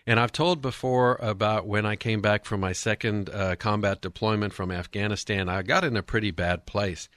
And 0.04 0.18
I've 0.18 0.32
told 0.32 0.60
before 0.60 1.16
about 1.20 1.66
when 1.66 1.86
I 1.86 1.94
came 1.94 2.20
back 2.20 2.44
from 2.44 2.60
my 2.60 2.72
second 2.72 3.30
uh, 3.30 3.56
combat 3.56 4.00
deployment 4.00 4.54
from 4.54 4.72
Afghanistan, 4.72 5.48
I 5.48 5.62
got 5.62 5.84
in 5.84 5.96
a 5.96 6.02
pretty 6.02 6.30
bad 6.30 6.66
place. 6.66 7.08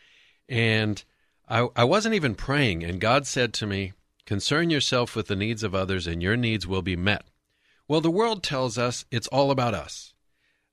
And 0.47 1.03
I, 1.49 1.69
I 1.75 1.85
wasn't 1.85 2.15
even 2.15 2.35
praying, 2.35 2.83
and 2.83 3.01
God 3.01 3.25
said 3.25 3.53
to 3.55 3.65
me, 3.67 3.93
Concern 4.25 4.69
yourself 4.69 5.15
with 5.15 5.27
the 5.27 5.35
needs 5.35 5.63
of 5.63 5.73
others, 5.73 6.05
and 6.05 6.21
your 6.21 6.37
needs 6.37 6.67
will 6.67 6.81
be 6.81 6.95
met. 6.95 7.25
Well, 7.87 8.01
the 8.01 8.11
world 8.11 8.43
tells 8.43 8.77
us 8.77 9.05
it's 9.09 9.27
all 9.27 9.51
about 9.51 9.73
us. 9.73 10.13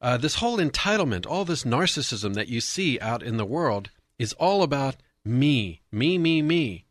Uh, 0.01 0.17
this 0.17 0.37
whole 0.37 0.59
entitlement, 0.59 1.27
all 1.27 1.45
this 1.45 1.65
narcissism 1.65 2.35
that 2.35 2.49
you 2.49 2.61
see 2.61 3.01
out 3.01 3.23
in 3.23 3.37
the 3.37 3.45
world 3.45 3.91
is 4.19 4.33
all 4.35 4.63
about 4.63 4.97
me, 5.25 5.83
me, 5.91 6.19
me, 6.19 6.41
me. 6.43 6.85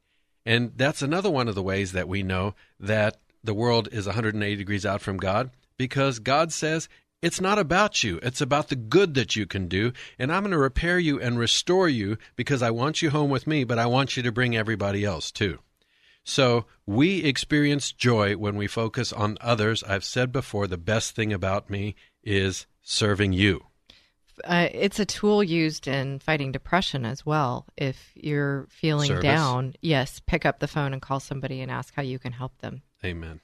And 0.45 0.73
that's 0.75 1.01
another 1.01 1.29
one 1.29 1.47
of 1.47 1.55
the 1.55 1.63
ways 1.63 1.91
that 1.93 2.07
we 2.07 2.23
know 2.23 2.55
that 2.79 3.17
the 3.43 3.53
world 3.53 3.89
is 3.91 4.05
180 4.05 4.55
degrees 4.55 4.85
out 4.85 5.01
from 5.01 5.17
God 5.17 5.51
because 5.77 6.19
God 6.19 6.51
says 6.51 6.89
it's 7.21 7.41
not 7.41 7.57
about 7.57 8.03
you. 8.03 8.19
It's 8.21 8.41
about 8.41 8.69
the 8.69 8.75
good 8.75 9.13
that 9.15 9.35
you 9.35 9.45
can 9.45 9.67
do. 9.67 9.91
And 10.19 10.31
I'm 10.31 10.43
going 10.43 10.51
to 10.51 10.57
repair 10.57 10.99
you 10.99 11.19
and 11.19 11.39
restore 11.39 11.89
you 11.89 12.17
because 12.35 12.61
I 12.61 12.71
want 12.71 13.01
you 13.01 13.09
home 13.09 13.29
with 13.29 13.47
me, 13.47 13.63
but 13.63 13.79
I 13.79 13.87
want 13.87 14.15
you 14.15 14.23
to 14.23 14.31
bring 14.31 14.55
everybody 14.55 15.03
else 15.03 15.31
too. 15.31 15.59
So 16.23 16.65
we 16.85 17.23
experience 17.23 17.93
joy 17.93 18.35
when 18.35 18.57
we 18.57 18.67
focus 18.67 19.13
on 19.13 19.37
others. 19.39 19.81
I've 19.83 20.03
said 20.03 20.31
before, 20.31 20.67
the 20.67 20.77
best 20.77 21.15
thing 21.15 21.31
about 21.31 21.69
me 21.69 21.95
is 22.28 22.67
serving 22.84 23.34
you. 23.34 23.63
Uh, 24.43 24.67
it's 24.71 24.99
a 24.99 25.05
tool 25.05 25.43
used 25.43 25.88
in 25.88 26.19
fighting 26.19 26.51
depression 26.51 27.05
as 27.05 27.25
well. 27.25 27.65
If 27.75 28.11
you're 28.13 28.67
feeling 28.69 29.07
Service. 29.07 29.23
down, 29.23 29.73
yes, 29.82 30.21
pick 30.28 30.45
up 30.45 30.59
the 30.59 30.67
phone 30.67 30.93
and 30.93 31.01
call 31.01 31.19
somebody 31.19 31.61
and 31.61 31.71
ask 31.71 31.95
how 31.95 32.03
you 32.03 32.19
can 32.19 32.34
help 32.34 32.55
them. 32.59 32.84
Amen. 33.03 33.39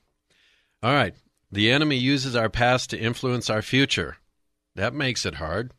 All 0.83 0.93
right. 0.93 1.15
The 1.51 1.71
enemy 1.71 1.95
uses 1.95 2.35
our 2.35 2.49
past 2.49 2.89
to 2.91 2.99
influence 2.99 3.49
our 3.49 3.61
future. 3.61 4.17
That 4.75 4.93
makes 4.93 5.25
it 5.25 5.35
hard. 5.35 5.71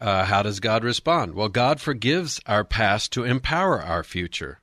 Uh, 0.00 0.24
how 0.24 0.42
does 0.42 0.60
God 0.60 0.82
respond? 0.82 1.34
Well, 1.34 1.48
God 1.48 1.80
forgives 1.80 2.40
our 2.46 2.64
past 2.64 3.12
to 3.12 3.24
empower 3.24 3.82
our 3.82 4.02
future. 4.02 4.60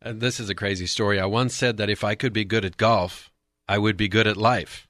And 0.00 0.20
this 0.20 0.38
is 0.38 0.48
a 0.48 0.54
crazy 0.54 0.86
story. 0.86 1.20
I 1.20 1.26
once 1.26 1.54
said 1.54 1.76
that 1.76 1.90
if 1.90 2.04
I 2.04 2.14
could 2.14 2.32
be 2.32 2.44
good 2.44 2.64
at 2.64 2.76
golf, 2.76 3.30
I 3.68 3.78
would 3.78 3.96
be 3.96 4.08
good 4.08 4.26
at 4.26 4.36
life. 4.36 4.88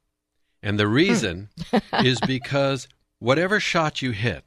And 0.65 0.81
the 0.81 0.89
reason 0.89 1.51
is 2.03 2.19
because 2.27 2.89
whatever 3.19 3.61
shot 3.61 4.01
you 4.03 4.12
hit, 4.12 4.45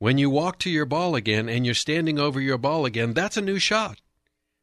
when 0.00 0.18
you 0.18 0.28
walk 0.28 0.58
to 0.60 0.70
your 0.70 0.86
ball 0.86 1.14
again 1.14 1.48
and 1.48 1.64
you're 1.64 1.74
standing 1.74 2.18
over 2.18 2.40
your 2.40 2.58
ball 2.58 2.84
again, 2.84 3.12
that's 3.14 3.36
a 3.36 3.40
new 3.40 3.60
shot. 3.60 4.00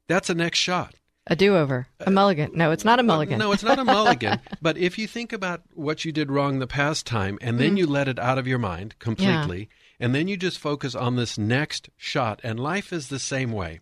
That's 0.10 0.30
a 0.30 0.36
next 0.36 0.60
shot. 0.60 0.96
A 1.30 1.36
do 1.38 1.56
over. 1.56 1.88
A 2.02 2.12
mulligan. 2.12 2.52
No, 2.54 2.72
it's 2.72 2.84
not 2.86 3.00
a 3.00 3.04
mulligan. 3.04 3.40
No, 3.40 3.54
it's 3.54 3.64
not 3.64 3.80
a 3.80 3.84
mulligan. 3.96 4.40
but 4.62 4.78
if 4.78 4.98
you 4.98 5.08
think 5.08 5.32
about 5.32 5.62
what 5.74 6.04
you 6.04 6.12
did 6.12 6.30
wrong 6.32 6.60
the 6.60 6.68
past 6.68 7.06
time 7.06 7.38
and 7.42 7.60
then 7.60 7.76
Mm. 7.76 7.78
you 7.80 7.88
let 7.88 8.08
it 8.10 8.20
out 8.20 8.38
of 8.38 8.48
your 8.48 8.60
mind 8.60 8.96
completely, 9.00 9.70
and 10.02 10.14
then 10.14 10.28
you 10.28 10.36
just 10.38 10.58
focus 10.60 10.96
on 10.96 11.16
this 11.16 11.38
next 11.38 11.90
shot, 11.98 12.40
and 12.44 12.60
life 12.60 12.92
is 12.92 13.08
the 13.08 13.20
same 13.20 13.52
way. 13.54 13.80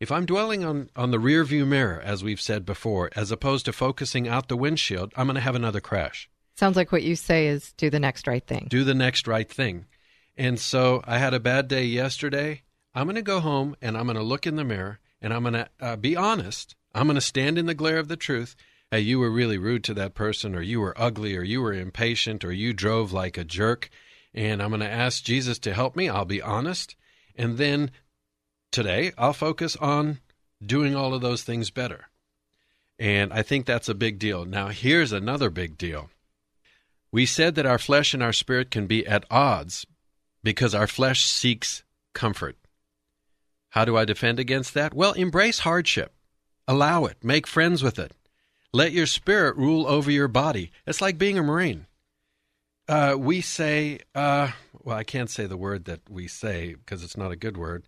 If 0.00 0.10
I'm 0.10 0.26
dwelling 0.26 0.64
on, 0.64 0.90
on 0.96 1.10
the 1.10 1.18
rear 1.18 1.44
view 1.44 1.64
mirror, 1.64 2.00
as 2.00 2.24
we've 2.24 2.40
said 2.40 2.66
before, 2.66 3.10
as 3.14 3.30
opposed 3.30 3.64
to 3.66 3.72
focusing 3.72 4.28
out 4.28 4.48
the 4.48 4.56
windshield, 4.56 5.12
I'm 5.16 5.26
going 5.26 5.36
to 5.36 5.40
have 5.40 5.54
another 5.54 5.80
crash. 5.80 6.28
Sounds 6.56 6.76
like 6.76 6.92
what 6.92 7.02
you 7.02 7.16
say 7.16 7.46
is 7.46 7.72
do 7.72 7.90
the 7.90 8.00
next 8.00 8.26
right 8.26 8.46
thing. 8.46 8.66
Do 8.68 8.84
the 8.84 8.94
next 8.94 9.26
right 9.26 9.50
thing. 9.50 9.86
And 10.36 10.58
so 10.58 11.02
I 11.04 11.18
had 11.18 11.34
a 11.34 11.40
bad 11.40 11.68
day 11.68 11.84
yesterday. 11.84 12.62
I'm 12.94 13.06
going 13.06 13.16
to 13.16 13.22
go 13.22 13.40
home 13.40 13.76
and 13.80 13.96
I'm 13.96 14.06
going 14.06 14.16
to 14.16 14.22
look 14.22 14.46
in 14.46 14.56
the 14.56 14.64
mirror 14.64 14.98
and 15.20 15.32
I'm 15.32 15.42
going 15.42 15.54
to 15.54 15.68
uh, 15.80 15.96
be 15.96 16.16
honest. 16.16 16.76
I'm 16.94 17.06
going 17.06 17.16
to 17.16 17.20
stand 17.20 17.58
in 17.58 17.66
the 17.66 17.74
glare 17.74 17.98
of 17.98 18.08
the 18.08 18.16
truth. 18.16 18.54
Hey, 18.90 19.00
you 19.00 19.18
were 19.18 19.30
really 19.30 19.58
rude 19.58 19.82
to 19.84 19.94
that 19.94 20.14
person, 20.14 20.54
or 20.54 20.60
you 20.60 20.80
were 20.80 20.94
ugly, 20.96 21.36
or 21.36 21.42
you 21.42 21.60
were 21.60 21.72
impatient, 21.72 22.44
or 22.44 22.52
you 22.52 22.72
drove 22.72 23.12
like 23.12 23.36
a 23.36 23.42
jerk. 23.42 23.90
And 24.32 24.62
I'm 24.62 24.68
going 24.68 24.80
to 24.80 24.88
ask 24.88 25.24
Jesus 25.24 25.58
to 25.60 25.74
help 25.74 25.96
me. 25.96 26.08
I'll 26.08 26.24
be 26.24 26.42
honest. 26.42 26.94
And 27.34 27.58
then 27.58 27.90
today, 28.74 29.12
I'll 29.16 29.32
focus 29.32 29.76
on 29.76 30.18
doing 30.64 30.96
all 30.96 31.14
of 31.14 31.22
those 31.22 31.44
things 31.44 31.70
better. 31.70 32.06
And 32.98 33.32
I 33.32 33.42
think 33.42 33.66
that's 33.66 33.88
a 33.88 33.94
big 33.94 34.18
deal. 34.18 34.44
Now, 34.44 34.68
here's 34.68 35.12
another 35.12 35.48
big 35.48 35.78
deal. 35.78 36.10
We 37.12 37.24
said 37.24 37.54
that 37.54 37.66
our 37.66 37.78
flesh 37.78 38.12
and 38.14 38.22
our 38.22 38.32
spirit 38.32 38.72
can 38.72 38.86
be 38.86 39.06
at 39.06 39.24
odds 39.30 39.86
because 40.42 40.74
our 40.74 40.88
flesh 40.88 41.24
seeks 41.24 41.84
comfort. 42.12 42.56
How 43.70 43.84
do 43.84 43.96
I 43.96 44.04
defend 44.04 44.40
against 44.40 44.74
that? 44.74 44.92
Well, 44.92 45.12
embrace 45.12 45.60
hardship. 45.60 46.12
Allow 46.66 47.04
it. 47.04 47.18
Make 47.22 47.46
friends 47.46 47.82
with 47.82 47.98
it. 47.98 48.12
Let 48.72 48.92
your 48.92 49.06
spirit 49.06 49.56
rule 49.56 49.86
over 49.86 50.10
your 50.10 50.28
body. 50.28 50.72
It's 50.84 51.00
like 51.00 51.16
being 51.16 51.38
a 51.38 51.42
Marine. 51.44 51.86
Uh, 52.88 53.14
we 53.16 53.40
say, 53.40 54.00
uh, 54.16 54.50
well, 54.82 54.96
I 54.96 55.04
can't 55.04 55.30
say 55.30 55.46
the 55.46 55.56
word 55.56 55.84
that 55.84 56.00
we 56.10 56.26
say 56.26 56.74
because 56.74 57.04
it's 57.04 57.16
not 57.16 57.32
a 57.32 57.36
good 57.36 57.56
word, 57.56 57.86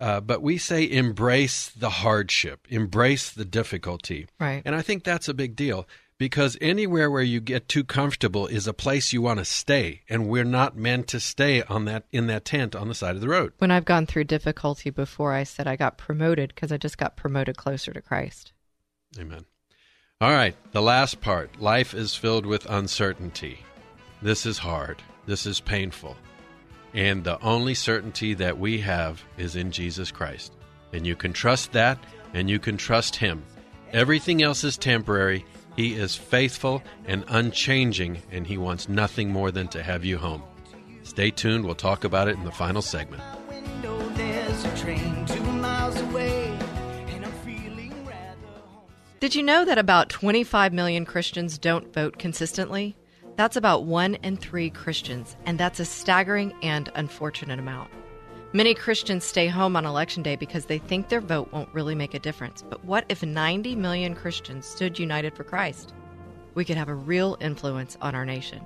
uh, 0.00 0.20
but 0.20 0.42
we 0.42 0.58
say 0.58 0.88
embrace 0.88 1.70
the 1.70 1.90
hardship, 1.90 2.66
embrace 2.68 3.30
the 3.30 3.44
difficulty. 3.44 4.26
Right. 4.38 4.62
And 4.64 4.74
I 4.74 4.82
think 4.82 5.04
that's 5.04 5.28
a 5.28 5.34
big 5.34 5.56
deal 5.56 5.86
because 6.18 6.58
anywhere 6.60 7.10
where 7.10 7.22
you 7.22 7.40
get 7.40 7.68
too 7.68 7.84
comfortable 7.84 8.46
is 8.46 8.66
a 8.66 8.74
place 8.74 9.12
you 9.12 9.22
want 9.22 9.38
to 9.38 9.44
stay, 9.44 10.02
and 10.08 10.28
we're 10.28 10.44
not 10.44 10.76
meant 10.76 11.06
to 11.08 11.20
stay 11.20 11.62
on 11.62 11.84
that 11.86 12.04
in 12.10 12.26
that 12.26 12.44
tent 12.44 12.74
on 12.74 12.88
the 12.88 12.94
side 12.94 13.14
of 13.14 13.20
the 13.20 13.28
road. 13.28 13.52
When 13.58 13.70
I've 13.70 13.84
gone 13.84 14.06
through 14.06 14.24
difficulty 14.24 14.90
before, 14.90 15.32
I 15.32 15.44
said 15.44 15.66
I 15.66 15.76
got 15.76 15.96
promoted 15.96 16.54
because 16.54 16.72
I 16.72 16.76
just 16.76 16.98
got 16.98 17.16
promoted 17.16 17.56
closer 17.56 17.92
to 17.92 18.02
Christ. 18.02 18.52
Amen. 19.18 19.44
All 20.20 20.32
right, 20.32 20.56
the 20.72 20.82
last 20.82 21.20
part. 21.20 21.60
Life 21.60 21.94
is 21.94 22.16
filled 22.16 22.44
with 22.44 22.68
uncertainty. 22.68 23.60
This 24.20 24.44
is 24.44 24.58
hard. 24.58 25.00
This 25.26 25.46
is 25.46 25.60
painful. 25.60 26.16
And 26.94 27.24
the 27.24 27.40
only 27.42 27.74
certainty 27.74 28.34
that 28.34 28.58
we 28.58 28.78
have 28.80 29.22
is 29.36 29.56
in 29.56 29.70
Jesus 29.70 30.10
Christ. 30.10 30.52
And 30.92 31.06
you 31.06 31.16
can 31.16 31.32
trust 31.32 31.72
that 31.72 31.98
and 32.34 32.48
you 32.48 32.58
can 32.58 32.76
trust 32.76 33.16
Him. 33.16 33.44
Everything 33.92 34.42
else 34.42 34.64
is 34.64 34.76
temporary. 34.76 35.44
He 35.76 35.94
is 35.94 36.14
faithful 36.14 36.82
and 37.06 37.24
unchanging, 37.28 38.22
and 38.30 38.46
He 38.46 38.58
wants 38.58 38.88
nothing 38.88 39.30
more 39.30 39.50
than 39.50 39.68
to 39.68 39.82
have 39.82 40.04
you 40.04 40.18
home. 40.18 40.42
Stay 41.04 41.30
tuned. 41.30 41.64
We'll 41.64 41.74
talk 41.74 42.04
about 42.04 42.28
it 42.28 42.36
in 42.36 42.44
the 42.44 42.52
final 42.52 42.82
segment. 42.82 43.22
window, 43.48 43.98
there's 44.10 44.64
a 44.64 44.76
train 44.76 45.24
two 45.26 45.40
miles 45.40 45.98
away, 46.00 46.48
and 47.08 47.24
I'm 47.24 47.32
feeling 47.44 47.92
rather 48.04 48.46
homesick. 48.56 49.20
Did 49.20 49.34
you 49.34 49.42
know 49.42 49.64
that 49.64 49.78
about 49.78 50.10
25 50.10 50.72
million 50.72 51.06
Christians 51.06 51.56
don't 51.56 51.94
vote 51.94 52.18
consistently? 52.18 52.96
That's 53.38 53.54
about 53.54 53.84
one 53.84 54.16
in 54.16 54.36
three 54.36 54.68
Christians, 54.68 55.36
and 55.46 55.60
that's 55.60 55.78
a 55.78 55.84
staggering 55.84 56.52
and 56.60 56.90
unfortunate 56.96 57.60
amount. 57.60 57.88
Many 58.52 58.74
Christians 58.74 59.22
stay 59.22 59.46
home 59.46 59.76
on 59.76 59.86
election 59.86 60.24
day 60.24 60.34
because 60.34 60.64
they 60.64 60.78
think 60.78 61.08
their 61.08 61.20
vote 61.20 61.52
won't 61.52 61.72
really 61.72 61.94
make 61.94 62.14
a 62.14 62.18
difference. 62.18 62.64
But 62.68 62.84
what 62.84 63.04
if 63.08 63.22
90 63.22 63.76
million 63.76 64.16
Christians 64.16 64.66
stood 64.66 64.98
united 64.98 65.36
for 65.36 65.44
Christ? 65.44 65.94
We 66.56 66.64
could 66.64 66.76
have 66.76 66.88
a 66.88 66.96
real 66.96 67.36
influence 67.40 67.96
on 68.02 68.16
our 68.16 68.26
nation. 68.26 68.60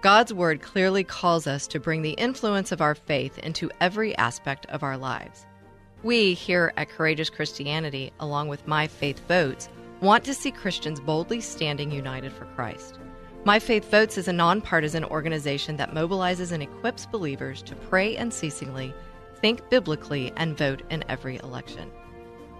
God's 0.00 0.32
Word 0.32 0.62
clearly 0.62 1.04
calls 1.04 1.46
us 1.46 1.66
to 1.66 1.78
bring 1.78 2.00
the 2.00 2.12
influence 2.12 2.72
of 2.72 2.80
our 2.80 2.94
faith 2.94 3.36
into 3.36 3.70
every 3.78 4.16
aspect 4.16 4.64
of 4.70 4.82
our 4.82 4.96
lives. 4.96 5.44
We 6.02 6.32
here 6.32 6.72
at 6.78 6.88
Courageous 6.88 7.28
Christianity, 7.28 8.14
along 8.20 8.48
with 8.48 8.66
My 8.66 8.86
Faith 8.86 9.20
Votes, 9.28 9.68
want 10.00 10.24
to 10.24 10.32
see 10.32 10.50
Christians 10.50 10.98
boldly 10.98 11.42
standing 11.42 11.90
united 11.90 12.32
for 12.32 12.46
Christ. 12.46 12.98
My 13.44 13.60
Faith 13.60 13.90
Votes 13.90 14.18
is 14.18 14.28
a 14.28 14.32
nonpartisan 14.32 15.04
organization 15.04 15.76
that 15.76 15.94
mobilizes 15.94 16.52
and 16.52 16.62
equips 16.62 17.06
believers 17.06 17.62
to 17.62 17.76
pray 17.76 18.16
unceasingly, 18.16 18.92
think 19.40 19.70
biblically, 19.70 20.32
and 20.36 20.58
vote 20.58 20.82
in 20.90 21.04
every 21.08 21.36
election. 21.36 21.90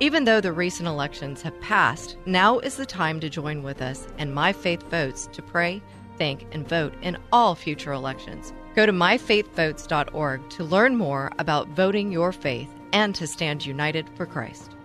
Even 0.00 0.24
though 0.24 0.40
the 0.40 0.52
recent 0.52 0.88
elections 0.88 1.42
have 1.42 1.60
passed, 1.60 2.16
now 2.24 2.60
is 2.60 2.76
the 2.76 2.86
time 2.86 3.18
to 3.20 3.28
join 3.28 3.64
with 3.64 3.82
us 3.82 4.06
and 4.18 4.32
My 4.32 4.52
Faith 4.52 4.82
Votes 4.84 5.28
to 5.32 5.42
pray, 5.42 5.82
think, 6.16 6.46
and 6.52 6.66
vote 6.66 6.94
in 7.02 7.18
all 7.32 7.56
future 7.56 7.92
elections. 7.92 8.52
Go 8.76 8.86
to 8.86 8.92
myfaithvotes.org 8.92 10.48
to 10.50 10.64
learn 10.64 10.96
more 10.96 11.32
about 11.40 11.68
voting 11.70 12.12
your 12.12 12.30
faith 12.30 12.70
and 12.92 13.14
to 13.16 13.26
stand 13.26 13.66
united 13.66 14.08
for 14.10 14.24
Christ. 14.24 14.76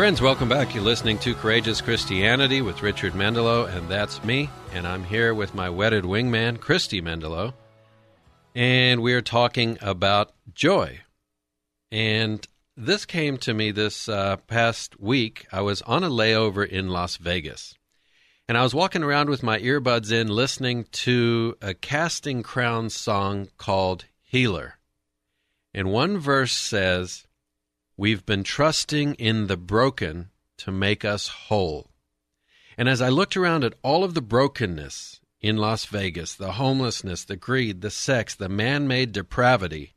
Friends, 0.00 0.22
welcome 0.22 0.48
back. 0.48 0.74
You're 0.74 0.82
listening 0.82 1.18
to 1.18 1.34
Courageous 1.34 1.82
Christianity 1.82 2.62
with 2.62 2.80
Richard 2.80 3.12
Mendelow, 3.12 3.68
and 3.68 3.86
that's 3.86 4.24
me. 4.24 4.48
And 4.72 4.86
I'm 4.86 5.04
here 5.04 5.34
with 5.34 5.54
my 5.54 5.68
wedded 5.68 6.04
wingman, 6.04 6.58
Christy 6.58 7.02
Mendelow. 7.02 7.52
And 8.54 9.02
we're 9.02 9.20
talking 9.20 9.76
about 9.82 10.32
joy. 10.54 11.00
And 11.92 12.48
this 12.78 13.04
came 13.04 13.36
to 13.40 13.52
me 13.52 13.72
this 13.72 14.08
uh, 14.08 14.36
past 14.46 14.98
week. 14.98 15.46
I 15.52 15.60
was 15.60 15.82
on 15.82 16.02
a 16.02 16.08
layover 16.08 16.66
in 16.66 16.88
Las 16.88 17.18
Vegas. 17.18 17.74
And 18.48 18.56
I 18.56 18.62
was 18.62 18.74
walking 18.74 19.02
around 19.02 19.28
with 19.28 19.42
my 19.42 19.58
earbuds 19.58 20.10
in, 20.10 20.28
listening 20.28 20.86
to 20.92 21.58
a 21.60 21.74
Casting 21.74 22.42
Crowns 22.42 22.96
song 22.96 23.48
called 23.58 24.06
Healer. 24.22 24.78
And 25.74 25.92
one 25.92 26.16
verse 26.16 26.52
says, 26.52 27.26
We've 28.00 28.24
been 28.24 28.44
trusting 28.44 29.16
in 29.16 29.46
the 29.46 29.58
broken 29.58 30.30
to 30.56 30.72
make 30.72 31.04
us 31.04 31.28
whole. 31.28 31.90
And 32.78 32.88
as 32.88 33.02
I 33.02 33.10
looked 33.10 33.36
around 33.36 33.62
at 33.62 33.74
all 33.82 34.04
of 34.04 34.14
the 34.14 34.22
brokenness 34.22 35.20
in 35.42 35.58
Las 35.58 35.84
Vegas, 35.84 36.34
the 36.34 36.52
homelessness, 36.52 37.24
the 37.24 37.36
greed, 37.36 37.82
the 37.82 37.90
sex, 37.90 38.34
the 38.34 38.48
man 38.48 38.88
made 38.88 39.12
depravity, 39.12 39.96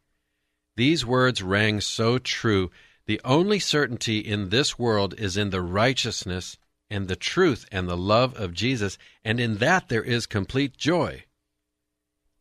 these 0.76 1.06
words 1.06 1.42
rang 1.42 1.80
so 1.80 2.18
true. 2.18 2.72
The 3.06 3.22
only 3.24 3.58
certainty 3.58 4.20
in 4.20 4.50
this 4.50 4.78
world 4.78 5.18
is 5.18 5.38
in 5.38 5.52
the 5.52 5.62
righteousness 5.62 6.58
and 6.90 7.08
the 7.08 7.16
truth 7.16 7.66
and 7.72 7.88
the 7.88 7.96
love 7.96 8.36
of 8.36 8.54
Jesus, 8.54 8.98
and 9.24 9.40
in 9.40 9.60
that 9.60 9.88
there 9.88 10.04
is 10.04 10.26
complete 10.26 10.76
joy. 10.76 11.24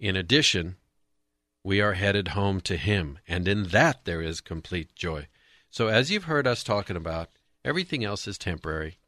In 0.01 0.17
addition, 0.17 0.75
we 1.63 1.81
are 1.81 1.93
headed 1.93 2.29
home 2.35 2.61
to 2.63 2.77
Him, 2.77 3.21
and 3.29 3.47
in 3.47 3.69
that 3.69 4.07
there 4.07 4.23
is 4.23 4.41
complete 4.41 4.97
joy. 4.97 5.29
So, 5.73 5.89
as 5.89 6.11
you've 6.11 6.25
heard 6.25 6.47
us 6.47 6.62
talking 6.62 6.97
about, 6.97 7.31
everything 7.64 8.05
else 8.05 8.29
is 8.29 8.37
temporary. 8.37 8.99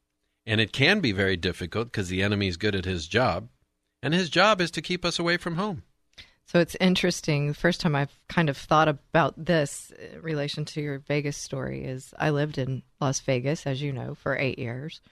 And 0.47 0.63
it 0.63 0.73
can 0.73 1.01
be 1.01 1.13
very 1.13 1.37
difficult 1.37 1.89
because 1.89 2.09
the 2.09 2.23
enemy 2.23 2.49
is 2.49 2.57
good 2.57 2.75
at 2.75 2.87
his 2.87 3.07
job. 3.07 3.49
And 4.03 4.15
his 4.15 4.31
job 4.31 4.63
is 4.63 4.71
to 4.73 4.83
keep 4.83 5.05
us 5.05 5.19
away 5.19 5.37
from 5.37 5.57
home. 5.57 5.83
So 6.47 6.61
it's 6.61 6.75
interesting. 6.81 7.49
The 7.49 7.55
first 7.55 7.83
time 7.83 7.95
I've 7.95 8.19
kind 8.31 8.49
of 8.49 8.57
thought 8.57 8.89
about 8.89 9.35
this 9.37 9.93
in 10.15 10.23
relation 10.23 10.65
to 10.67 10.81
your 10.81 11.01
Vegas 11.01 11.37
story 11.37 11.85
is 11.85 12.15
I 12.19 12.31
lived 12.31 12.57
in 12.57 12.83
Las 12.99 13.21
Vegas, 13.21 13.67
as 13.67 13.83
you 13.83 13.93
know, 13.93 14.15
for 14.15 14.35
eight 14.35 14.59
years. 14.59 15.03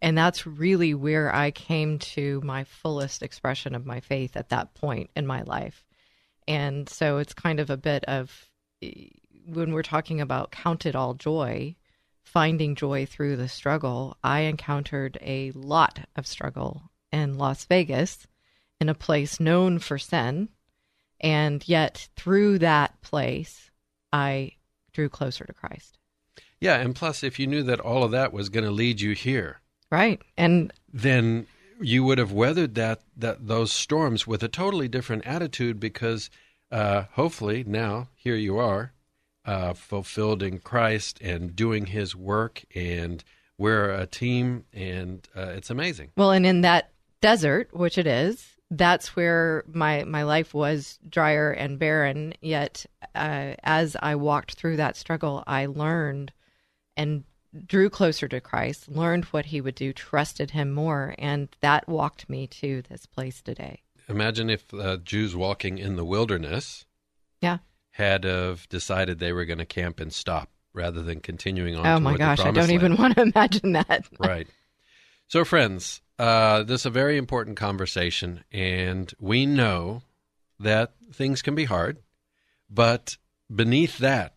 And 0.00 0.16
that's 0.16 0.46
really 0.46 0.94
where 0.94 1.34
I 1.34 1.50
came 1.50 1.98
to 1.98 2.40
my 2.42 2.64
fullest 2.64 3.22
expression 3.22 3.74
of 3.74 3.84
my 3.84 4.00
faith 4.00 4.34
at 4.34 4.48
that 4.48 4.72
point 4.72 5.10
in 5.14 5.26
my 5.26 5.42
life. 5.42 5.84
And 6.48 6.88
so 6.88 7.18
it's 7.18 7.34
kind 7.34 7.60
of 7.60 7.68
a 7.68 7.76
bit 7.76 8.04
of 8.06 8.48
when 9.46 9.72
we're 9.72 9.82
talking 9.82 10.20
about 10.20 10.52
count 10.52 10.86
it 10.86 10.94
all 10.94 11.14
joy, 11.14 11.76
finding 12.22 12.74
joy 12.74 13.06
through 13.06 13.36
the 13.36 13.48
struggle, 13.48 14.16
I 14.22 14.40
encountered 14.40 15.18
a 15.20 15.50
lot 15.52 16.00
of 16.16 16.26
struggle 16.26 16.90
in 17.10 17.38
Las 17.38 17.64
Vegas 17.64 18.26
in 18.80 18.88
a 18.88 18.94
place 18.94 19.40
known 19.40 19.78
for 19.78 19.98
sin. 19.98 20.48
And 21.20 21.66
yet, 21.68 22.08
through 22.16 22.58
that 22.58 23.00
place, 23.00 23.70
I 24.12 24.52
drew 24.92 25.08
closer 25.08 25.44
to 25.44 25.52
Christ. 25.52 25.98
Yeah, 26.60 26.76
and 26.76 26.94
plus, 26.94 27.22
if 27.22 27.38
you 27.38 27.46
knew 27.46 27.62
that 27.64 27.80
all 27.80 28.02
of 28.02 28.10
that 28.10 28.32
was 28.32 28.48
going 28.48 28.64
to 28.64 28.70
lead 28.70 29.00
you 29.00 29.12
here, 29.12 29.62
Right. 29.92 30.22
And 30.38 30.72
then 30.90 31.46
you 31.78 32.02
would 32.02 32.16
have 32.16 32.32
weathered 32.32 32.74
that, 32.76 33.02
that 33.14 33.46
those 33.46 33.70
storms 33.70 34.26
with 34.26 34.42
a 34.42 34.48
totally 34.48 34.88
different 34.88 35.26
attitude 35.26 35.78
because 35.78 36.30
uh, 36.70 37.02
hopefully 37.12 37.62
now 37.62 38.08
here 38.14 38.34
you 38.34 38.56
are 38.56 38.94
uh, 39.44 39.74
fulfilled 39.74 40.42
in 40.42 40.58
Christ 40.58 41.20
and 41.20 41.54
doing 41.56 41.86
His 41.86 42.14
work, 42.14 42.64
and 42.74 43.22
we're 43.58 43.90
a 43.90 44.06
team, 44.06 44.64
and 44.72 45.26
uh, 45.36 45.52
it's 45.56 45.70
amazing. 45.70 46.10
Well, 46.16 46.32
and 46.32 46.46
in 46.46 46.62
that 46.62 46.92
desert, 47.20 47.70
which 47.72 47.98
it 47.98 48.06
is, 48.06 48.46
that's 48.70 49.14
where 49.14 49.64
my 49.66 50.04
my 50.04 50.22
life 50.22 50.54
was 50.54 50.98
drier 51.08 51.50
and 51.50 51.78
barren. 51.78 52.34
Yet, 52.40 52.86
uh, 53.14 53.54
as 53.62 53.96
I 54.00 54.14
walked 54.14 54.54
through 54.54 54.76
that 54.76 54.96
struggle, 54.96 55.44
I 55.46 55.66
learned 55.66 56.32
and 56.96 57.24
drew 57.66 57.90
closer 57.90 58.28
to 58.28 58.40
Christ, 58.40 58.88
learned 58.88 59.26
what 59.26 59.46
He 59.46 59.60
would 59.60 59.74
do, 59.74 59.92
trusted 59.92 60.52
Him 60.52 60.72
more, 60.72 61.14
and 61.18 61.48
that 61.60 61.86
walked 61.88 62.30
me 62.30 62.46
to 62.46 62.82
this 62.88 63.04
place 63.06 63.42
today. 63.42 63.82
Imagine 64.08 64.50
if 64.50 64.72
uh, 64.74 64.96
Jews 64.96 65.36
walking 65.36 65.78
in 65.78 65.96
the 65.96 66.04
wilderness 66.04 66.86
Yeah. 67.40 67.58
Had 67.92 68.24
have 68.24 68.68
decided 68.68 69.18
they 69.18 69.32
were 69.32 69.44
going 69.44 69.58
to 69.58 69.66
camp 69.66 70.00
and 70.00 70.12
stop 70.12 70.50
rather 70.74 71.02
than 71.02 71.20
continuing 71.20 71.76
on. 71.76 71.86
Oh 71.86 72.00
my 72.00 72.16
gosh, 72.16 72.40
I 72.40 72.50
don't 72.50 72.70
even 72.70 72.96
want 72.96 73.14
to 73.16 73.22
imagine 73.22 73.72
that. 73.72 74.08
right. 74.18 74.46
So, 75.28 75.44
friends, 75.44 76.02
uh, 76.18 76.62
this 76.62 76.82
is 76.82 76.86
a 76.86 76.90
very 76.90 77.16
important 77.16 77.56
conversation, 77.56 78.44
and 78.50 79.12
we 79.18 79.46
know 79.46 80.02
that 80.58 80.92
things 81.12 81.42
can 81.42 81.54
be 81.54 81.64
hard, 81.64 81.98
but 82.70 83.16
beneath 83.54 83.98
that 83.98 84.34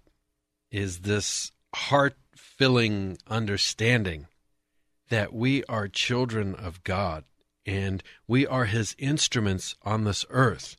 is 0.72 1.00
this 1.00 1.52
heart 1.74 2.16
filling 2.36 3.18
understanding 3.28 4.28
that 5.10 5.34
we 5.34 5.64
are 5.66 5.88
children 5.88 6.56
of 6.56 6.84
God 6.84 7.24
and 7.66 8.04
we 8.28 8.46
are 8.46 8.66
His 8.66 8.96
instruments 8.98 9.76
on 9.84 10.04
this 10.04 10.26
earth. 10.30 10.76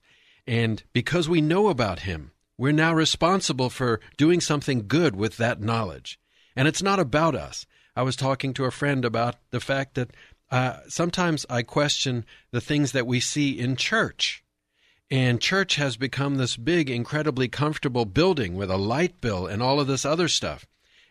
And 0.47 0.83
because 0.93 1.29
we 1.29 1.41
know 1.41 1.69
about 1.69 2.01
Him, 2.01 2.33
we're 2.59 2.73
now 2.73 2.95
responsible 2.95 3.71
for 3.71 4.01
doing 4.17 4.41
something 4.41 4.87
good 4.89 5.15
with 5.15 5.37
that 5.37 5.61
knowledge. 5.61 6.19
And 6.55 6.67
it's 6.67 6.83
not 6.83 6.99
about 6.99 7.35
us. 7.35 7.67
I 7.95 8.03
was 8.03 8.17
talking 8.17 8.55
to 8.55 8.65
a 8.65 8.71
friend 8.71 9.05
about 9.05 9.37
the 9.51 9.61
fact 9.61 9.95
that 9.95 10.11
uh, 10.51 10.79
sometimes 10.89 11.45
I 11.51 11.63
question 11.63 12.25
the 12.51 12.61
things 12.61 12.93
that 12.93 13.07
we 13.07 13.21
see 13.21 13.59
in 13.59 13.77
church. 13.77 14.43
And 15.11 15.41
church 15.41 15.77
has 15.77 15.97
become 15.97 16.37
this 16.37 16.57
big, 16.57 16.91
incredibly 16.91 17.49
comfortable 17.49 18.05
building 18.05 18.55
with 18.55 18.71
a 18.71 18.77
light 18.77 19.21
bill 19.21 19.47
and 19.47 19.63
all 19.63 19.81
of 19.81 19.87
this 19.87 20.05
other 20.05 20.29
stuff. 20.29 20.67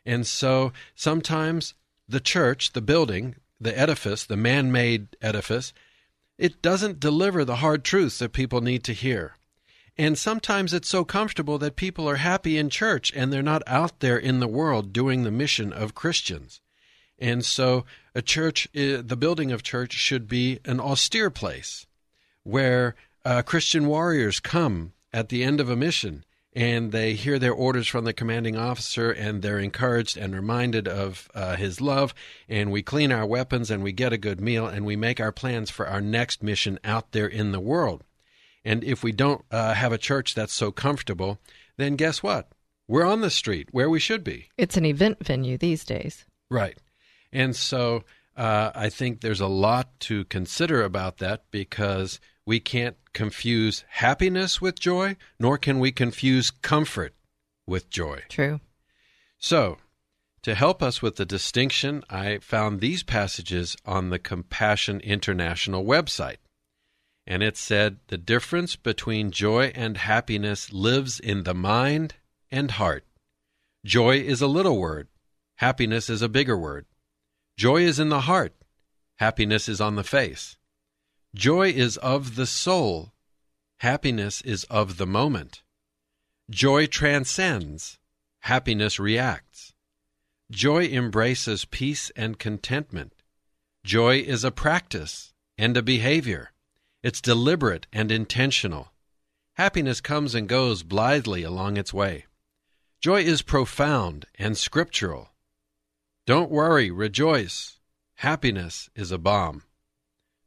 And 0.06 0.28
so 0.28 0.74
sometimes 0.96 1.74
the 2.08 2.20
church, 2.20 2.74
the 2.74 2.82
building, 2.82 3.36
the 3.60 3.78
edifice, 3.78 4.26
the 4.26 4.38
man 4.38 4.72
made 4.72 5.16
edifice, 5.22 5.74
it 6.38 6.62
doesn't 6.62 7.00
deliver 7.00 7.46
the 7.46 7.58
hard 7.58 7.84
truths 7.84 8.20
that 8.20 8.34
people 8.34 8.62
need 8.62 8.84
to 8.84 8.94
hear. 8.94 9.36
And 9.98 10.18
sometimes 10.18 10.74
it's 10.74 10.90
so 10.90 11.06
comfortable 11.06 11.58
that 11.60 11.78
people 11.78 12.10
are 12.10 12.18
happy 12.18 12.58
in 12.58 12.70
church 12.70 13.14
and 13.16 13.32
they're 13.32 13.42
not 13.42 13.64
out 13.66 14.02
there 14.02 14.18
in 14.18 14.40
the 14.40 14.48
world 14.48 14.92
doing 14.92 15.24
the 15.24 15.32
mission 15.32 15.72
of 15.72 15.96
Christians. 15.96 16.60
And 17.18 17.46
so 17.46 17.86
a 18.14 18.22
church, 18.22 18.68
uh, 18.76 19.02
the 19.02 19.18
building 19.18 19.52
of 19.54 19.64
church 19.64 19.94
should 19.94 20.28
be 20.28 20.60
an 20.66 20.82
austere 20.82 21.30
place 21.30 21.88
where 22.44 22.96
uh, 23.24 23.42
Christian 23.42 23.88
warriors 23.88 24.42
come 24.42 24.92
at 25.14 25.30
the 25.30 25.44
end 25.44 25.62
of 25.62 25.70
a 25.70 25.78
mission 25.78 26.26
and 26.54 26.92
they 26.92 27.14
hear 27.14 27.40
their 27.40 27.54
orders 27.54 27.88
from 27.88 28.04
the 28.04 28.14
commanding 28.14 28.58
officer 28.58 29.12
and 29.12 29.42
they're 29.42 29.60
encouraged 29.60 30.18
and 30.18 30.36
reminded 30.36 30.88
of 30.88 31.30
uh, 31.34 31.56
his 31.56 31.80
love 31.80 32.14
and 32.50 32.72
we 32.72 32.82
clean 32.82 33.14
our 33.14 33.26
weapons 33.26 33.72
and 33.72 33.82
we 33.82 33.94
get 33.94 34.14
a 34.14 34.18
good 34.18 34.42
meal 34.42 34.68
and 34.68 34.86
we 34.86 34.96
make 34.98 35.20
our 35.22 35.32
plans 35.32 35.70
for 35.70 35.88
our 35.88 36.02
next 36.02 36.44
mission 36.44 36.80
out 36.84 37.12
there 37.14 37.28
in 37.28 37.54
the 37.54 37.60
world 37.62 38.04
and 38.66 38.84
if 38.84 39.04
we 39.04 39.12
don't 39.12 39.46
uh, 39.52 39.74
have 39.74 39.94
a 39.94 39.98
church 39.98 40.36
that's 40.36 40.54
so 40.54 40.72
comfortable 40.72 41.40
then 41.78 41.96
guess 41.96 42.22
what 42.22 42.52
we're 42.88 43.06
on 43.06 43.22
the 43.22 43.30
street 43.30 43.70
where 43.72 43.90
we 43.90 44.00
should 44.00 44.24
be 44.24 44.50
It's 44.58 44.78
an 44.78 44.86
event 44.86 45.24
venue 45.24 45.58
these 45.58 45.86
days. 45.86 46.26
Right. 46.50 46.78
And 47.32 47.56
so 47.56 48.04
uh, 48.38 48.72
I 48.76 48.90
think 48.90 49.22
there's 49.22 49.42
a 49.42 49.48
lot 49.48 50.00
to 50.02 50.26
consider 50.26 50.84
about 50.84 51.18
that 51.20 51.44
because 51.52 52.20
we 52.46 52.60
can't 52.60 52.98
confuse 53.14 53.84
happiness 53.90 54.62
with 54.62 54.80
joy, 54.80 55.16
nor 55.40 55.58
can 55.58 55.80
we 55.80 55.92
confuse 55.92 56.52
comfort 56.52 57.14
with 57.66 57.90
joy. 57.90 58.22
True. 58.30 58.60
So, 59.40 59.78
to 60.44 60.54
help 60.54 60.84
us 60.84 61.02
with 61.02 61.16
the 61.16 61.26
distinction, 61.26 62.04
I 62.10 62.38
found 62.38 62.80
these 62.80 63.02
passages 63.02 63.76
on 63.86 64.10
the 64.10 64.20
Compassion 64.20 65.00
International 65.00 65.84
website. 65.84 66.38
And 67.28 67.42
it 67.42 67.58
said 67.58 67.98
the 68.08 68.18
difference 68.18 68.76
between 68.76 69.32
joy 69.32 69.72
and 69.74 69.98
happiness 69.98 70.72
lives 70.72 71.20
in 71.20 71.44
the 71.44 71.56
mind 71.56 72.16
and 72.52 72.72
heart. 72.72 73.06
Joy 73.84 74.18
is 74.18 74.42
a 74.42 74.48
little 74.48 74.78
word, 74.78 75.08
happiness 75.56 76.10
is 76.10 76.22
a 76.22 76.30
bigger 76.30 76.58
word. 76.58 76.86
Joy 77.58 77.82
is 77.82 78.00
in 78.00 78.10
the 78.10 78.22
heart, 78.22 78.54
happiness 79.18 79.68
is 79.70 79.82
on 79.82 79.96
the 79.96 80.04
face. 80.04 80.58
Joy 81.34 81.70
is 81.70 81.98
of 81.98 82.36
the 82.36 82.46
soul, 82.46 83.14
happiness 83.80 84.42
is 84.42 84.64
of 84.66 84.98
the 84.98 85.08
moment. 85.08 85.64
Joy 86.50 86.86
transcends, 86.86 87.98
happiness 88.42 89.00
reacts. 89.00 89.74
Joy 90.52 90.86
embraces 90.86 91.66
peace 91.66 92.12
and 92.16 92.38
contentment. 92.38 93.14
Joy 93.84 94.20
is 94.20 94.44
a 94.44 94.52
practice 94.52 95.34
and 95.58 95.76
a 95.76 95.82
behavior. 95.82 96.52
It's 97.06 97.22
deliberate 97.22 97.86
and 97.94 98.12
intentional. 98.12 98.92
Happiness 99.58 100.02
comes 100.02 100.34
and 100.34 100.50
goes 100.50 100.82
blithely 100.82 101.44
along 101.44 101.78
its 101.78 101.94
way. 101.94 102.26
Joy 103.00 103.22
is 103.22 103.44
profound 103.44 104.26
and 104.40 104.58
scriptural. 104.58 105.30
Don't 106.26 106.50
worry, 106.50 106.90
rejoice. 106.90 107.78
Happiness 108.16 108.90
is 108.96 109.12
a 109.12 109.20
bomb. 109.20 109.62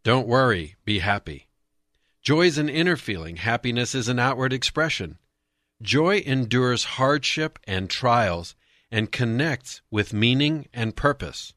Don't 0.02 0.26
worry, 0.26 0.74
be 0.84 0.98
happy. 0.98 1.46
Joy 2.22 2.46
is 2.46 2.58
an 2.58 2.68
inner 2.68 2.96
feeling, 2.96 3.36
happiness 3.36 3.94
is 3.94 4.08
an 4.08 4.18
outward 4.18 4.52
expression. 4.52 5.18
Joy 5.80 6.24
endures 6.26 6.98
hardship 6.98 7.60
and 7.68 7.88
trials 7.88 8.56
and 8.90 9.12
connects 9.12 9.80
with 9.92 10.12
meaning 10.12 10.66
and 10.74 10.96
purpose. 10.96 11.54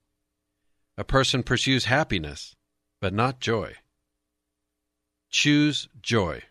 A 0.95 1.03
person 1.03 1.41
pursues 1.41 1.85
happiness, 1.85 2.55
but 2.99 3.15
not 3.15 3.39
joy. 3.39 3.77
Choose 5.32 5.88
joy. 6.01 6.43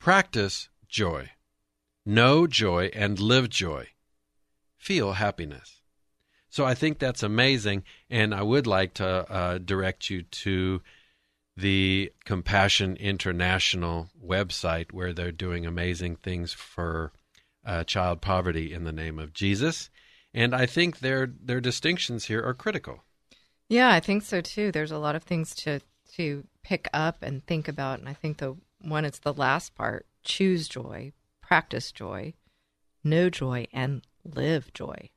Practice 0.00 0.68
joy. 0.88 1.30
Know 2.04 2.46
joy 2.46 2.90
and 2.94 3.18
live 3.20 3.50
joy. 3.50 3.88
Feel 4.78 5.12
happiness. 5.12 5.82
So 6.48 6.64
I 6.64 6.74
think 6.74 6.98
that's 6.98 7.22
amazing, 7.22 7.84
and 8.08 8.34
I 8.34 8.42
would 8.42 8.66
like 8.66 8.94
to 8.94 9.06
uh, 9.30 9.58
direct 9.58 10.08
you 10.08 10.22
to 10.22 10.80
the 11.56 12.12
Compassion 12.24 12.96
International 12.96 14.08
website 14.24 14.92
where 14.92 15.12
they're 15.12 15.32
doing 15.32 15.66
amazing 15.66 16.16
things 16.16 16.54
for 16.54 17.12
uh, 17.66 17.84
child 17.84 18.22
poverty 18.22 18.72
in 18.72 18.84
the 18.84 18.92
name 18.92 19.18
of 19.18 19.34
Jesus. 19.34 19.90
And 20.32 20.54
I 20.54 20.64
think 20.64 21.00
their 21.00 21.26
their 21.26 21.60
distinctions 21.60 22.26
here 22.26 22.42
are 22.42 22.54
critical. 22.54 23.04
Yeah, 23.68 23.90
I 23.90 24.00
think 24.00 24.22
so 24.22 24.40
too. 24.40 24.72
There's 24.72 24.92
a 24.92 24.98
lot 24.98 25.16
of 25.16 25.24
things 25.24 25.54
to 25.56 25.80
to 26.14 26.44
pick 26.66 26.88
up 26.92 27.22
and 27.22 27.46
think 27.46 27.68
about, 27.68 28.00
and 28.00 28.08
I 28.08 28.12
think 28.12 28.38
the 28.38 28.56
one 28.80 29.04
it's 29.04 29.20
the 29.20 29.32
last 29.32 29.76
part: 29.76 30.04
choose 30.24 30.68
joy, 30.68 31.12
practice 31.40 31.92
joy, 31.92 32.34
know 33.04 33.30
joy, 33.30 33.68
and 33.72 34.02
live 34.24 34.72
joy. 34.74 35.10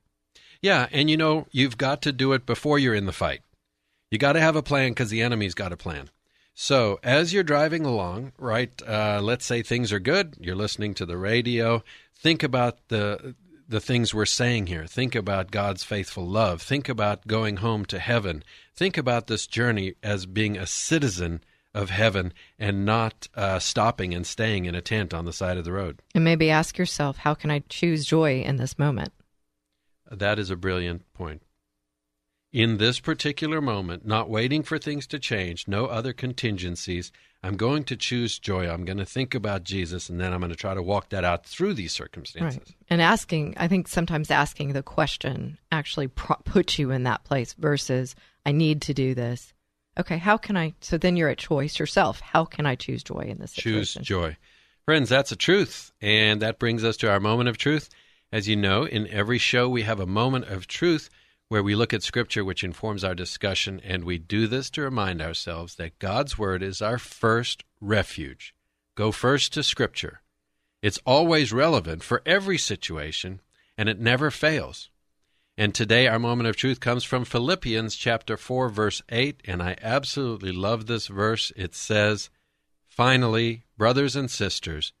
Yeah, 0.62 0.86
and 0.92 1.10
you 1.10 1.16
know 1.16 1.46
you've 1.50 1.76
got 1.76 2.02
to 2.02 2.12
do 2.12 2.32
it 2.34 2.46
before 2.46 2.78
you're 2.78 2.94
in 2.94 3.06
the 3.06 3.12
fight. 3.12 3.40
You 4.10 4.18
got 4.18 4.34
to 4.34 4.40
have 4.40 4.54
a 4.54 4.62
plan 4.62 4.92
because 4.92 5.10
the 5.10 5.22
enemy's 5.22 5.54
got 5.54 5.72
a 5.72 5.76
plan. 5.76 6.10
So 6.54 7.00
as 7.02 7.32
you're 7.32 7.42
driving 7.42 7.84
along, 7.84 8.32
right? 8.38 8.70
Uh, 8.86 9.20
let's 9.22 9.44
say 9.44 9.62
things 9.62 9.92
are 9.92 10.00
good. 10.00 10.36
You're 10.38 10.54
listening 10.54 10.94
to 10.94 11.06
the 11.06 11.16
radio. 11.16 11.82
Think 12.14 12.42
about 12.42 12.88
the 12.88 13.34
the 13.70 13.80
things 13.80 14.12
we're 14.12 14.26
saying 14.26 14.66
here. 14.66 14.84
Think 14.84 15.14
about 15.14 15.52
God's 15.52 15.84
faithful 15.84 16.26
love. 16.26 16.60
Think 16.60 16.88
about 16.88 17.28
going 17.28 17.58
home 17.58 17.84
to 17.86 18.00
heaven. 18.00 18.42
Think 18.74 18.98
about 18.98 19.28
this 19.28 19.46
journey 19.46 19.94
as 20.02 20.26
being 20.26 20.58
a 20.58 20.66
citizen 20.66 21.40
of 21.72 21.88
heaven 21.88 22.32
and 22.58 22.84
not 22.84 23.28
uh, 23.36 23.60
stopping 23.60 24.12
and 24.12 24.26
staying 24.26 24.64
in 24.64 24.74
a 24.74 24.80
tent 24.80 25.14
on 25.14 25.24
the 25.24 25.32
side 25.32 25.56
of 25.56 25.64
the 25.64 25.72
road. 25.72 26.02
And 26.16 26.24
maybe 26.24 26.50
ask 26.50 26.78
yourself, 26.78 27.18
how 27.18 27.34
can 27.34 27.52
I 27.52 27.62
choose 27.68 28.04
joy 28.04 28.40
in 28.40 28.56
this 28.56 28.76
moment? 28.76 29.12
That 30.10 30.40
is 30.40 30.50
a 30.50 30.56
brilliant 30.56 31.04
point. 31.14 31.42
In 32.52 32.78
this 32.78 32.98
particular 32.98 33.60
moment, 33.60 34.04
not 34.04 34.28
waiting 34.28 34.64
for 34.64 34.76
things 34.76 35.06
to 35.08 35.20
change, 35.20 35.68
no 35.68 35.86
other 35.86 36.12
contingencies, 36.12 37.12
I'm 37.44 37.56
going 37.56 37.84
to 37.84 37.96
choose 37.96 38.40
joy. 38.40 38.68
I'm 38.68 38.84
going 38.84 38.98
to 38.98 39.04
think 39.04 39.36
about 39.36 39.62
Jesus, 39.62 40.08
and 40.08 40.20
then 40.20 40.32
I'm 40.32 40.40
going 40.40 40.50
to 40.50 40.56
try 40.56 40.74
to 40.74 40.82
walk 40.82 41.10
that 41.10 41.24
out 41.24 41.46
through 41.46 41.74
these 41.74 41.92
circumstances. 41.92 42.58
Right. 42.58 42.76
And 42.88 43.00
asking, 43.00 43.54
I 43.56 43.68
think 43.68 43.86
sometimes 43.86 44.32
asking 44.32 44.72
the 44.72 44.82
question 44.82 45.58
actually 45.70 46.08
pro- 46.08 46.36
puts 46.44 46.76
you 46.76 46.90
in 46.90 47.04
that 47.04 47.22
place 47.22 47.54
versus, 47.54 48.16
I 48.44 48.50
need 48.50 48.82
to 48.82 48.94
do 48.94 49.14
this. 49.14 49.54
Okay, 49.96 50.18
how 50.18 50.36
can 50.36 50.56
I? 50.56 50.74
So 50.80 50.98
then 50.98 51.16
you're 51.16 51.28
at 51.28 51.38
choice 51.38 51.78
yourself. 51.78 52.20
How 52.20 52.44
can 52.44 52.66
I 52.66 52.74
choose 52.74 53.04
joy 53.04 53.26
in 53.28 53.38
this 53.38 53.52
situation? 53.52 54.02
Choose 54.02 54.08
joy. 54.08 54.36
Friends, 54.84 55.08
that's 55.08 55.30
a 55.30 55.36
truth. 55.36 55.92
And 56.00 56.42
that 56.42 56.58
brings 56.58 56.82
us 56.82 56.96
to 56.98 57.10
our 57.10 57.20
moment 57.20 57.48
of 57.48 57.58
truth. 57.58 57.90
As 58.32 58.48
you 58.48 58.56
know, 58.56 58.84
in 58.84 59.06
every 59.08 59.38
show 59.38 59.68
we 59.68 59.82
have 59.82 60.00
a 60.00 60.06
moment 60.06 60.46
of 60.46 60.66
truth 60.66 61.10
where 61.50 61.64
we 61.64 61.74
look 61.74 61.92
at 61.92 62.04
Scripture 62.04 62.44
which 62.44 62.62
informs 62.62 63.02
our 63.02 63.14
discussion, 63.14 63.80
and 63.82 64.04
we 64.04 64.18
do 64.18 64.46
this 64.46 64.70
to 64.70 64.82
remind 64.82 65.20
ourselves 65.20 65.74
that 65.74 65.98
God's 65.98 66.38
Word 66.38 66.62
is 66.62 66.80
our 66.80 66.96
first 66.96 67.64
refuge. 67.80 68.54
Go 68.94 69.10
first 69.10 69.52
to 69.54 69.64
Scripture. 69.64 70.22
It's 70.80 71.00
always 71.04 71.52
relevant 71.52 72.04
for 72.04 72.22
every 72.24 72.56
situation, 72.56 73.40
and 73.76 73.88
it 73.88 73.98
never 73.98 74.30
fails. 74.30 74.90
And 75.58 75.74
today 75.74 76.06
our 76.06 76.20
moment 76.20 76.48
of 76.48 76.54
truth 76.54 76.78
comes 76.78 77.02
from 77.02 77.24
Philippians 77.24 77.96
chapter 77.96 78.36
4 78.36 78.68
verse 78.68 79.02
8 79.08 79.40
and 79.44 79.60
I 79.60 79.76
absolutely 79.82 80.52
love 80.52 80.86
this 80.86 81.08
verse. 81.08 81.52
It 81.56 81.74
says, 81.74 82.30
"Finally, 82.86 83.64
brothers 83.76 84.14
and 84.14 84.30
sisters, 84.30 84.92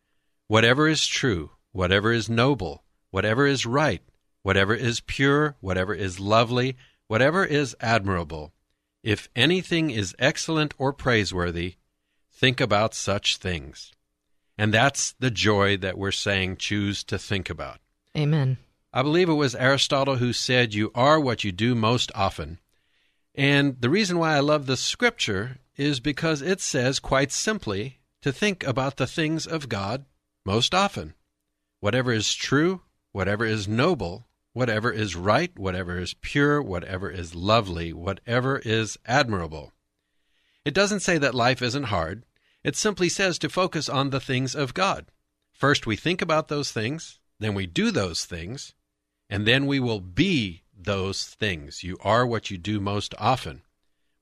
whatever 0.48 0.88
is 0.88 1.06
true, 1.06 1.52
whatever 1.70 2.12
is 2.12 2.28
noble, 2.28 2.82
whatever 3.10 3.46
is 3.46 3.64
right, 3.64 4.02
whatever 4.42 4.74
is 4.74 5.00
pure, 5.00 5.56
whatever 5.60 5.94
is 5.94 6.20
lovely, 6.20 6.76
whatever 7.06 7.44
is 7.44 7.76
admirable, 7.80 8.52
if 9.02 9.28
anything 9.34 9.90
is 9.90 10.14
excellent 10.18 10.74
or 10.78 10.92
praiseworthy, 10.92 11.76
think 12.32 12.60
about 12.60 12.94
such 12.94 13.36
things." 13.36 13.92
And 14.60 14.74
that's 14.74 15.12
the 15.18 15.30
joy 15.30 15.78
that 15.78 15.96
we're 15.96 16.12
saying 16.12 16.58
choose 16.58 17.02
to 17.04 17.18
think 17.18 17.48
about. 17.48 17.80
Amen. 18.14 18.58
I 18.92 19.02
believe 19.02 19.28
it 19.28 19.34
was 19.34 19.54
Aristotle 19.54 20.16
who 20.16 20.32
said, 20.32 20.74
You 20.74 20.90
are 20.94 21.20
what 21.20 21.44
you 21.44 21.52
do 21.52 21.74
most 21.74 22.10
often. 22.14 22.58
And 23.34 23.80
the 23.80 23.88
reason 23.88 24.18
why 24.18 24.34
I 24.34 24.40
love 24.40 24.66
this 24.66 24.80
scripture 24.80 25.58
is 25.76 26.00
because 26.00 26.42
it 26.42 26.60
says 26.60 26.98
quite 26.98 27.32
simply 27.32 28.00
to 28.20 28.32
think 28.32 28.62
about 28.64 28.96
the 28.96 29.06
things 29.06 29.46
of 29.46 29.68
God 29.68 30.04
most 30.44 30.74
often. 30.74 31.14
Whatever 31.78 32.12
is 32.12 32.34
true, 32.34 32.82
whatever 33.12 33.46
is 33.46 33.68
noble, 33.68 34.26
whatever 34.52 34.90
is 34.90 35.16
right, 35.16 35.56
whatever 35.58 35.98
is 35.98 36.14
pure, 36.14 36.60
whatever 36.60 37.10
is 37.10 37.34
lovely, 37.34 37.92
whatever 37.92 38.58
is 38.58 38.98
admirable. 39.06 39.72
It 40.64 40.74
doesn't 40.74 41.00
say 41.00 41.18
that 41.18 41.34
life 41.34 41.62
isn't 41.62 41.84
hard. 41.84 42.24
It 42.62 42.76
simply 42.76 43.08
says 43.08 43.38
to 43.38 43.48
focus 43.48 43.88
on 43.88 44.10
the 44.10 44.20
things 44.20 44.54
of 44.54 44.74
God. 44.74 45.06
First, 45.52 45.86
we 45.86 45.96
think 45.96 46.20
about 46.20 46.48
those 46.48 46.72
things, 46.72 47.18
then 47.38 47.54
we 47.54 47.66
do 47.66 47.90
those 47.90 48.24
things, 48.24 48.74
and 49.28 49.46
then 49.46 49.66
we 49.66 49.80
will 49.80 50.00
be 50.00 50.62
those 50.76 51.24
things. 51.24 51.82
You 51.82 51.96
are 52.02 52.26
what 52.26 52.50
you 52.50 52.58
do 52.58 52.80
most 52.80 53.14
often. 53.18 53.62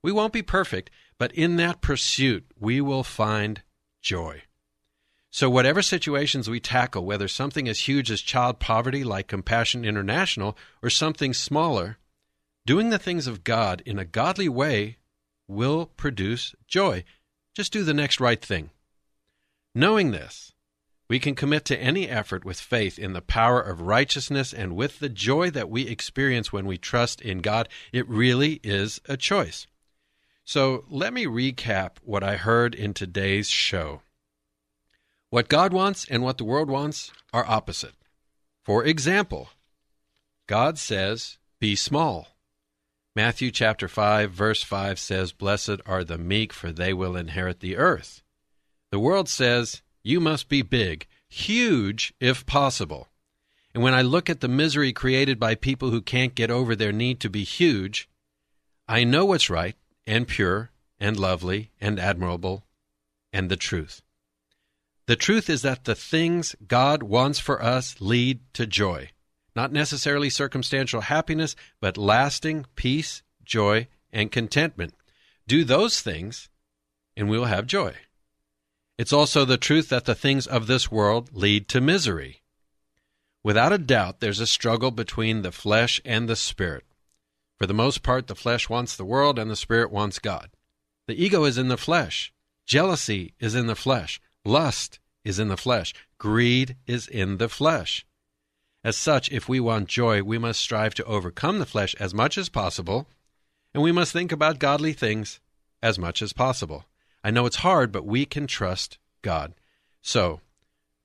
We 0.01 0.11
won't 0.11 0.33
be 0.33 0.41
perfect, 0.41 0.89
but 1.17 1.33
in 1.33 1.57
that 1.57 1.81
pursuit, 1.81 2.45
we 2.57 2.79
will 2.79 3.03
find 3.03 3.61
joy. 4.01 4.43
So, 5.31 5.49
whatever 5.49 5.83
situations 5.83 6.49
we 6.49 6.59
tackle, 6.59 7.05
whether 7.05 7.27
something 7.27 7.67
as 7.67 7.81
huge 7.81 8.09
as 8.09 8.21
child 8.21 8.59
poverty 8.59 9.03
like 9.03 9.27
Compassion 9.27 9.85
International 9.85 10.57
or 10.81 10.89
something 10.89 11.33
smaller, 11.33 11.97
doing 12.65 12.89
the 12.89 12.97
things 12.97 13.27
of 13.27 13.43
God 13.43 13.83
in 13.85 13.99
a 13.99 14.05
godly 14.05 14.49
way 14.49 14.97
will 15.47 15.85
produce 15.85 16.55
joy. 16.67 17.03
Just 17.53 17.71
do 17.71 17.83
the 17.83 17.93
next 17.93 18.19
right 18.19 18.41
thing. 18.41 18.71
Knowing 19.75 20.11
this, 20.11 20.53
we 21.07 21.19
can 21.19 21.35
commit 21.35 21.65
to 21.65 21.79
any 21.79 22.07
effort 22.07 22.43
with 22.43 22.59
faith 22.59 22.97
in 22.97 23.13
the 23.13 23.21
power 23.21 23.61
of 23.61 23.81
righteousness 23.81 24.53
and 24.53 24.75
with 24.75 24.99
the 24.99 25.09
joy 25.09 25.49
that 25.51 25.69
we 25.69 25.87
experience 25.87 26.53
when 26.53 26.65
we 26.65 26.77
trust 26.77 27.21
in 27.21 27.39
God. 27.39 27.69
It 27.91 28.07
really 28.07 28.59
is 28.63 28.99
a 29.07 29.17
choice. 29.17 29.67
So 30.43 30.85
let 30.89 31.13
me 31.13 31.25
recap 31.25 31.97
what 32.03 32.23
I 32.23 32.37
heard 32.37 32.73
in 32.73 32.93
today's 32.93 33.49
show. 33.49 34.01
What 35.29 35.47
God 35.47 35.73
wants 35.73 36.05
and 36.09 36.23
what 36.23 36.37
the 36.37 36.43
world 36.43 36.69
wants 36.69 37.11
are 37.31 37.45
opposite. 37.45 37.93
For 38.63 38.83
example, 38.83 39.49
God 40.47 40.79
says, 40.79 41.37
Be 41.59 41.75
small. 41.75 42.29
Matthew 43.15 43.51
chapter 43.51 43.87
5 43.87 44.31
verse 44.31 44.63
5 44.63 44.97
says, 44.97 45.31
"Blessed 45.31 45.81
are 45.85 46.03
the 46.03 46.17
meek, 46.17 46.53
for 46.53 46.71
they 46.71 46.93
will 46.93 47.15
inherit 47.15 47.59
the 47.59 47.75
earth." 47.75 48.23
The 48.91 48.99
world 48.99 49.27
says, 49.27 49.81
"You 50.03 50.19
must 50.19 50.47
be 50.47 50.61
big, 50.61 51.05
huge 51.27 52.13
if 52.19 52.45
possible." 52.45 53.09
And 53.73 53.83
when 53.83 53.93
I 53.93 54.01
look 54.01 54.29
at 54.29 54.39
the 54.39 54.47
misery 54.47 54.93
created 54.93 55.39
by 55.39 55.55
people 55.55 55.91
who 55.91 56.01
can't 56.01 56.33
get 56.33 56.49
over 56.49 56.75
their 56.75 56.91
need 56.91 57.19
to 57.19 57.29
be 57.29 57.43
huge, 57.43 58.09
I 58.87 59.03
know 59.03 59.25
what's 59.25 59.49
right 59.49 59.75
and 60.07 60.27
pure 60.27 60.71
and 60.99 61.19
lovely 61.19 61.71
and 61.79 61.99
admirable 61.99 62.65
and 63.33 63.51
the 63.51 63.57
truth. 63.57 64.01
The 65.09 65.15
truth 65.15 65.49
is 65.49 65.63
that 65.63 65.85
the 65.85 65.95
things 65.95 66.55
God 66.65 67.01
wants 67.01 67.39
for 67.39 67.61
us 67.61 67.95
lead 67.99 68.41
to 68.53 68.65
joy 68.65 69.09
not 69.59 69.73
necessarily 69.73 70.29
circumstantial 70.29 71.01
happiness, 71.01 71.53
but 71.81 71.97
lasting 71.97 72.65
peace, 72.75 73.23
joy, 73.43 73.87
and 74.09 74.31
contentment. 74.31 74.93
Do 75.47 75.65
those 75.65 75.99
things, 75.99 76.47
and 77.17 77.29
we 77.29 77.37
will 77.37 77.45
have 77.45 77.67
joy. 77.67 77.93
It's 78.97 79.11
also 79.11 79.43
the 79.43 79.57
truth 79.57 79.89
that 79.89 80.05
the 80.05 80.15
things 80.15 80.47
of 80.47 80.67
this 80.67 80.89
world 80.89 81.31
lead 81.33 81.67
to 81.69 81.81
misery. 81.81 82.41
Without 83.43 83.73
a 83.73 83.77
doubt, 83.77 84.21
there's 84.21 84.39
a 84.39 84.47
struggle 84.47 84.91
between 84.91 85.41
the 85.41 85.51
flesh 85.51 85.99
and 86.05 86.29
the 86.29 86.37
spirit. 86.37 86.85
For 87.57 87.65
the 87.65 87.73
most 87.73 88.01
part, 88.01 88.27
the 88.27 88.35
flesh 88.35 88.69
wants 88.69 88.95
the 88.95 89.03
world 89.03 89.37
and 89.37 89.51
the 89.51 89.57
spirit 89.57 89.91
wants 89.91 90.19
God. 90.19 90.51
The 91.07 91.21
ego 91.21 91.43
is 91.43 91.57
in 91.57 91.67
the 91.67 91.75
flesh. 91.75 92.31
Jealousy 92.65 93.33
is 93.41 93.55
in 93.55 93.67
the 93.67 93.75
flesh. 93.75 94.21
Lust 94.49 94.99
is 95.23 95.39
in 95.39 95.47
the 95.47 95.55
flesh. 95.55 95.93
Greed 96.17 96.75
is 96.87 97.07
in 97.07 97.37
the 97.37 97.47
flesh. 97.47 98.05
As 98.83 98.97
such, 98.97 99.31
if 99.31 99.47
we 99.47 99.59
want 99.59 99.87
joy, 99.87 100.23
we 100.23 100.37
must 100.37 100.59
strive 100.59 100.95
to 100.95 101.05
overcome 101.05 101.59
the 101.59 101.65
flesh 101.65 101.95
as 101.99 102.13
much 102.13 102.37
as 102.37 102.49
possible, 102.49 103.07
and 103.73 103.83
we 103.83 103.91
must 103.91 104.11
think 104.11 104.31
about 104.31 104.59
godly 104.59 104.93
things 104.93 105.39
as 105.83 105.99
much 105.99 106.21
as 106.21 106.33
possible. 106.33 106.85
I 107.23 107.31
know 107.31 107.45
it's 107.45 107.57
hard, 107.57 107.91
but 107.91 108.05
we 108.05 108.25
can 108.25 108.47
trust 108.47 108.97
God. 109.21 109.53
So, 110.01 110.41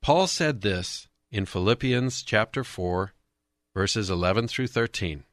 Paul 0.00 0.26
said 0.26 0.62
this 0.62 1.08
in 1.30 1.44
Philippians 1.46 2.22
chapter 2.22 2.64
4, 2.64 3.12
verses 3.74 4.08
11 4.08 4.48
through 4.48 4.68
13. 4.68 5.24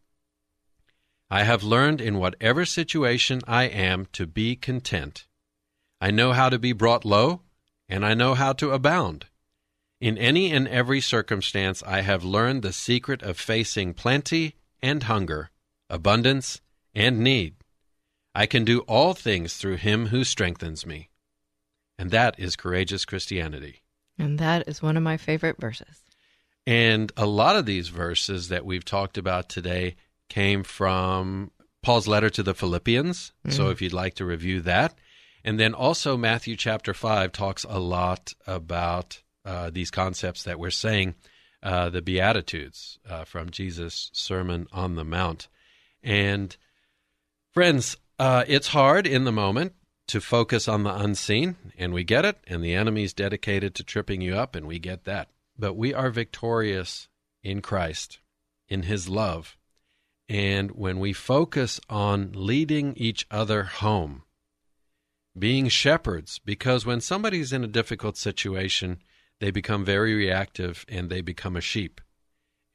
I 1.30 1.43
have 1.43 1.64
learned 1.64 2.01
in 2.01 2.18
whatever 2.18 2.66
situation 2.66 3.41
I 3.47 3.64
am 3.64 4.07
to 4.14 4.26
be 4.26 4.55
content. 4.55 5.28
I 6.01 6.12
know 6.12 6.34
how 6.34 6.49
to 6.49 6.59
be 6.59 6.74
brought 6.74 7.05
low, 7.05 7.41
and 7.92 8.06
I 8.06 8.14
know 8.14 8.34
how 8.34 8.54
to 8.54 8.72
abound. 8.72 9.26
In 10.00 10.18
any 10.18 10.52
and 10.52 10.68
every 10.68 11.02
circumstance, 11.02 11.84
I 11.86 12.02
have 12.02 12.24
learned 12.24 12.64
the 12.64 12.74
secret 12.74 13.22
of 13.22 13.38
facing 13.38 13.94
plenty 13.94 14.56
and 14.82 15.04
hunger, 15.04 15.52
abundance 15.89 16.62
and 16.96 17.20
need. 17.20 17.56
I 18.34 18.46
can 18.46 18.64
do 18.64 18.80
all 18.82 19.14
things 19.14 19.58
through 19.58 19.76
him 19.76 20.08
who 20.08 20.24
strengthens 20.24 20.86
me. 20.86 21.10
And 22.00 22.10
that 22.12 22.39
is 22.39 22.56
courageous 22.56 23.04
Christianity. 23.06 23.84
And 24.18 24.39
that 24.39 24.68
is 24.68 24.82
one 24.82 24.96
of 24.96 25.04
my 25.04 25.18
favorite 25.18 25.60
verses. 25.60 26.02
And 26.66 27.12
a 27.18 27.26
lot 27.26 27.58
of 27.58 27.66
these 27.66 27.89
verses 27.89 28.48
that 28.48 28.66
we've 28.66 28.86
talked 28.86 29.18
about 29.18 29.50
today 29.50 29.96
came 30.30 30.64
from 30.64 31.52
Paul's 31.84 32.08
letter 32.08 32.30
to 32.30 32.44
the 32.44 32.54
Philippians. 32.54 33.34
Mm-hmm. 33.46 33.56
So 33.56 33.70
if 33.70 33.82
you'd 33.82 33.94
like 33.94 34.14
to 34.16 34.26
review 34.26 34.62
that. 34.62 34.96
And 35.44 35.60
then 35.60 35.74
also 35.74 36.18
Matthew 36.18 36.56
chapter 36.56 36.94
5 36.94 37.32
talks 37.32 37.64
a 37.64 37.80
lot 37.80 38.34
about 38.46 39.22
uh, 39.44 39.70
these 39.72 39.92
concepts 39.92 40.44
that 40.44 40.60
we're 40.60 40.70
saying, 40.70 41.16
uh, 41.64 41.89
the 41.89 42.02
Beatitudes 42.02 43.00
uh, 43.08 43.24
from 43.24 43.50
Jesus' 43.50 44.10
Sermon 44.14 44.68
on 44.72 44.96
the 44.96 45.04
Mount. 45.04 45.48
And 46.04 46.56
friends, 47.52 47.98
uh, 48.20 48.44
it's 48.48 48.68
hard 48.68 49.08
in 49.08 49.26
the 49.26 49.32
moment 49.32 49.74
to 50.08 50.22
focus 50.22 50.68
on 50.68 50.84
the 50.84 50.94
unseen, 50.94 51.56
and 51.78 51.94
we 51.94 52.04
get 52.04 52.26
it, 52.26 52.38
and 52.46 52.64
the 52.64 52.74
enemy's 52.74 53.14
dedicated 53.14 53.74
to 53.76 53.84
tripping 53.84 54.22
you 54.22 54.36
up, 54.36 54.56
and 54.56 54.68
we 54.68 54.78
get 54.78 55.06
that. 55.06 55.30
But 55.58 55.76
we 55.76 55.94
are 55.94 56.10
victorious 56.10 57.08
in 57.44 57.62
Christ, 57.62 58.20
in 58.68 58.84
His 58.84 59.08
love. 59.08 59.58
And 60.28 60.72
when 60.72 61.00
we 61.00 61.14
focus 61.14 61.80
on 61.89 62.32
leading 62.34 62.94
each 62.96 63.26
other 63.30 63.64
home, 63.64 64.24
being 65.38 65.70
shepherds, 65.70 66.40
because 66.44 66.86
when 66.86 67.02
somebody's 67.02 67.54
in 67.54 67.64
a 67.64 67.68
difficult 67.68 68.18
situation, 68.18 69.00
they 69.40 69.52
become 69.52 69.86
very 69.86 70.14
reactive 70.14 70.86
and 70.88 71.10
they 71.10 71.22
become 71.22 71.56
a 71.56 71.62
sheep. 71.62 72.02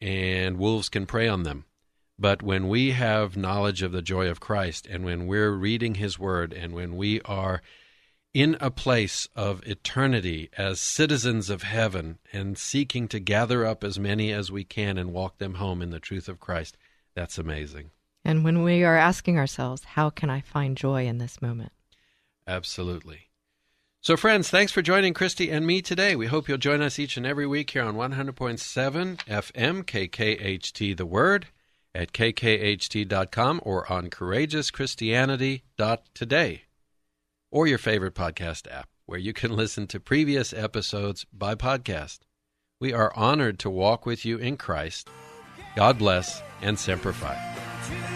And 0.00 0.58
wolves 0.58 0.88
can 0.88 1.06
prey 1.06 1.28
on 1.28 1.42
them. 1.42 1.64
But 2.18 2.42
when 2.42 2.68
we 2.68 2.92
have 2.92 3.36
knowledge 3.36 3.82
of 3.82 3.92
the 3.92 4.02
joy 4.02 4.28
of 4.28 4.40
Christ, 4.40 4.86
and 4.86 5.04
when 5.04 5.26
we're 5.26 5.52
reading 5.52 5.96
His 5.96 6.18
Word, 6.18 6.52
and 6.52 6.72
when 6.72 6.96
we 6.96 7.20
are 7.22 7.60
in 8.32 8.56
a 8.60 8.70
place 8.70 9.28
of 9.36 9.66
eternity 9.66 10.50
as 10.56 10.80
citizens 10.80 11.48
of 11.50 11.62
heaven 11.62 12.18
and 12.32 12.58
seeking 12.58 13.08
to 13.08 13.20
gather 13.20 13.64
up 13.64 13.84
as 13.84 13.98
many 13.98 14.32
as 14.32 14.50
we 14.50 14.64
can 14.64 14.98
and 14.98 15.12
walk 15.12 15.38
them 15.38 15.54
home 15.54 15.82
in 15.82 15.90
the 15.90 16.00
truth 16.00 16.28
of 16.28 16.40
Christ, 16.40 16.76
that's 17.14 17.38
amazing. 17.38 17.90
And 18.24 18.44
when 18.44 18.62
we 18.62 18.82
are 18.82 18.96
asking 18.96 19.38
ourselves, 19.38 19.84
how 19.84 20.10
can 20.10 20.30
I 20.30 20.40
find 20.40 20.76
joy 20.76 21.06
in 21.06 21.18
this 21.18 21.40
moment? 21.40 21.72
Absolutely. 22.46 23.30
So, 24.00 24.16
friends, 24.16 24.50
thanks 24.50 24.70
for 24.70 24.82
joining 24.82 25.14
Christy 25.14 25.50
and 25.50 25.66
me 25.66 25.82
today. 25.82 26.14
We 26.14 26.28
hope 26.28 26.48
you'll 26.48 26.58
join 26.58 26.80
us 26.80 26.96
each 26.98 27.16
and 27.16 27.26
every 27.26 27.46
week 27.46 27.70
here 27.70 27.82
on 27.82 27.96
100.7 27.96 29.16
FM 29.16 29.82
KKHT 29.82 30.96
The 30.96 31.06
Word 31.06 31.48
at 31.92 32.12
kkht.com 32.12 33.60
or 33.64 33.92
on 33.92 34.10
courageouschristianity.today 34.10 36.62
or 37.50 37.66
your 37.66 37.78
favorite 37.78 38.14
podcast 38.14 38.70
app 38.70 38.88
where 39.06 39.18
you 39.18 39.32
can 39.32 39.56
listen 39.56 39.86
to 39.88 39.98
previous 39.98 40.52
episodes 40.52 41.24
by 41.32 41.54
podcast. 41.54 42.20
We 42.78 42.92
are 42.92 43.12
honored 43.16 43.58
to 43.60 43.70
walk 43.70 44.04
with 44.04 44.24
you 44.24 44.36
in 44.36 44.56
Christ. 44.56 45.08
God 45.74 45.98
bless 45.98 46.42
and 46.60 46.78
Semper 46.78 47.12
Fi. 47.12 48.15